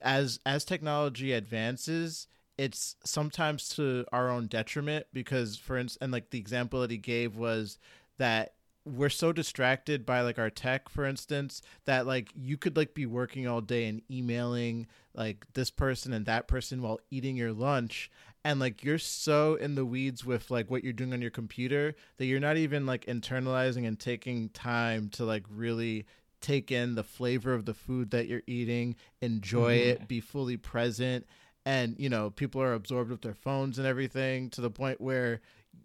as 0.00 0.40
as 0.44 0.64
technology 0.64 1.32
advances, 1.32 2.26
it's 2.58 2.96
sometimes 3.04 3.68
to 3.70 4.04
our 4.12 4.30
own 4.30 4.46
detriment 4.46 5.06
because 5.12 5.56
for 5.56 5.76
instance 5.76 6.02
and 6.02 6.12
like 6.12 6.30
the 6.30 6.38
example 6.38 6.80
that 6.80 6.90
he 6.90 6.98
gave 6.98 7.36
was 7.36 7.78
that 8.18 8.54
we're 8.84 9.08
so 9.08 9.32
distracted 9.32 10.04
by 10.04 10.20
like 10.22 10.38
our 10.38 10.50
tech 10.50 10.88
for 10.88 11.04
instance 11.04 11.62
that 11.84 12.06
like 12.06 12.30
you 12.34 12.56
could 12.56 12.76
like 12.76 12.94
be 12.94 13.06
working 13.06 13.46
all 13.46 13.60
day 13.60 13.86
and 13.86 14.02
emailing 14.10 14.86
like 15.14 15.46
this 15.54 15.70
person 15.70 16.12
and 16.12 16.26
that 16.26 16.48
person 16.48 16.82
while 16.82 16.98
eating 17.10 17.36
your 17.36 17.52
lunch 17.52 18.10
and 18.44 18.58
like 18.58 18.82
you're 18.82 18.98
so 18.98 19.54
in 19.54 19.76
the 19.76 19.84
weeds 19.84 20.24
with 20.24 20.50
like 20.50 20.70
what 20.70 20.82
you're 20.82 20.92
doing 20.92 21.12
on 21.12 21.22
your 21.22 21.30
computer 21.30 21.94
that 22.16 22.26
you're 22.26 22.40
not 22.40 22.56
even 22.56 22.86
like 22.86 23.06
internalizing 23.06 23.86
and 23.86 24.00
taking 24.00 24.48
time 24.50 25.08
to 25.08 25.24
like 25.24 25.44
really 25.48 26.04
take 26.40 26.72
in 26.72 26.96
the 26.96 27.04
flavor 27.04 27.54
of 27.54 27.64
the 27.66 27.74
food 27.74 28.10
that 28.10 28.26
you're 28.26 28.42
eating 28.48 28.96
enjoy 29.20 29.78
mm-hmm. 29.78 29.90
it 29.90 30.08
be 30.08 30.20
fully 30.20 30.56
present 30.56 31.24
and 31.64 31.96
you 31.98 32.08
know 32.08 32.30
people 32.30 32.60
are 32.60 32.74
absorbed 32.74 33.10
with 33.10 33.22
their 33.22 33.34
phones 33.34 33.78
and 33.78 33.86
everything 33.86 34.50
to 34.50 34.60
the 34.60 34.70
point 34.70 35.00
where 35.00 35.40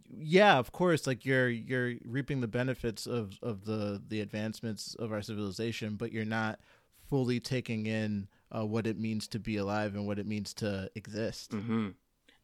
yeah 0.10 0.58
of 0.58 0.72
course 0.72 1.06
like 1.06 1.26
you're 1.26 1.50
you're 1.50 1.94
reaping 2.06 2.42
the 2.42 2.48
benefits 2.48 3.06
of 3.06 3.38
of 3.42 3.66
the 3.66 4.02
the 4.08 4.22
advancements 4.22 4.96
of 4.96 5.12
our 5.12 5.22
civilization 5.22 5.96
but 5.96 6.12
you're 6.12 6.26
not 6.26 6.60
fully 7.10 7.40
taking 7.40 7.86
in 7.86 8.28
uh, 8.52 8.66
what 8.66 8.88
it 8.88 9.00
means 9.00 9.28
to 9.28 9.40
be 9.40 9.58
alive 9.58 9.96
and 9.96 10.08
what 10.08 10.20
it 10.20 10.28
means 10.28 10.54
to 10.54 10.90
exist 10.96 11.52
mm-hmm. 11.52 11.90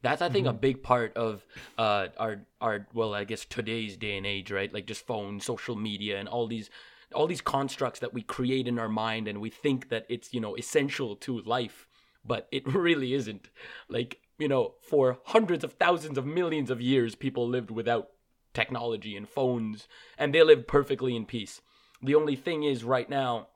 that's 0.02 0.22
i 0.22 0.28
think 0.28 0.46
mm-hmm. 0.46 0.56
a 0.56 0.58
big 0.58 0.82
part 0.82 1.14
of 1.16 1.44
uh 1.78 2.06
our 2.18 2.40
our 2.60 2.86
well 2.94 3.14
i 3.14 3.24
guess 3.24 3.44
today's 3.44 3.96
day 3.96 4.16
and 4.16 4.26
age 4.26 4.50
right 4.50 4.72
like 4.72 4.86
just 4.86 5.06
phone 5.06 5.40
social 5.40 5.76
media 5.76 6.18
and 6.18 6.28
all 6.28 6.46
these 6.46 6.70
all 7.14 7.26
these 7.26 7.40
constructs 7.40 8.00
that 8.00 8.12
we 8.12 8.22
create 8.22 8.66
in 8.66 8.78
our 8.78 8.88
mind 8.88 9.28
and 9.28 9.40
we 9.40 9.50
think 9.50 9.88
that 9.88 10.04
it's 10.08 10.32
you 10.32 10.40
know 10.40 10.56
essential 10.56 11.16
to 11.16 11.40
life 11.42 11.86
but 12.24 12.48
it 12.50 12.66
really 12.74 13.14
isn't. 13.14 13.50
Like, 13.88 14.20
you 14.38 14.48
know, 14.48 14.74
for 14.88 15.18
hundreds 15.26 15.64
of 15.64 15.74
thousands 15.74 16.18
of 16.18 16.26
millions 16.26 16.70
of 16.70 16.80
years, 16.80 17.14
people 17.14 17.48
lived 17.48 17.70
without 17.70 18.08
technology 18.52 19.16
and 19.16 19.28
phones, 19.28 19.88
and 20.18 20.34
they 20.34 20.42
lived 20.42 20.66
perfectly 20.68 21.16
in 21.16 21.26
peace. 21.26 21.60
The 22.02 22.14
only 22.14 22.36
thing 22.36 22.62
is, 22.62 22.84
right 22.84 23.08
now, 23.08 23.48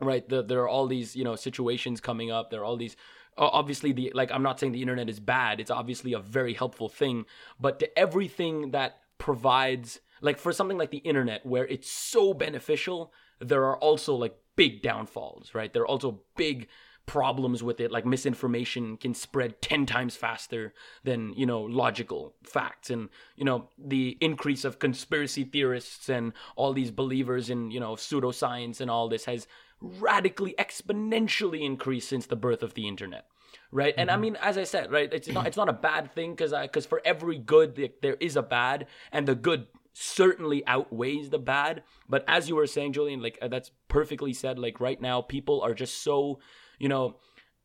right, 0.00 0.28
the, 0.28 0.42
there 0.42 0.60
are 0.60 0.68
all 0.68 0.86
these, 0.86 1.16
you 1.16 1.24
know, 1.24 1.36
situations 1.36 2.00
coming 2.00 2.30
up. 2.30 2.50
There 2.50 2.60
are 2.60 2.64
all 2.64 2.76
these 2.76 2.96
obviously 3.38 3.92
the 3.92 4.10
like 4.14 4.32
i'm 4.32 4.42
not 4.42 4.58
saying 4.58 4.72
the 4.72 4.80
internet 4.80 5.08
is 5.08 5.20
bad 5.20 5.60
it's 5.60 5.70
obviously 5.70 6.12
a 6.12 6.18
very 6.18 6.54
helpful 6.54 6.88
thing 6.88 7.24
but 7.60 7.78
to 7.78 7.98
everything 7.98 8.70
that 8.70 9.00
provides 9.18 10.00
like 10.20 10.38
for 10.38 10.52
something 10.52 10.78
like 10.78 10.90
the 10.90 10.98
internet 10.98 11.44
where 11.44 11.66
it's 11.66 11.90
so 11.90 12.32
beneficial 12.32 13.12
there 13.40 13.64
are 13.64 13.76
also 13.78 14.14
like 14.14 14.34
big 14.56 14.82
downfalls 14.82 15.54
right 15.54 15.72
there 15.72 15.82
are 15.82 15.86
also 15.86 16.20
big 16.36 16.68
problems 17.06 17.62
with 17.62 17.80
it 17.80 17.92
like 17.92 18.04
misinformation 18.04 18.96
can 18.96 19.14
spread 19.14 19.62
10 19.62 19.86
times 19.86 20.16
faster 20.16 20.74
than 21.04 21.32
you 21.34 21.46
know 21.46 21.62
logical 21.62 22.34
facts. 22.42 22.90
And 22.90 23.08
you 23.36 23.44
know 23.44 23.68
the 23.78 24.18
increase 24.20 24.64
of 24.64 24.78
conspiracy 24.78 25.44
theorists 25.44 26.08
and 26.08 26.32
all 26.56 26.72
these 26.72 26.90
believers 26.90 27.48
in 27.48 27.70
you 27.70 27.80
know 27.80 27.92
pseudoscience 27.94 28.80
and 28.80 28.90
all 28.90 29.08
this 29.08 29.24
has 29.26 29.46
radically 29.80 30.54
exponentially 30.58 31.62
increased 31.62 32.08
since 32.08 32.26
the 32.26 32.36
birth 32.36 32.62
of 32.62 32.74
the 32.74 32.88
internet 32.88 33.26
right? 33.70 33.94
And 33.98 34.10
i 34.10 34.16
mean 34.16 34.36
as 34.40 34.56
i 34.58 34.64
said 34.64 34.90
right 34.90 35.12
it's 35.12 35.28
not 35.28 35.46
it's 35.46 35.56
not 35.56 35.68
a 35.68 35.72
bad 35.72 36.12
thing 36.12 36.30
because 36.32 36.52
i 36.52 36.62
because 36.62 36.86
for 36.86 37.02
every 37.04 37.38
good 37.38 37.74
there- 37.76 37.88
there 38.00 38.16
is 38.20 38.36
a 38.36 38.42
bad 38.42 38.86
and 39.12 39.28
the 39.28 39.34
good 39.34 39.66
certainly 39.98 40.62
outweighs 40.66 41.30
the 41.30 41.38
bad. 41.38 41.82
But 42.06 42.22
as 42.28 42.48
you 42.48 42.56
were 42.56 42.66
saying 42.66 42.92
julian 42.92 43.22
like 43.22 43.38
uh, 43.40 43.48
that's 43.48 43.70
perfectly 43.88 44.32
said 44.32 44.58
like 44.58 44.80
right 44.80 45.00
now 45.00 45.20
people 45.22 45.60
are 45.62 45.74
just 45.74 46.02
so 46.02 46.38
you 46.78 46.88
know 46.88 47.16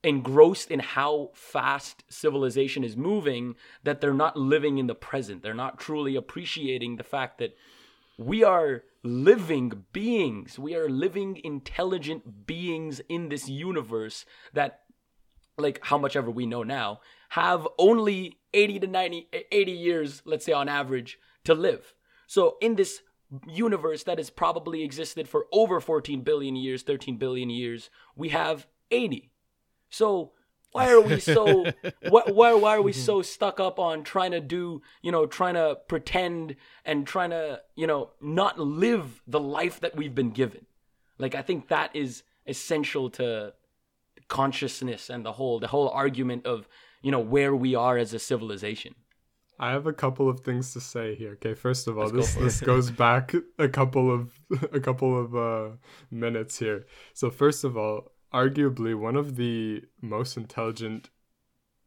engrossed 0.03 0.71
in 0.71 0.79
how 0.79 1.29
fast 1.33 2.03
civilization 2.09 2.83
is 2.83 2.97
moving 2.97 3.55
that 3.83 4.01
they're 4.01 4.13
not 4.13 4.35
living 4.35 4.77
in 4.77 4.87
the 4.87 4.95
present. 4.95 5.43
They're 5.43 5.53
not 5.53 5.79
truly 5.79 6.15
appreciating 6.15 6.95
the 6.95 7.03
fact 7.03 7.37
that 7.37 7.55
we 8.17 8.43
are 8.43 8.83
living 9.03 9.85
beings. 9.93 10.57
We 10.57 10.75
are 10.75 10.89
living 10.89 11.39
intelligent 11.43 12.45
beings 12.45 13.01
in 13.09 13.29
this 13.29 13.47
universe 13.47 14.25
that 14.53 14.81
like 15.57 15.79
how 15.83 15.97
much 15.97 16.15
ever 16.15 16.31
we 16.31 16.45
know 16.45 16.63
now 16.63 17.01
have 17.29 17.67
only 17.77 18.37
80 18.53 18.79
to 18.79 18.87
90 18.87 19.27
80 19.51 19.71
years 19.71 20.21
let's 20.25 20.45
say 20.45 20.53
on 20.53 20.69
average 20.69 21.19
to 21.43 21.53
live. 21.53 21.93
So 22.27 22.57
in 22.61 22.75
this 22.75 23.01
universe 23.47 24.03
that 24.03 24.17
has 24.17 24.29
probably 24.29 24.83
existed 24.83 25.27
for 25.27 25.45
over 25.53 25.79
14 25.79 26.21
billion 26.21 26.55
years 26.55 26.83
13 26.83 27.15
billion 27.15 27.49
years 27.49 27.89
we 28.13 28.27
have 28.27 28.67
80 28.91 29.31
so 29.89 30.33
why 30.71 30.89
are 30.89 31.01
we 31.01 31.19
so 31.19 31.65
why, 32.09 32.23
why 32.27 32.53
why 32.53 32.75
are 32.75 32.81
we 32.81 32.93
so 32.93 33.21
stuck 33.21 33.59
up 33.59 33.79
on 33.79 34.03
trying 34.03 34.31
to 34.31 34.39
do 34.39 34.81
you 35.01 35.11
know 35.11 35.25
trying 35.25 35.55
to 35.55 35.77
pretend 35.87 36.55
and 36.85 37.05
trying 37.05 37.31
to 37.31 37.61
you 37.75 37.87
know 37.87 38.11
not 38.21 38.59
live 38.59 39.21
the 39.27 39.39
life 39.39 39.79
that 39.79 39.95
we've 39.95 40.15
been 40.15 40.31
given 40.31 40.65
like 41.17 41.35
i 41.35 41.41
think 41.41 41.67
that 41.67 41.95
is 41.95 42.23
essential 42.47 43.09
to 43.09 43.53
consciousness 44.27 45.09
and 45.09 45.25
the 45.25 45.33
whole 45.33 45.59
the 45.59 45.67
whole 45.67 45.89
argument 45.89 46.45
of 46.45 46.67
you 47.01 47.11
know 47.11 47.19
where 47.19 47.55
we 47.55 47.75
are 47.75 47.97
as 47.97 48.13
a 48.13 48.19
civilization 48.19 48.95
I 49.61 49.69
have 49.69 49.85
a 49.85 49.93
couple 49.93 50.27
of 50.27 50.39
things 50.39 50.73
to 50.73 50.81
say 50.81 51.13
here. 51.13 51.33
Okay, 51.33 51.53
first 51.53 51.87
of 51.87 51.95
all, 51.95 52.07
Let's 52.07 52.33
this 52.33 52.33
for 52.33 52.43
this 52.43 52.61
goes 52.61 52.89
back 52.89 53.35
a 53.59 53.69
couple 53.69 54.11
of 54.11 54.31
a 54.73 54.79
couple 54.79 55.15
of 55.15 55.35
uh, 55.35 55.75
minutes 56.09 56.57
here. 56.57 56.87
So 57.13 57.29
first 57.29 57.63
of 57.63 57.77
all, 57.77 58.10
arguably 58.33 58.97
one 58.97 59.15
of 59.15 59.35
the 59.35 59.83
most 60.01 60.37
intelligent 60.37 61.09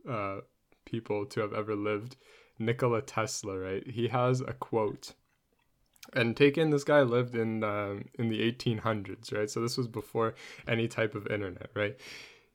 uh, 0.09 0.41
people 0.85 1.27
to 1.27 1.41
have 1.41 1.53
ever 1.53 1.75
lived, 1.75 2.17
Nikola 2.59 3.03
Tesla. 3.03 3.59
Right, 3.59 3.87
he 3.87 4.09
has 4.09 4.41
a 4.41 4.53
quote. 4.53 5.15
And 6.13 6.37
take 6.37 6.59
in 6.59 6.71
this 6.71 6.85
guy 6.85 7.01
lived 7.01 7.35
in 7.35 7.65
um, 7.65 8.07
in 8.19 8.29
the 8.29 8.41
1800s, 8.53 9.33
right? 9.33 9.51
So 9.51 9.61
this 9.61 9.77
was 9.77 9.89
before 9.89 10.35
any 10.69 10.87
type 10.87 11.15
of 11.15 11.27
internet, 11.29 11.71
right? 11.75 11.97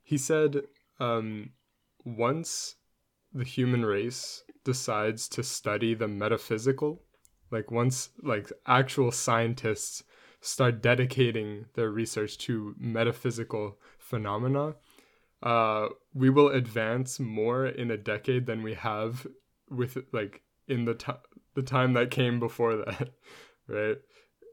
He 0.04 0.18
said, 0.18 0.64
um, 1.00 1.52
once 2.06 2.76
the 3.34 3.44
human 3.44 3.86
race 3.86 4.44
decides 4.64 5.28
to 5.30 5.44
study 5.44 5.94
the 5.94 6.08
metaphysical 6.08 7.02
like 7.52 7.72
once 7.72 8.10
like 8.22 8.52
actual 8.68 9.12
scientists 9.12 10.04
start 10.42 10.82
dedicating 10.82 11.66
their 11.74 11.90
research 11.90 12.38
to 12.38 12.76
metaphysical 12.78 13.78
phenomena 13.98 14.74
uh 15.44 15.88
we 16.14 16.30
will 16.30 16.50
advance 16.50 17.20
more 17.20 17.66
in 17.66 17.92
a 17.92 17.98
decade 17.98 18.46
than 18.46 18.62
we 18.62 18.74
have 18.74 19.26
with 19.70 19.98
like 20.12 20.42
in 20.68 20.86
the 20.86 20.94
time 20.94 21.18
the 21.56 21.62
time 21.62 21.94
that 21.94 22.12
came 22.12 22.40
before 22.40 22.78
that 22.78 23.10
right? 23.68 23.98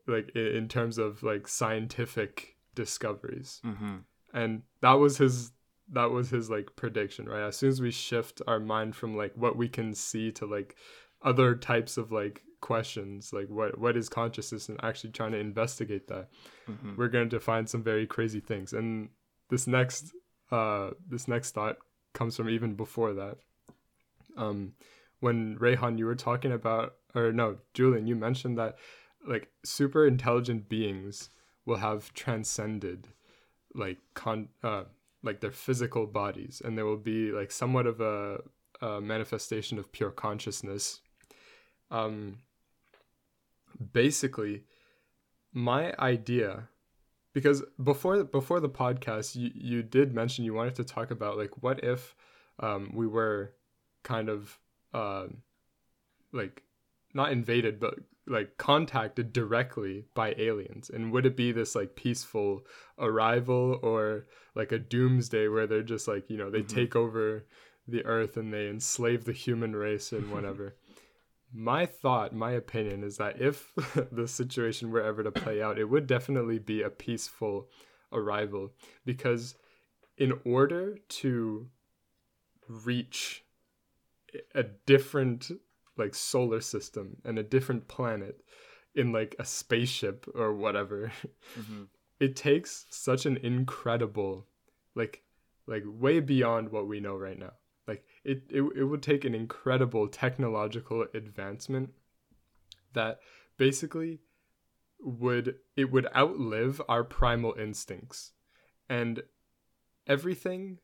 Like 0.07 0.30
in 0.37 0.68
terms 0.68 0.99
of 0.99 1.22
like 1.22 1.49
scientific 1.49 2.57
discoveries. 2.74 3.61
Mm-hmm. 3.64 3.97
and 4.34 4.62
that 4.80 4.93
was 4.93 5.18
his 5.18 5.53
that 5.93 6.11
was 6.11 6.30
his 6.30 6.51
like 6.51 6.74
prediction 6.76 7.26
right? 7.26 7.47
As 7.47 7.57
soon 7.57 7.70
as 7.70 7.80
we 7.80 7.91
shift 7.91 8.43
our 8.47 8.61
mind 8.61 8.95
from 8.95 9.16
like 9.16 9.32
what 9.37 9.57
we 9.57 9.68
can 9.68 9.95
see 9.95 10.30
to 10.32 10.47
like 10.47 10.76
other 11.22 11.55
types 11.55 11.97
of 11.97 12.12
like 12.12 12.43
questions 12.66 13.32
like 13.32 13.48
what 13.48 13.78
what 13.78 13.96
is 13.96 14.08
consciousness 14.08 14.68
and 14.68 14.76
actually 14.82 15.10
trying 15.10 15.30
to 15.30 15.38
investigate 15.38 16.08
that. 16.08 16.26
Mm-hmm. 16.68 16.96
we're 16.96 17.14
going 17.16 17.30
to 17.30 17.38
find 17.38 17.70
some 17.70 17.84
very 17.84 18.08
crazy 18.08 18.40
things. 18.40 18.72
And 18.72 19.10
this 19.50 19.68
next 19.68 20.12
uh 20.50 20.90
this 21.08 21.28
next 21.28 21.52
thought 21.52 21.76
comes 22.12 22.36
from 22.36 22.50
even 22.50 22.74
before 22.74 23.12
that. 23.14 23.36
Um 24.36 24.72
when 25.20 25.56
Rayhan 25.58 25.96
you 25.96 26.06
were 26.06 26.16
talking 26.16 26.50
about 26.50 26.96
or 27.14 27.32
no 27.32 27.58
Julian 27.72 28.08
you 28.08 28.16
mentioned 28.16 28.58
that 28.58 28.74
like 29.24 29.48
super 29.64 30.04
intelligent 30.04 30.68
beings 30.68 31.30
will 31.66 31.76
have 31.76 32.12
transcended 32.14 33.06
like 33.76 33.98
con 34.14 34.48
uh 34.64 34.86
like 35.22 35.40
their 35.40 35.52
physical 35.52 36.04
bodies. 36.06 36.60
And 36.64 36.76
there 36.76 36.84
will 36.84 37.04
be 37.14 37.30
like 37.30 37.52
somewhat 37.52 37.86
of 37.86 38.00
a, 38.00 38.40
a 38.80 39.00
manifestation 39.00 39.78
of 39.78 39.92
pure 39.92 40.10
consciousness. 40.10 41.00
Um 41.92 42.38
basically 43.93 44.64
my 45.53 45.95
idea 45.99 46.68
because 47.33 47.62
before 47.83 48.24
before 48.24 48.61
the 48.61 48.68
podcast 48.68 49.35
you, 49.37 49.51
you 49.55 49.83
did 49.83 50.14
mention 50.14 50.45
you 50.45 50.55
wanted 50.55 50.74
to 50.74 50.85
talk 50.85 51.11
about 51.11 51.37
like 51.37 51.62
what 51.62 51.83
if 51.85 52.14
um 52.61 52.91
we 52.95 53.07
were 53.07 53.53
kind 54.03 54.29
of 54.29 54.59
uh 54.95 55.27
like 56.33 56.62
not 57.14 57.33
invaded 57.33 57.81
but 57.81 57.95
like 58.27 58.59
contacted 58.59 59.33
directly 59.33 60.05
by 60.14 60.35
aliens 60.37 60.91
and 60.91 61.12
would 61.12 61.24
it 61.24 61.37
be 61.37 61.53
this 61.53 61.74
like 61.74 61.95
peaceful 61.95 62.66
arrival 62.99 63.79
or 63.83 64.27
like 64.55 64.72
a 64.72 64.79
doomsday 64.79 65.47
where 65.49 65.66
they're 65.66 65.83
just 65.83 66.09
like 66.09 66.29
you 66.29 66.37
know 66.37 66.51
they 66.51 66.62
Mhm. 66.62 66.68
take 66.68 66.97
over 66.97 67.47
the 67.89 68.05
earth 68.05 68.37
and 68.37 68.53
they 68.53 68.68
enslave 68.68 69.24
the 69.24 69.33
human 69.33 69.77
race 69.77 70.12
and 70.12 70.31
whatever 70.33 70.74
my 71.53 71.86
thought 71.86 72.34
my 72.34 72.53
opinion 72.53 73.03
is 73.03 73.16
that 73.16 73.40
if 73.40 73.72
the 74.12 74.28
situation 74.28 74.90
were 74.90 75.03
ever 75.03 75.22
to 75.22 75.30
play 75.30 75.62
out 75.62 75.78
it 75.78 75.84
would 75.84 76.07
definitely 76.07 76.59
be 76.59 76.82
a 76.82 76.90
peaceful 76.90 77.68
arrival 78.12 78.72
because 79.05 79.55
in 80.18 80.38
order 80.44 80.99
to 81.09 81.68
reach 82.68 83.44
a 84.55 84.62
different 84.62 85.51
like 85.97 86.14
solar 86.14 86.61
system 86.61 87.16
and 87.24 87.38
a 87.38 87.42
different 87.42 87.88
planet 87.88 88.42
in 88.94 89.12
like 89.12 89.36
a 89.38 89.44
spaceship 89.44 90.26
or 90.34 90.53
whatever 90.55 91.12
Mm-hmm. 91.59 91.84
it 92.20 92.34
takes 92.34 92.86
such 92.90 93.26
an 93.26 93.36
incredible 93.38 94.47
like 94.94 95.22
like 95.66 95.82
way 95.86 96.20
beyond 96.20 96.70
what 96.70 96.86
we 96.88 97.01
know 97.01 97.14
right 97.14 97.38
now 97.38 97.53
like 97.87 98.05
it, 98.24 98.43
it 98.51 98.62
it 98.76 98.84
would 98.84 99.03
take 99.03 99.24
an 99.24 99.34
incredible 99.34 100.09
technological 100.09 101.07
advancement 101.14 101.91
that 102.95 103.20
basically 103.57 104.20
would 105.01 105.57
it 105.76 105.91
would 105.93 106.09
outlive 106.16 106.80
our 106.89 107.05
primal 107.05 107.55
instincts. 107.59 108.32
And 108.89 109.22
everything 110.07 110.78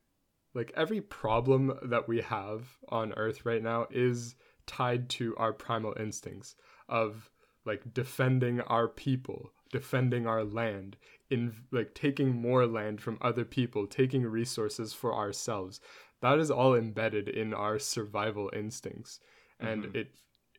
like 0.54 0.72
every 0.76 1.00
problem 1.00 1.78
that 1.82 2.08
we 2.08 2.20
have 2.20 2.76
on 2.88 3.12
earth 3.14 3.44
right 3.44 3.62
now 3.62 3.86
is 3.90 4.34
tied 4.66 5.08
to 5.08 5.34
our 5.36 5.52
primal 5.52 5.94
instincts 5.98 6.54
of 6.88 7.30
like 7.64 7.94
defending 7.94 8.60
our 8.62 8.88
people 8.88 9.52
defending 9.70 10.26
our 10.26 10.44
land 10.44 10.96
in 11.30 11.54
like 11.70 11.94
taking 11.94 12.36
more 12.36 12.66
land 12.66 13.00
from 13.00 13.16
other 13.22 13.44
people 13.44 13.86
taking 13.86 14.22
resources 14.22 14.92
for 14.92 15.14
ourselves 15.14 15.80
that 16.22 16.38
is 16.38 16.50
all 16.50 16.74
embedded 16.74 17.28
in 17.28 17.52
our 17.52 17.78
survival 17.78 18.50
instincts 18.54 19.20
and 19.60 19.84
Mhm. 19.84 19.94
it 20.00 20.08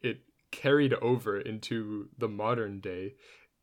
it 0.01 0.18
carried 0.51 0.93
over 0.95 1.39
into 1.39 2.09
the 2.18 2.28
modern 2.30 2.80
day 2.80 3.16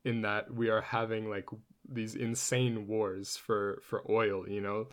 in 0.03 0.21
that 0.21 0.53
we 0.53 0.69
are 0.69 0.81
having 0.81 1.29
like 1.29 1.47
these 1.87 2.13
insane 2.15 2.85
wars 2.87 3.37
for 3.37 3.79
for 3.83 3.99
oil 4.11 4.47
you 4.49 4.59
know 4.61 4.89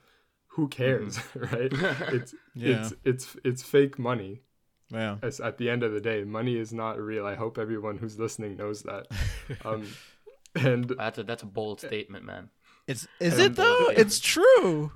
who 0.54 0.68
cares 0.68 1.18
right 1.34 1.72
it's 2.16 2.34
Yeah. 2.54 2.70
it's 2.72 2.92
it's 3.04 3.36
it's 3.44 3.62
fake 3.62 3.98
money 3.98 4.42
Wow. 4.90 5.18
as 5.22 5.38
at 5.40 5.59
the 5.59 5.68
end 5.68 5.82
of 5.82 5.92
the 5.92 6.00
day 6.00 6.24
money 6.24 6.56
is 6.56 6.72
not 6.72 6.98
real 6.98 7.26
i 7.26 7.34
hope 7.34 7.59
everyone 7.59 7.98
who's 7.98 8.18
listening 8.18 8.56
knows 8.56 8.82
that 8.84 9.06
um 9.64 9.82
and 10.54 10.84
That's 10.96 11.18
a 11.18 11.24
that's 11.24 11.42
a 11.42 11.46
bold 11.46 11.80
statement, 11.80 12.24
man. 12.24 12.48
It's 12.86 13.06
is 13.20 13.38
it 13.38 13.54
though? 13.54 13.88
It's 14.02 14.18
true. 14.18 14.92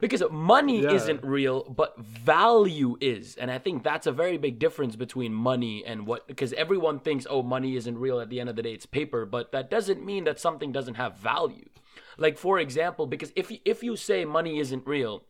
Because 0.00 0.22
money 0.30 0.82
Yeah. 0.82 0.92
isn't 0.92 1.24
real, 1.24 1.64
but 1.64 1.98
value 1.98 2.96
is. 3.00 3.36
And 3.36 3.50
I 3.50 3.58
think 3.58 3.82
that's 3.82 4.06
a 4.06 4.12
very 4.12 4.36
big 4.38 4.58
difference 4.58 4.96
between 4.96 5.32
money 5.32 5.84
and 5.84 6.06
what 6.06 6.26
because 6.26 6.52
everyone 6.54 6.98
thinks, 6.98 7.26
oh, 7.30 7.42
money 7.42 7.76
isn't 7.76 7.98
real 7.98 8.20
at 8.20 8.28
the 8.28 8.40
end 8.40 8.48
of 8.48 8.56
the 8.56 8.62
day, 8.62 8.72
it's 8.72 8.86
paper, 8.86 9.24
but 9.24 9.52
that 9.52 9.70
doesn't 9.70 10.04
mean 10.04 10.24
that 10.24 10.40
something 10.40 10.72
doesn't 10.72 10.94
have 10.94 11.18
value. 11.18 11.68
Like 12.18 12.38
for 12.38 12.58
example, 12.58 13.06
because 13.06 13.32
if 13.36 13.50
you, 13.50 13.58
if 13.64 13.82
you 13.82 13.96
say 13.96 14.24
money 14.24 14.58
isn't 14.58 14.86
real, 14.86 15.24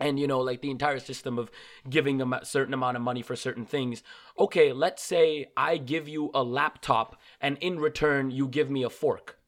and 0.00 0.18
you 0.18 0.26
know 0.26 0.40
like 0.40 0.62
the 0.62 0.70
entire 0.70 0.98
system 0.98 1.38
of 1.38 1.50
giving 1.88 2.20
a 2.20 2.44
certain 2.44 2.74
amount 2.74 2.96
of 2.96 3.02
money 3.02 3.22
for 3.22 3.36
certain 3.36 3.66
things 3.66 4.02
okay 4.38 4.72
let's 4.72 5.02
say 5.02 5.50
i 5.56 5.76
give 5.76 6.08
you 6.08 6.30
a 6.34 6.42
laptop 6.42 7.20
and 7.40 7.58
in 7.58 7.78
return 7.78 8.30
you 8.30 8.48
give 8.48 8.70
me 8.70 8.82
a 8.82 8.90
fork 8.90 9.38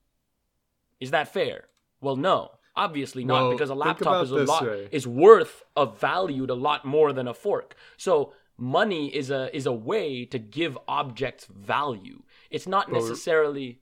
is 1.01 1.11
that 1.11 1.33
fair 1.33 1.69
well 2.01 2.17
no 2.17 2.51
obviously 2.75 3.25
not 3.25 3.43
Well, 3.43 3.51
because 3.53 3.71
a 3.71 3.75
laptop 3.75 4.25
is 4.25 4.31
a 4.31 4.45
lot 4.45 4.63
way. 4.65 4.89
is 4.91 5.07
worth 5.07 5.63
a 5.77 5.87
valued 5.87 6.51
a 6.51 6.55
lot 6.55 6.85
more 6.85 7.13
than 7.13 7.29
a 7.29 7.35
fork 7.35 7.75
so 7.97 8.33
money 8.57 9.09
is 9.15 9.31
a 9.31 9.55
is 9.57 9.67
a 9.67 9.73
way 9.73 10.25
to 10.27 10.39
give 10.39 10.79
objects 10.89 11.45
value 11.47 12.23
it's 12.51 12.67
not 12.67 12.87
But- 12.91 12.95
necessarily 13.01 13.81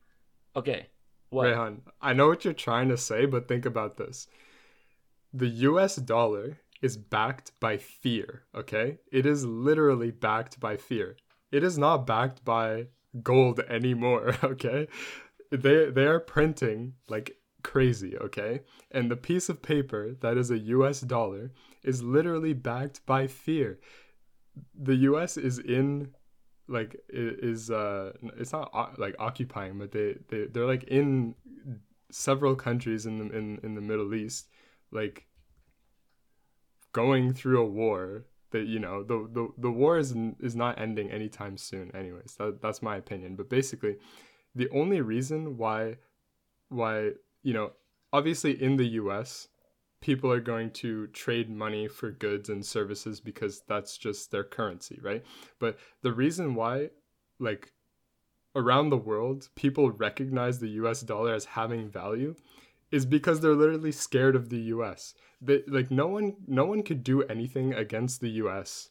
okay 0.57 0.89
what 1.31 1.47
Rehan, 1.47 1.83
I 2.03 2.13
know 2.13 2.27
what 2.27 2.45
you're 2.45 2.53
trying 2.55 2.89
to 2.89 2.97
say, 2.97 3.25
but 3.25 3.47
think 3.47 3.65
about 3.65 3.97
this. 3.99 4.27
The 5.33 5.47
US 5.71 5.95
dollar 5.95 6.59
is 6.83 6.97
backed 6.97 7.53
by 7.61 7.77
fear, 7.77 8.43
okay? 8.53 8.99
It 9.13 9.27
is 9.27 9.45
literally 9.47 10.11
backed 10.11 10.59
by 10.59 10.77
fear. 10.77 11.17
It 11.53 11.63
is 11.63 11.79
not 11.79 12.05
backed 12.05 12.45
by 12.45 12.89
gold 13.23 13.61
anymore, 13.61 14.35
okay? 14.43 14.89
They 15.53 15.89
they 15.91 16.07
are 16.07 16.19
printing 16.19 16.95
like 17.09 17.37
crazy, 17.63 18.17
okay? 18.19 18.61
And 18.91 19.11
the 19.11 19.17
piece 19.17 19.49
of 19.49 19.63
paper 19.63 20.15
that 20.21 20.37
is 20.37 20.51
a 20.51 20.59
US 20.59 21.01
dollar 21.01 21.53
is 21.83 22.03
literally 22.03 22.53
backed 22.53 23.05
by 23.07 23.27
fear. 23.27 23.79
The 24.75 24.97
US 24.97 25.37
is 25.37 25.59
in 25.59 26.13
like 26.71 26.97
is 27.09 27.71
uh 27.71 28.13
it's 28.39 28.53
not 28.53 28.99
like 28.99 29.17
occupying 29.19 29.77
but 29.77 29.91
they, 29.91 30.15
they 30.29 30.47
they're 30.47 30.67
like 30.67 30.85
in 30.85 31.35
several 32.13 32.55
countries 32.55 33.07
in 33.07 33.19
the 33.19 33.37
in, 33.37 33.59
in 33.65 33.75
the 33.75 33.81
middle 33.81 34.15
east 34.15 34.49
like 34.93 35.27
going 36.93 37.35
through 37.35 37.61
a 37.61 37.67
war 37.67 38.25
that 38.53 38.67
you 38.67 38.79
know 38.79 39.03
the 39.03 39.29
the, 39.33 39.49
the 39.59 39.71
war 39.71 39.99
is 39.99 40.15
is 40.39 40.55
not 40.55 40.79
ending 40.79 41.11
anytime 41.11 41.57
soon 41.57 41.95
anyways 41.95 42.37
that, 42.39 42.63
that's 42.63 42.83
my 42.83 42.97
opinion 42.97 43.35
but 43.35 43.49
basically 43.49 43.97
the 44.55 44.69
only 44.71 45.01
reason 45.01 45.57
why 45.57 45.97
why 46.69 47.11
you 47.43 47.53
know 47.53 47.73
obviously 48.13 48.61
in 48.63 48.77
the 48.77 48.89
US 49.01 49.49
people 50.01 50.33
are 50.33 50.41
going 50.41 50.71
to 50.71 51.07
trade 51.09 51.51
money 51.51 51.87
for 51.87 52.11
goods 52.11 52.49
and 52.49 52.65
services 52.65 53.21
because 53.21 53.63
that's 53.69 53.99
just 53.99 54.31
their 54.31 54.45
currency 54.45 54.99
right 55.03 55.25
but 55.59 55.79
the 56.03 56.13
reason 56.13 56.55
why 56.55 56.89
like 57.39 57.73
around 58.57 58.91
the 58.91 58.97
world 58.97 59.49
people 59.55 59.91
recognize 59.91 60.59
the 60.59 60.69
US 60.83 61.03
dollar 61.03 61.35
as 61.35 61.45
having 61.45 61.89
value 61.89 62.35
is 62.91 63.07
because 63.07 63.41
they're 63.41 63.55
literally 63.55 63.93
scared 63.93 64.35
of 64.35 64.49
the 64.49 64.59
US. 64.75 65.15
They, 65.41 65.63
like 65.67 65.91
no 65.91 66.09
one 66.09 66.37
no 66.47 66.65
one 66.65 66.83
could 66.83 67.03
do 67.05 67.23
anything 67.23 67.73
against 67.73 68.21
the 68.21 68.31
US 68.43 68.91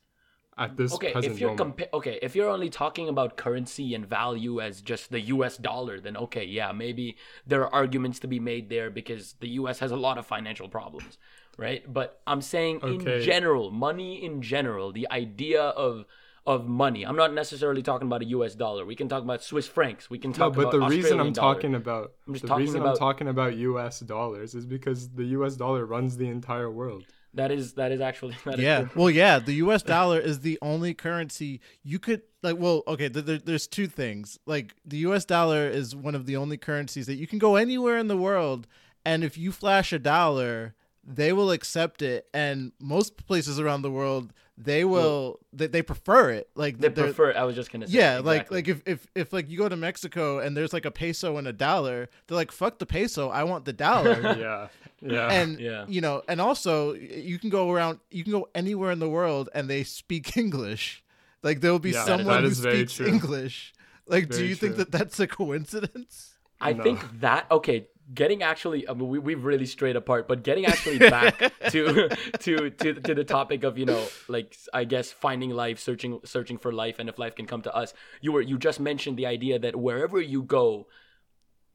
at 0.59 0.75
this 0.77 0.93
okay 0.93 1.11
present 1.13 1.33
if 1.33 1.39
you're 1.39 1.55
moment. 1.55 1.77
compa- 1.77 1.93
okay 1.93 2.19
if 2.21 2.35
you're 2.35 2.49
only 2.49 2.69
talking 2.69 3.07
about 3.13 3.37
currency 3.37 3.87
and 3.95 4.05
value 4.05 4.59
as 4.67 4.81
just 4.81 5.09
the 5.15 5.21
US 5.35 5.57
dollar 5.57 5.99
then 6.05 6.15
okay 6.25 6.43
yeah 6.45 6.71
maybe 6.83 7.05
there 7.47 7.61
are 7.65 7.73
arguments 7.73 8.19
to 8.19 8.27
be 8.27 8.39
made 8.51 8.69
there 8.69 8.89
because 8.99 9.23
the 9.39 9.49
US 9.61 9.79
has 9.79 9.91
a 9.91 9.95
lot 10.07 10.17
of 10.17 10.25
financial 10.35 10.67
problems 10.67 11.17
right 11.57 11.81
but 11.99 12.21
I'm 12.27 12.41
saying 12.41 12.81
in 12.83 12.99
general 13.31 13.71
money 13.71 14.11
in 14.27 14.41
general 14.41 14.91
the 14.91 15.07
idea 15.11 15.63
of 15.87 16.05
of 16.45 16.59
money 16.67 17.01
I'm 17.05 17.15
not 17.23 17.33
necessarily 17.33 17.83
talking 17.89 18.07
about 18.07 18.21
a 18.21 18.29
US 18.37 18.53
dollar 18.55 18.85
we 18.85 18.95
can 18.95 19.07
talk 19.13 19.23
about 19.23 19.41
Swiss 19.43 19.67
francs 19.67 20.09
we 20.09 20.17
can 20.23 20.31
no, 20.31 20.37
talk 20.41 20.55
but 20.55 20.61
about 20.61 20.71
the 20.71 20.81
reason 20.95 21.19
I'm 21.19 21.31
dollar. 21.33 21.53
talking 21.55 21.75
about 21.75 22.05
I'm 22.27 22.33
just 22.33 22.43
the 22.43 22.47
talking 22.49 22.65
reason 22.65 22.81
about- 22.81 22.91
I'm 22.91 22.97
talking 23.07 23.27
about 23.27 23.55
US 23.69 23.99
dollars 23.99 24.55
is 24.55 24.65
because 24.65 25.09
the 25.09 25.25
US 25.37 25.55
dollar 25.63 25.85
runs 25.85 26.17
the 26.17 26.27
entire 26.27 26.71
world. 26.71 27.03
That 27.33 27.51
is 27.51 27.73
that 27.73 27.91
is 27.91 28.01
actually 28.01 28.35
that 28.45 28.55
is 28.55 28.61
yeah. 28.61 28.81
true. 28.81 28.89
Well, 28.95 29.09
yeah, 29.09 29.39
the 29.45 29.53
U.S. 29.53 29.83
dollar 29.83 30.19
is 30.19 30.39
the 30.39 30.57
only 30.61 30.93
currency 30.93 31.61
you 31.83 31.99
could 31.99 32.21
like. 32.41 32.57
Well, 32.57 32.83
okay, 32.87 33.09
th- 33.09 33.25
there, 33.25 33.37
there's 33.37 33.67
two 33.67 33.87
things. 33.87 34.39
Like 34.45 34.75
the 34.85 34.97
U.S. 34.97 35.25
dollar 35.25 35.67
is 35.67 35.95
one 35.95 36.15
of 36.15 36.25
the 36.25 36.35
only 36.35 36.57
currencies 36.57 37.05
that 37.07 37.15
you 37.15 37.27
can 37.27 37.39
go 37.39 37.55
anywhere 37.55 37.97
in 37.97 38.07
the 38.07 38.17
world, 38.17 38.67
and 39.05 39.23
if 39.23 39.37
you 39.37 39.51
flash 39.51 39.93
a 39.93 39.99
dollar, 39.99 40.75
they 41.03 41.33
will 41.33 41.51
accept 41.51 42.01
it. 42.01 42.27
And 42.33 42.71
most 42.79 43.25
places 43.25 43.59
around 43.59 43.81
the 43.81 43.91
world, 43.91 44.33
they 44.61 44.83
will 44.83 45.39
they, 45.53 45.67
they 45.67 45.81
prefer 45.81 46.31
it. 46.31 46.49
Like 46.53 46.77
they 46.79 46.89
they're- 46.89 47.05
prefer 47.05 47.33
I 47.33 47.43
was 47.45 47.55
just 47.55 47.71
going 47.71 47.81
to 47.81 47.87
say 47.87 47.97
Yeah, 47.97 48.19
like 48.19 48.41
exactly. 48.51 48.57
like 48.57 48.67
if, 48.67 48.81
if 48.85 49.07
if 49.15 49.33
like 49.33 49.49
you 49.49 49.57
go 49.57 49.69
to 49.69 49.77
Mexico 49.77 50.39
and 50.39 50.55
there's 50.55 50.73
like 50.73 50.83
a 50.85 50.91
peso 50.91 51.37
and 51.37 51.47
a 51.47 51.53
dollar, 51.53 52.09
they're 52.27 52.35
like 52.35 52.51
fuck 52.51 52.77
the 52.77 52.85
peso, 52.85 53.29
I 53.29 53.43
want 53.45 53.63
the 53.65 53.73
dollar. 53.87 54.19
yeah. 54.37 54.67
Yeah. 55.01 55.31
and 55.31 55.59
Yeah. 55.59 55.85
you 55.87 56.01
know 56.01 56.23
and 56.27 56.41
also 56.41 56.93
you 56.93 57.39
can 57.39 57.49
go 57.49 57.71
around 57.71 57.99
you 58.11 58.23
can 58.23 58.33
go 58.33 58.49
anywhere 58.53 58.91
in 58.91 58.99
the 58.99 59.07
world 59.09 59.47
and 59.55 59.69
they 59.69 59.83
speak 59.85 60.35
english 60.45 61.01
like 61.41 61.61
there 61.61 61.71
will 61.71 61.79
be 61.79 61.91
Yeah, 61.91 62.03
someone 62.03 62.25
that 62.35 62.41
who 62.41 62.47
is 62.49 62.59
very 62.59 62.85
speaks 62.85 62.99
english 62.99 63.73
like 64.07 64.27
do 64.27 64.35
Very 64.37 64.49
you 64.49 64.55
think 64.55 64.75
that 64.75 64.91
that's 64.91 65.17
a 65.21 65.27
coincidence 65.27 66.33
I 66.59 66.73
No. 66.73 66.83
think 66.83 66.99
that 67.21 67.45
okay, 67.49 67.87
getting 68.13 68.43
actually, 68.43 68.87
I 68.87 68.93
mean, 68.93 69.07
we 69.07 69.19
we've 69.19 69.43
really 69.43 69.65
strayed 69.65 69.95
apart, 69.95 70.27
but 70.27 70.43
getting 70.43 70.65
actually 70.65 70.97
back 71.17 71.37
to 71.69 72.09
to 72.39 72.69
to 72.69 72.93
to 72.93 73.15
the 73.15 73.23
topic 73.23 73.63
of 73.63 73.77
you 73.77 73.85
know 73.85 74.07
like 74.27 74.55
I 74.73 74.83
guess 74.83 75.11
finding 75.11 75.51
life, 75.51 75.79
searching 75.79 76.19
searching 76.23 76.57
for 76.57 76.71
life, 76.71 76.99
and 76.99 77.09
if 77.09 77.19
life 77.19 77.35
can 77.35 77.45
come 77.45 77.61
to 77.63 77.75
us. 77.75 77.93
You 78.21 78.31
were 78.31 78.41
you 78.41 78.57
just 78.57 78.79
mentioned 78.79 79.17
the 79.17 79.25
idea 79.25 79.59
that 79.59 79.75
wherever 79.75 80.21
you 80.21 80.43
go. 80.43 80.87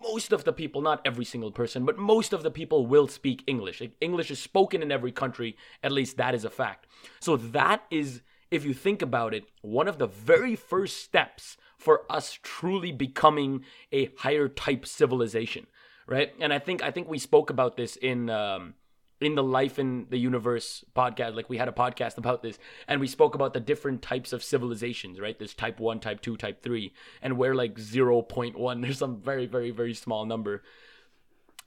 Most 0.03 0.33
of 0.33 0.45
the 0.45 0.53
people, 0.53 0.83
not 0.83 1.01
every 1.07 1.25
single 1.25 1.53
person, 1.53 1.87
but 1.87 1.97
most 1.97 2.35
of 2.35 2.43
the 2.43 2.51
people 2.51 2.85
will 2.85 3.09
speak 3.09 3.43
English. 3.47 3.81
Like, 3.81 3.93
English 4.03 4.31
is 4.31 4.39
spoken 4.39 4.83
in 4.83 4.93
every 4.93 5.13
country, 5.13 5.57
at 5.83 5.93
least 5.93 6.19
that 6.19 6.35
is 6.35 6.45
a 6.45 6.51
fact. 6.51 6.87
So, 7.21 7.39
that 7.39 7.85
is, 7.91 8.21
if 8.51 8.67
you 8.67 8.75
think 8.75 9.01
about 9.01 9.33
it, 9.33 9.45
one 9.63 9.89
of 9.89 9.97
the 9.97 10.09
very 10.09 10.57
first 10.57 10.99
steps 10.99 11.57
for 11.79 12.03
us 12.11 12.39
truly 12.43 12.93
becoming 12.93 13.65
a 13.93 14.11
higher 14.19 14.49
type 14.49 14.85
civilization, 14.85 15.67
right? 16.07 16.33
And 16.41 16.53
I 16.53 16.59
think 16.59 16.83
I 16.83 16.91
think 16.91 17.09
we 17.09 17.19
spoke 17.19 17.51
about 17.51 17.77
this 17.77 17.97
in 17.97 18.31
um, 18.31 18.75
in 19.21 19.35
the 19.35 19.43
Life 19.43 19.79
in 19.79 20.07
the 20.11 20.19
Universe 20.19 20.85
podcast. 20.95 21.35
Like 21.35 21.49
we 21.49 21.57
had 21.57 21.69
a 21.69 21.73
podcast 21.73 22.19
about 22.19 22.43
this, 22.43 22.59
and 22.89 23.01
we 23.01 23.07
spoke 23.07 23.35
about 23.35 23.55
the 23.55 23.61
different 23.61 24.03
types 24.03 24.33
of 24.33 24.43
civilizations, 24.43 25.21
right? 25.21 25.39
There's 25.39 25.55
type 25.55 25.81
one, 25.81 26.01
type 26.01 26.21
two, 26.21 26.37
type 26.37 26.63
three, 26.63 26.93
and 27.23 27.39
we're 27.39 27.55
like 27.55 27.79
zero 27.79 28.23
point 28.23 28.59
one. 28.59 28.81
There's 28.83 28.99
some 28.99 29.21
very 29.21 29.47
very 29.47 29.71
very 29.71 29.95
small 29.95 30.25
number. 30.27 30.63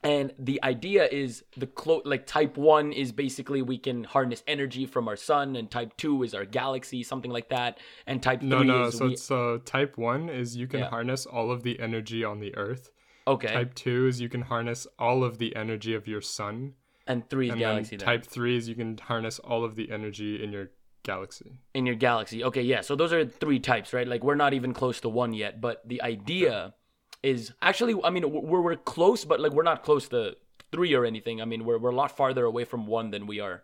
And 0.04 0.32
the 0.38 0.62
idea 0.62 1.08
is 1.08 1.42
the 1.56 1.66
clo- 1.66 2.02
like 2.04 2.24
type 2.24 2.56
1 2.56 2.92
is 2.92 3.10
basically 3.10 3.62
we 3.62 3.78
can 3.78 4.04
harness 4.04 4.44
energy 4.46 4.86
from 4.86 5.08
our 5.08 5.16
sun 5.16 5.56
and 5.56 5.68
type 5.68 5.96
2 5.96 6.22
is 6.22 6.34
our 6.34 6.44
galaxy 6.44 7.02
something 7.02 7.32
like 7.32 7.48
that 7.48 7.78
and 8.06 8.22
type 8.22 8.38
3 8.38 8.48
no, 8.48 8.62
no. 8.62 8.84
is 8.84 8.96
So, 8.96 9.06
we 9.08 9.16
so 9.16 9.58
type 9.58 9.98
one 9.98 10.28
is 10.28 10.56
you 10.56 10.68
can 10.68 10.80
Yeah. 10.80 10.90
harness 10.90 11.26
all 11.26 11.50
of 11.50 11.64
the 11.64 11.80
energy 11.80 12.22
on 12.22 12.38
the 12.38 12.54
Earth. 12.54 12.92
Okay. 13.28 13.52
Type 13.52 13.74
two 13.74 14.06
is 14.06 14.20
you 14.20 14.28
can 14.28 14.42
harness 14.42 14.86
all 14.98 15.22
of 15.22 15.38
the 15.38 15.54
energy 15.54 15.94
of 15.94 16.06
your 16.08 16.20
sun. 16.20 16.74
and 17.06 17.28
3 17.30 17.46
is 17.46 17.52
And 17.52 17.60
galaxy 17.60 17.96
then 17.96 18.06
type 18.06 18.24
three 18.26 18.56
is 18.56 18.68
you 18.68 18.74
can 18.74 18.98
harness 18.98 19.38
all 19.38 19.64
of 19.64 19.76
the 19.76 19.90
energy 19.90 20.42
in 20.42 20.52
your 20.52 20.70
galaxy. 21.04 21.50
in 21.74 21.86
your 21.86 21.94
galaxy. 21.94 22.44
Okay, 22.44 22.62
yeah. 22.62 22.82
So 22.82 22.94
those 22.96 23.12
are 23.12 23.24
three 23.24 23.60
types, 23.60 23.92
right? 23.92 24.06
Like 24.06 24.22
we're 24.22 24.34
not 24.44 24.52
even 24.52 24.74
close 24.74 25.00
to 25.00 25.08
one 25.08 25.32
yet, 25.32 25.60
but 25.60 25.76
the 25.88 26.02
idea 26.02 26.74
is 27.22 27.52
actually 27.62 27.94
I 28.04 28.10
mean 28.10 28.24
we're 28.30 28.60
we're 28.60 28.76
close 28.76 29.24
but 29.24 29.40
like 29.40 29.52
we're 29.52 29.70
not 29.72 29.82
close 29.82 30.08
to 30.08 30.36
3 30.72 30.94
or 30.94 31.04
anything. 31.04 31.40
I 31.40 31.46
mean 31.46 31.64
we're 31.64 31.78
we're 31.78 31.90
a 31.90 32.00
lot 32.02 32.10
farther 32.16 32.44
away 32.44 32.64
from 32.64 32.86
one 32.86 33.10
than 33.10 33.26
we 33.26 33.40
are 33.40 33.62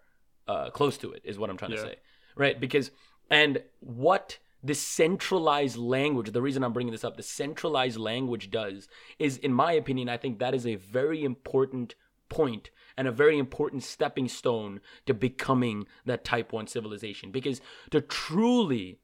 uh 0.49 0.71
close 0.71 0.97
to 0.99 1.13
it 1.13 1.23
is 1.25 1.39
what 1.39 1.51
I'm 1.51 1.57
trying 1.57 1.73
to 1.73 1.79
say. 1.89 1.97
Right? 2.37 2.59
Because 2.59 2.91
and 3.31 3.63
what 3.81 4.39
the 4.65 4.75
centralized 4.75 5.77
language, 5.77 6.33
the 6.33 6.43
reason 6.43 6.65
I'm 6.65 6.73
bringing 6.73 6.93
this 6.93 7.05
up, 7.05 7.17
the 7.17 7.23
centralized 7.23 7.99
language 7.99 8.51
does 8.51 8.89
is 9.19 9.37
in 9.37 9.53
my 9.53 9.73
opinion 9.73 10.09
I 10.09 10.17
think 10.17 10.39
that 10.39 10.55
is 10.55 10.67
a 10.67 10.77
very 10.77 11.23
important 11.23 11.95
point 12.31 12.71
and 12.97 13.07
a 13.07 13.13
very 13.13 13.39
important 13.39 13.83
stepping 13.83 14.29
stone 14.29 14.81
to 15.07 15.13
becoming 15.13 15.87
that 16.07 16.25
type 16.25 16.53
1 16.53 16.67
civilization. 16.67 17.31
Because 17.31 17.61
to 17.91 18.01
truly 18.01 19.01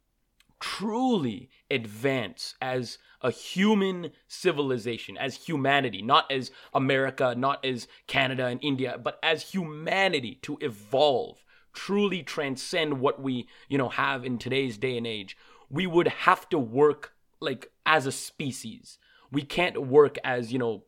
truly 0.61 1.49
advance 1.71 2.55
as 2.61 2.99
a 3.23 3.31
human 3.31 4.11
civilization 4.29 5.17
as 5.17 5.35
humanity 5.35 6.03
not 6.03 6.31
as 6.31 6.51
america 6.75 7.35
not 7.35 7.65
as 7.65 7.89
canada 8.07 8.45
and 8.45 8.63
india 8.63 8.99
but 9.03 9.19
as 9.23 9.53
humanity 9.53 10.39
to 10.43 10.59
evolve 10.61 11.43
truly 11.73 12.23
transcend 12.23 13.01
what 13.01 13.23
we 13.23 13.47
you 13.69 13.79
know 13.79 13.89
have 13.89 14.25
in 14.25 14.37
today's 14.37 14.77
day 14.77 14.99
and 14.99 15.07
age 15.07 15.35
we 15.71 15.87
would 15.87 16.09
have 16.09 16.49
to 16.49 16.59
work 16.59 17.15
like 17.41 17.71
as 17.87 18.07
a 18.07 18.13
species 18.13 18.99
we 19.31 19.43
can't 19.43 19.87
work 19.87 20.19
as 20.25 20.53
you 20.53 20.59
know 20.59 20.85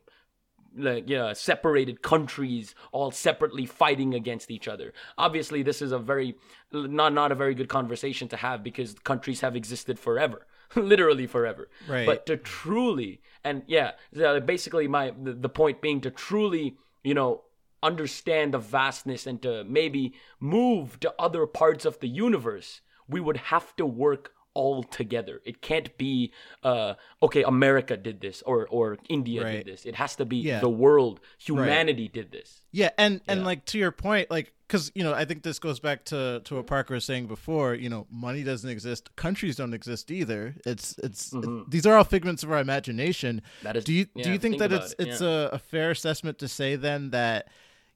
like 0.75 1.07
yeah, 1.07 1.33
separated 1.33 2.01
countries 2.01 2.73
all 2.91 3.11
separately 3.11 3.63
fighting 3.63 4.15
against 4.15 4.49
each 4.49 4.67
other. 4.67 4.91
Obviously, 5.19 5.61
this 5.61 5.83
is 5.83 5.91
a 5.91 5.99
very 5.99 6.35
not 6.71 7.13
not 7.13 7.31
a 7.31 7.35
very 7.35 7.53
good 7.53 7.69
conversation 7.69 8.27
to 8.29 8.37
have 8.37 8.63
because 8.63 8.95
countries 9.03 9.41
have 9.41 9.55
existed 9.55 9.99
forever, 9.99 10.47
literally 10.75 11.27
forever. 11.27 11.69
Right. 11.87 12.07
But 12.07 12.25
to 12.25 12.37
truly 12.37 13.21
and 13.43 13.61
yeah, 13.67 13.91
basically 14.39 14.87
my 14.87 15.13
the, 15.21 15.33
the 15.33 15.47
point 15.47 15.79
being 15.79 16.01
to 16.01 16.09
truly 16.09 16.75
you 17.03 17.13
know, 17.13 17.43
understand 17.81 18.53
the 18.53 18.59
vastness 18.59 19.27
and 19.27 19.41
to 19.41 19.63
maybe 19.65 20.13
move 20.39 20.99
to 21.01 21.13
other 21.19 21.45
parts 21.45 21.85
of 21.85 21.99
the 21.99 22.07
universe, 22.07 22.81
we 23.07 23.19
would 23.19 23.37
have 23.37 23.75
to 23.75 23.85
work 23.85 24.31
all 24.55 24.83
together. 24.83 25.41
It 25.45 25.61
can't 25.61 25.97
be 25.97 26.31
uh 26.63 26.93
okay, 27.21 27.43
America 27.43 27.97
did 27.97 28.21
this 28.21 28.41
or 28.43 28.67
or 28.67 28.97
India 29.09 29.43
Right. 29.43 29.51
did 29.57 29.65
this. 29.67 29.85
It 29.85 29.95
has 29.95 30.15
to 30.17 30.25
be 30.25 30.37
Yeah. 30.37 30.59
the 30.59 30.69
world, 30.69 31.19
humanity 31.39 32.07
did 32.07 32.31
this. 32.31 32.61
Yeah, 32.71 32.89
and 32.97 33.21
and 33.27 33.43
like 33.43 33.65
to 33.65 33.77
your 33.77 33.91
point, 33.91 34.29
like 34.29 34.53
because 34.67 34.91
you 34.95 35.03
know 35.03 35.13
I 35.13 35.25
think 35.25 35.43
this 35.43 35.59
goes 35.59 35.79
back 35.79 36.05
to 36.05 36.41
to 36.45 36.55
what 36.55 36.67
Parker 36.67 36.93
was 36.93 37.05
saying 37.05 37.27
before. 37.27 37.73
You 37.75 37.89
know, 37.89 38.07
money 38.11 38.43
doesn't 38.43 38.69
exist, 38.69 39.15
countries 39.15 39.55
don't 39.55 39.73
exist 39.73 40.11
either. 40.11 40.55
It's 40.65 40.97
it's 40.99 41.33
it- 41.33 41.69
these 41.69 41.85
are 41.85 41.97
all 41.97 42.03
figments 42.03 42.43
of 42.43 42.51
our 42.51 42.59
imagination. 42.59 43.41
Mm-hmm. 43.43 43.63
That 43.67 43.75
is- 43.77 43.83
do 43.85 43.93
you 43.93 44.05
do 44.05 44.29
you 44.31 44.37
think, 44.37 44.41
think 44.41 44.57
that 44.59 44.71
it's 44.71 44.93
it, 44.93 45.07
it's 45.07 45.21
yeah. 45.21 45.27
a, 45.27 45.45
a 45.53 45.59
fair 45.59 45.91
assessment 45.91 46.37
to 46.39 46.47
say 46.47 46.75
then 46.75 47.09
that 47.11 47.47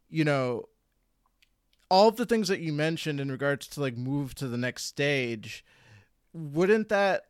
you 0.09 0.23
know 0.23 0.69
all 1.89 2.07
of 2.09 2.17
the 2.17 2.25
things 2.25 2.47
that 2.49 2.59
you 2.59 2.73
mentioned 2.73 3.19
in 3.19 3.31
regards 3.31 3.67
to 3.67 3.81
like 3.81 3.95
move 3.95 4.35
to 4.35 4.47
the 4.47 4.57
next 4.57 4.85
stage 4.85 5.63
wouldn't 6.37 6.89
that 6.89 7.23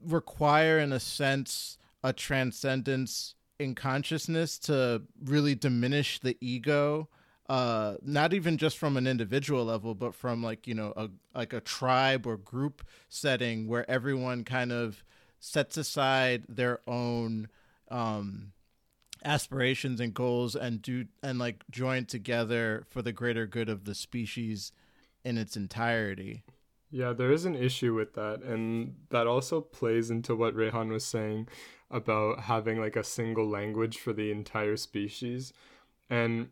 require 0.00 0.78
in 0.78 0.92
a 0.92 1.00
sense 1.00 1.78
a 2.02 2.12
transcendence 2.12 3.34
in 3.58 3.74
consciousness 3.74 4.58
to 4.58 5.02
really 5.24 5.54
diminish 5.54 6.18
the 6.18 6.36
ego? 6.40 7.08
Uh 7.48 7.94
not 8.02 8.34
even 8.34 8.58
just 8.58 8.76
from 8.76 8.96
an 8.96 9.06
individual 9.06 9.64
level 9.64 9.94
but 9.94 10.14
from 10.16 10.42
like 10.42 10.66
you 10.66 10.74
know 10.74 10.92
a 10.96 11.08
like 11.32 11.52
a 11.52 11.60
tribe 11.60 12.26
or 12.26 12.36
group 12.36 12.84
setting 13.08 13.68
where 13.68 13.88
everyone 13.88 14.42
kind 14.42 14.72
of 14.72 15.04
sets 15.38 15.76
aside 15.76 16.42
their 16.48 16.80
own 16.88 17.48
um 17.88 18.52
aspirations 19.24 20.00
and 20.00 20.12
goals 20.12 20.56
and 20.56 20.82
do 20.82 21.04
and 21.22 21.38
like 21.38 21.62
join 21.70 22.04
together 22.04 22.84
for 22.88 23.00
the 23.00 23.12
greater 23.12 23.46
good 23.46 23.68
of 23.68 23.84
the 23.84 23.94
species 23.94 24.72
in 25.24 25.38
its 25.38 25.56
entirety 25.56 26.42
Yeah, 26.90 27.12
there 27.12 27.32
is 27.32 27.44
an 27.44 27.54
issue 27.54 27.94
with 27.94 28.14
that, 28.14 28.42
and 28.42 28.94
that 29.10 29.26
also 29.26 29.60
plays 29.60 30.10
into 30.10 30.36
what 30.36 30.54
Rehan 30.54 30.90
was 30.90 31.04
saying 31.04 31.48
about 31.90 32.40
having 32.40 32.80
like 32.80 32.96
a 32.96 33.04
single 33.04 33.48
language 33.48 33.98
for 33.98 34.12
the 34.12 34.30
entire 34.30 34.76
species. 34.76 35.52
And 36.08 36.48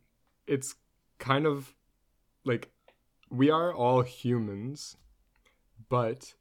it's 0.46 0.74
kind 1.18 1.46
of 1.46 1.74
like 2.44 2.70
we 3.30 3.50
are 3.50 3.72
all 3.72 4.02
humans, 4.02 4.96
but 5.88 6.34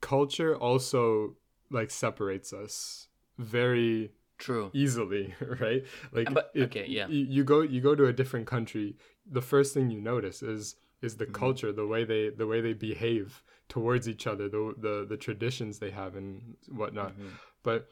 culture 0.00 0.56
also 0.56 1.36
like 1.70 1.90
separates 1.90 2.52
us 2.52 3.08
very 3.38 4.12
True. 4.38 4.70
easily, 4.72 5.34
right? 5.60 5.84
Like, 6.12 6.32
But- 6.32 6.50
if 6.54 6.64
okay, 6.68 6.86
yeah. 6.88 7.08
You, 7.08 7.24
you 7.26 7.44
go 7.44 7.60
you 7.60 7.80
go 7.80 7.94
to 7.94 8.06
a 8.06 8.12
different 8.12 8.46
country. 8.46 8.96
The 9.30 9.42
first 9.42 9.74
thing 9.74 9.90
you 9.90 10.00
notice 10.00 10.42
is 10.42 10.76
is 11.02 11.16
the 11.16 11.24
Mm-hmm. 11.24 11.34
culture, 11.34 11.72
the 11.72 11.86
way 11.86 12.04
they 12.04 12.28
the 12.30 12.46
way 12.46 12.60
they 12.60 12.72
behave 12.74 13.42
towards 13.68 14.08
each 14.08 14.26
other, 14.26 14.48
the 14.48 14.74
the 14.78 15.06
the 15.08 15.16
traditions 15.16 15.78
they 15.78 15.90
have 15.90 16.16
and 16.16 16.56
whatnot. 16.68 17.12
Mm-hmm. 17.12 17.28
But 17.62 17.88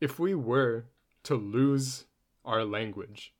if 0.00 0.18
we 0.18 0.34
were 0.34 0.86
to 1.24 1.34
lose 1.34 2.04
our 2.44 2.64
language, 2.64 3.34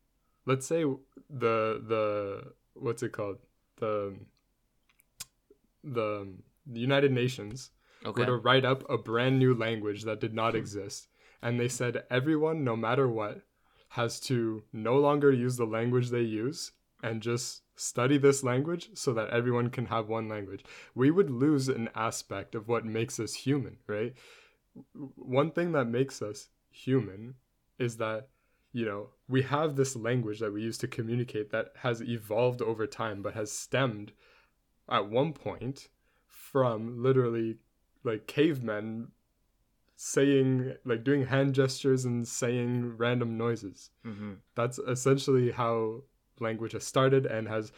let's 0.47 0.67
say 0.67 0.85
the 0.85 1.83
the 1.93 2.53
what's 2.75 3.03
it 3.03 3.13
called 3.13 3.39
the 3.77 4.15
the, 5.85 6.29
United 6.73 7.13
Nations 7.13 7.71
Okay. 8.05 8.23
were 8.23 8.27
to 8.27 8.37
write 8.37 8.65
up 8.65 8.89
a 8.91 8.99
brand 8.99 9.39
new 9.39 9.55
language 9.55 10.03
that 10.05 10.21
did 10.21 10.35
not 10.35 10.55
exist. 10.55 11.09
And 11.43 11.59
they 11.61 11.69
said 11.69 12.05
everyone, 12.11 12.65
no 12.65 12.77
matter 12.77 13.09
what, 13.09 13.43
has 13.91 14.19
to 14.21 14.63
no 14.73 14.97
longer 14.99 15.31
use 15.33 15.57
the 15.57 15.65
language 15.65 16.11
they 16.11 16.23
use 16.23 16.73
and 17.03 17.23
just 17.23 17.63
study 17.77 18.19
this 18.19 18.43
language 18.43 18.91
so 18.95 19.13
that 19.13 19.31
everyone 19.31 19.71
can 19.71 19.87
have 19.87 20.09
one 20.09 20.29
language. 20.29 20.65
We 20.95 21.11
would 21.11 21.31
lose 21.31 21.69
an 21.69 21.91
aspect 21.95 22.55
of 22.55 22.69
what 22.69 22.85
makes 22.85 23.21
us 23.21 23.35
human, 23.35 23.77
right? 23.87 24.15
One 25.15 25.51
thing 25.51 25.73
that 25.73 25.87
makes 25.87 26.23
us 26.23 26.49
human 26.71 27.35
is 27.79 27.97
that, 27.99 28.29
you 28.73 28.85
know, 28.85 29.11
we 29.29 29.43
have 29.43 29.77
this 29.77 29.97
language 29.97 30.41
that 30.41 30.53
we 30.53 30.63
use 30.63 30.79
to 30.79 30.89
communicate 30.89 31.51
that 31.51 31.73
has 31.77 32.03
evolved 32.03 32.63
over 32.63 32.87
time 32.87 33.23
but 33.23 33.35
has 33.35 33.53
stemmed 33.53 34.13
at 34.89 35.09
one 35.09 35.33
point 35.33 35.89
from 36.27 37.03
literally 37.03 37.57
like 38.05 38.27
cavemen 38.27 39.09
saying 39.97 40.75
like 40.85 41.03
doing 41.03 41.27
hand 41.27 41.55
gestures 41.55 42.05
and 42.05 42.29
saying 42.29 42.97
random 42.97 43.37
noises 43.37 43.91
hmm 44.05 44.35
that's 44.55 44.79
essentially 44.79 45.51
how 45.51 46.03
language 46.41 46.73
has 46.73 46.85
started 46.85 47.27
and 47.27 47.49
has 47.49 47.73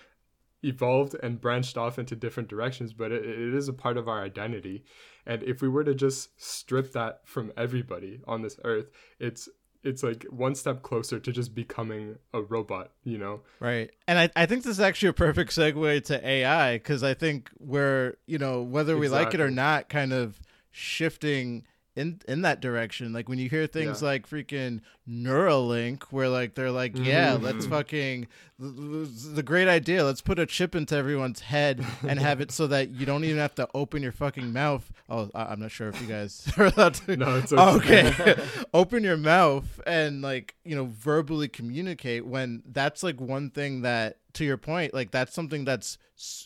evolved 0.63 1.15
and 1.23 1.41
branched 1.41 1.79
off 1.79 1.99
into 1.99 2.17
different 2.17 2.49
directions 2.49 2.93
but 2.93 3.13
it, 3.13 3.25
it 3.25 3.55
is 3.55 3.69
a 3.69 3.73
part 3.73 3.97
of 3.97 4.09
our 4.09 4.23
identity. 4.23 4.85
And 5.25 5.43
if 5.43 5.63
we 5.63 5.69
were 5.69 5.85
to 5.85 5.95
just 5.95 6.41
strip 6.41 6.93
that 6.93 7.21
from 7.25 7.53
everybody 7.57 8.21
on 8.27 8.43
this 8.43 8.59
earth 8.65 8.91
it's 9.21 9.49
it's 9.85 10.03
like 10.03 10.25
one 10.25 10.57
step 10.57 10.83
closer 10.83 11.21
to 11.21 11.31
just 11.31 11.55
becoming 11.55 12.17
a 12.35 12.43
robot 12.43 12.91
you 13.05 13.19
know? 13.19 13.43
Right. 13.61 13.91
And 14.09 14.19
I, 14.19 14.31
I 14.35 14.47
think 14.47 14.65
this 14.65 14.73
is 14.73 14.81
actually 14.81 15.11
a 15.11 15.15
perfect 15.15 15.53
segue 15.53 16.05
to 16.07 16.29
AI 16.29 16.79
because 16.79 17.03
I 17.05 17.15
think 17.15 17.51
we're, 17.59 18.17
you 18.27 18.39
know, 18.39 18.63
whether 18.63 18.97
we 18.97 19.09
like 19.09 19.35
it 19.35 19.41
or 19.41 19.51
not, 19.51 19.89
kind 19.89 20.13
of 20.13 20.41
shifting 20.71 21.65
in 21.99 22.21
in 22.29 22.43
that 22.43 22.61
direction. 22.61 23.13
Like 23.13 23.29
when 23.29 23.39
you 23.39 23.49
hear 23.49 23.67
things 23.67 24.01
Yeah. 24.03 24.09
like 24.09 24.29
freaking 24.29 24.81
Neuralink, 25.09 26.05
where 26.05 26.29
like 26.29 26.55
they're 26.55 26.71
like, 26.71 26.97
yeah, 26.97 27.37
Mhm. 27.37 27.43
let's 27.43 27.67
fucking 27.77 28.27
the, 28.59 29.43
great 29.43 29.69
idea. 29.69 30.05
Let's 30.05 30.21
put 30.21 30.39
a 30.39 30.47
chip 30.47 30.75
into 30.75 30.97
everyone's 30.97 31.41
head 31.41 31.85
and 32.07 32.19
have 32.19 32.41
it 32.41 32.51
so 32.51 32.67
that 32.67 32.91
you 32.91 33.07
don't 33.07 33.25
even 33.25 33.39
have 33.39 33.55
to 33.57 33.69
open 33.75 34.03
your 34.03 34.13
fucking 34.13 34.53
mouth. 34.53 34.91
Oh, 35.09 35.31
I, 35.35 35.45
I'm 35.53 35.61
not 35.61 35.71
sure 35.71 35.89
if 35.89 36.01
you 36.01 36.07
guys 36.09 36.51
are 36.57 36.67
allowed 36.67 36.95
to. 36.95 37.17
no 37.17 37.37
it's 37.37 37.53
okay 37.77 38.37
open 38.75 39.05
your 39.05 39.17
mouth 39.17 39.81
and 39.87 40.23
like 40.23 40.55
you 40.65 40.75
know 40.77 40.87
verbally 40.87 41.49
communicate 41.49 42.27
when 42.27 42.63
that's 42.67 43.03
like 43.03 43.21
one 43.21 43.51
thing 43.51 43.83
that 43.83 44.19
to 44.35 44.45
your 44.45 44.57
point 44.59 44.93
like 44.95 45.11
that's 45.11 45.33
something 45.35 45.65
that's 45.65 45.99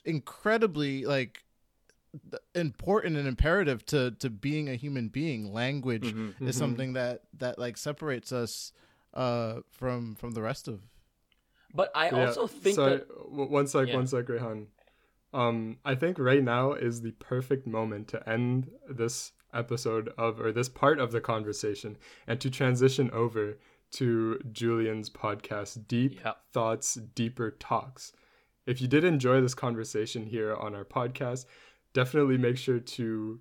incredibly 0.05 1.05
like 1.05 1.42
important 2.55 3.17
and 3.17 3.27
imperative 3.27 3.85
to 3.87 4.11
to 4.13 4.29
being 4.31 4.69
a 4.69 4.75
human 4.75 5.09
being 5.09 5.53
language 5.53 6.13
Mhm. 6.15 6.49
is 6.49 6.57
Mhm. 6.57 6.59
something 6.59 6.93
that 6.93 7.23
that 7.39 7.59
like 7.59 7.77
separates 7.77 8.33
us 8.33 8.73
uh 9.15 9.61
from 9.71 10.15
from 10.15 10.33
the 10.33 10.43
rest 10.43 10.69
of 10.69 10.81
But 11.75 11.91
I 11.95 12.11
Yeah, 12.11 12.27
also 12.27 12.47
think 12.47 12.77
so 12.77 12.85
that 12.91 13.09
w- 13.09 13.49
one 13.51 13.67
sec, 13.67 13.89
Yeah. 13.89 13.95
one 13.97 14.07
sec, 14.07 14.27
Rehan. 14.29 14.67
Um, 15.33 15.79
I 15.87 15.95
think 15.95 16.19
right 16.19 16.43
now 16.45 16.73
is 16.75 17.01
the 17.01 17.13
perfect 17.13 17.67
moment 17.67 18.09
to 18.09 18.29
end 18.29 18.71
this 18.87 19.33
episode 19.55 20.09
of 20.19 20.39
or 20.39 20.53
this 20.53 20.69
part 20.69 20.99
of 20.99 21.13
the 21.13 21.21
conversation 21.23 21.97
and 22.27 22.39
to 22.43 22.51
transition 22.51 23.11
over 23.13 23.59
to 23.93 24.39
Julian's 24.53 25.09
podcast, 25.09 25.87
Deep 25.89 26.21
Yeah. 26.23 26.35
Thoughts, 26.53 26.95
Deeper 26.95 27.51
Talks. 27.53 28.13
If 28.67 28.83
you 28.83 28.87
did 28.89 29.03
enjoy 29.05 29.41
this 29.41 29.55
conversation 29.55 30.27
here 30.27 30.55
on 30.55 30.75
our 30.75 30.85
podcast, 30.85 31.47
definitely 31.93 32.39
make 32.39 32.57
sure 32.57 32.79
to 32.79 33.41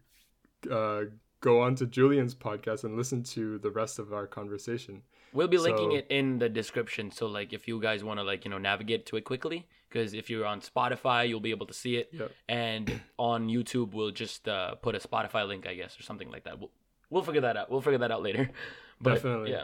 uh, 0.70 1.02
go 1.42 1.62
on 1.62 1.76
to 1.76 1.86
Julian's 1.86 2.36
podcast 2.36 2.84
and 2.84 2.96
listen 2.96 3.24
to 3.24 3.58
the 3.60 3.72
rest 3.72 4.00
of 4.00 4.14
our 4.14 4.28
conversation. 4.28 5.02
We'll 5.34 5.48
be 5.48 5.58
linking 5.58 5.92
So- 5.92 5.96
it 5.98 6.08
in 6.10 6.40
the 6.40 6.50
description. 6.50 7.12
So 7.12 7.28
like 7.28 7.54
if 7.54 7.68
you 7.68 7.80
guys 7.82 8.04
want 8.04 8.20
to 8.20 8.24
like, 8.24 8.46
you 8.46 8.52
know, 8.52 8.58
navigate 8.58 9.06
to 9.08 9.16
it 9.18 9.24
quickly 9.24 9.68
because 9.90 10.14
if 10.14 10.30
you're 10.30 10.46
on 10.46 10.62
Spotify, 10.62 11.28
you'll 11.28 11.40
be 11.40 11.52
able 11.52 11.68
to 11.68 11.74
see 11.74 11.96
it. 11.98 12.10
Yep. 12.12 12.32
And 12.50 13.02
on 13.18 13.48
YouTube, 13.48 13.94
we'll 13.94 14.12
just 14.12 14.48
uh, 14.48 14.76
put 14.76 14.96
a 14.96 15.00
Spotify 15.00 15.48
link, 15.48 15.66
I 15.68 15.74
guess, 15.76 16.00
or 16.00 16.04
something 16.04 16.30
like 16.30 16.44
that. 16.44 16.60
We'll, 16.60 16.72
we'll 17.10 17.24
figure 17.24 17.42
that 17.42 17.58
out. 17.58 17.72
We'll 17.72 17.82
figure 17.82 18.00
that 18.00 18.12
out 18.12 18.22
later. 18.24 18.50
But, 19.04 19.16
Definitely. 19.16 19.50
Yeah. 19.50 19.64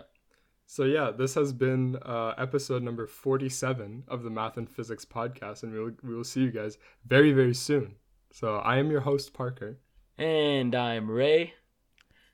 So 0.66 0.86
yeah, 0.86 1.12
this 1.12 1.36
has 1.36 1.54
been 1.54 1.96
uh, 1.98 2.34
episode 2.40 2.82
number 2.82 3.06
forty-seven 3.06 4.06
of 4.08 4.24
the 4.24 4.32
Math 4.32 4.58
and 4.58 4.68
Physics 4.68 5.06
podcast, 5.06 5.62
and 5.62 5.72
we 5.72 5.80
will 5.80 5.92
we 6.02 6.16
will 6.16 6.24
see 6.24 6.42
you 6.42 6.50
guys 6.50 6.80
very 7.06 7.32
very 7.34 7.54
soon. 7.54 7.94
So 8.40 8.58
I 8.58 8.78
am 8.78 8.92
your 8.92 9.02
host 9.02 9.34
Parker. 9.34 9.80
And 10.16 10.76
I'm 10.76 11.10
Ray. 11.10 11.56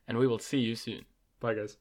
And 0.05 0.17
we 0.17 0.27
will 0.27 0.37
see 0.37 0.57
you 0.57 0.75
soon. 0.75 1.05
Bye 1.39 1.53
guys. 1.53 1.77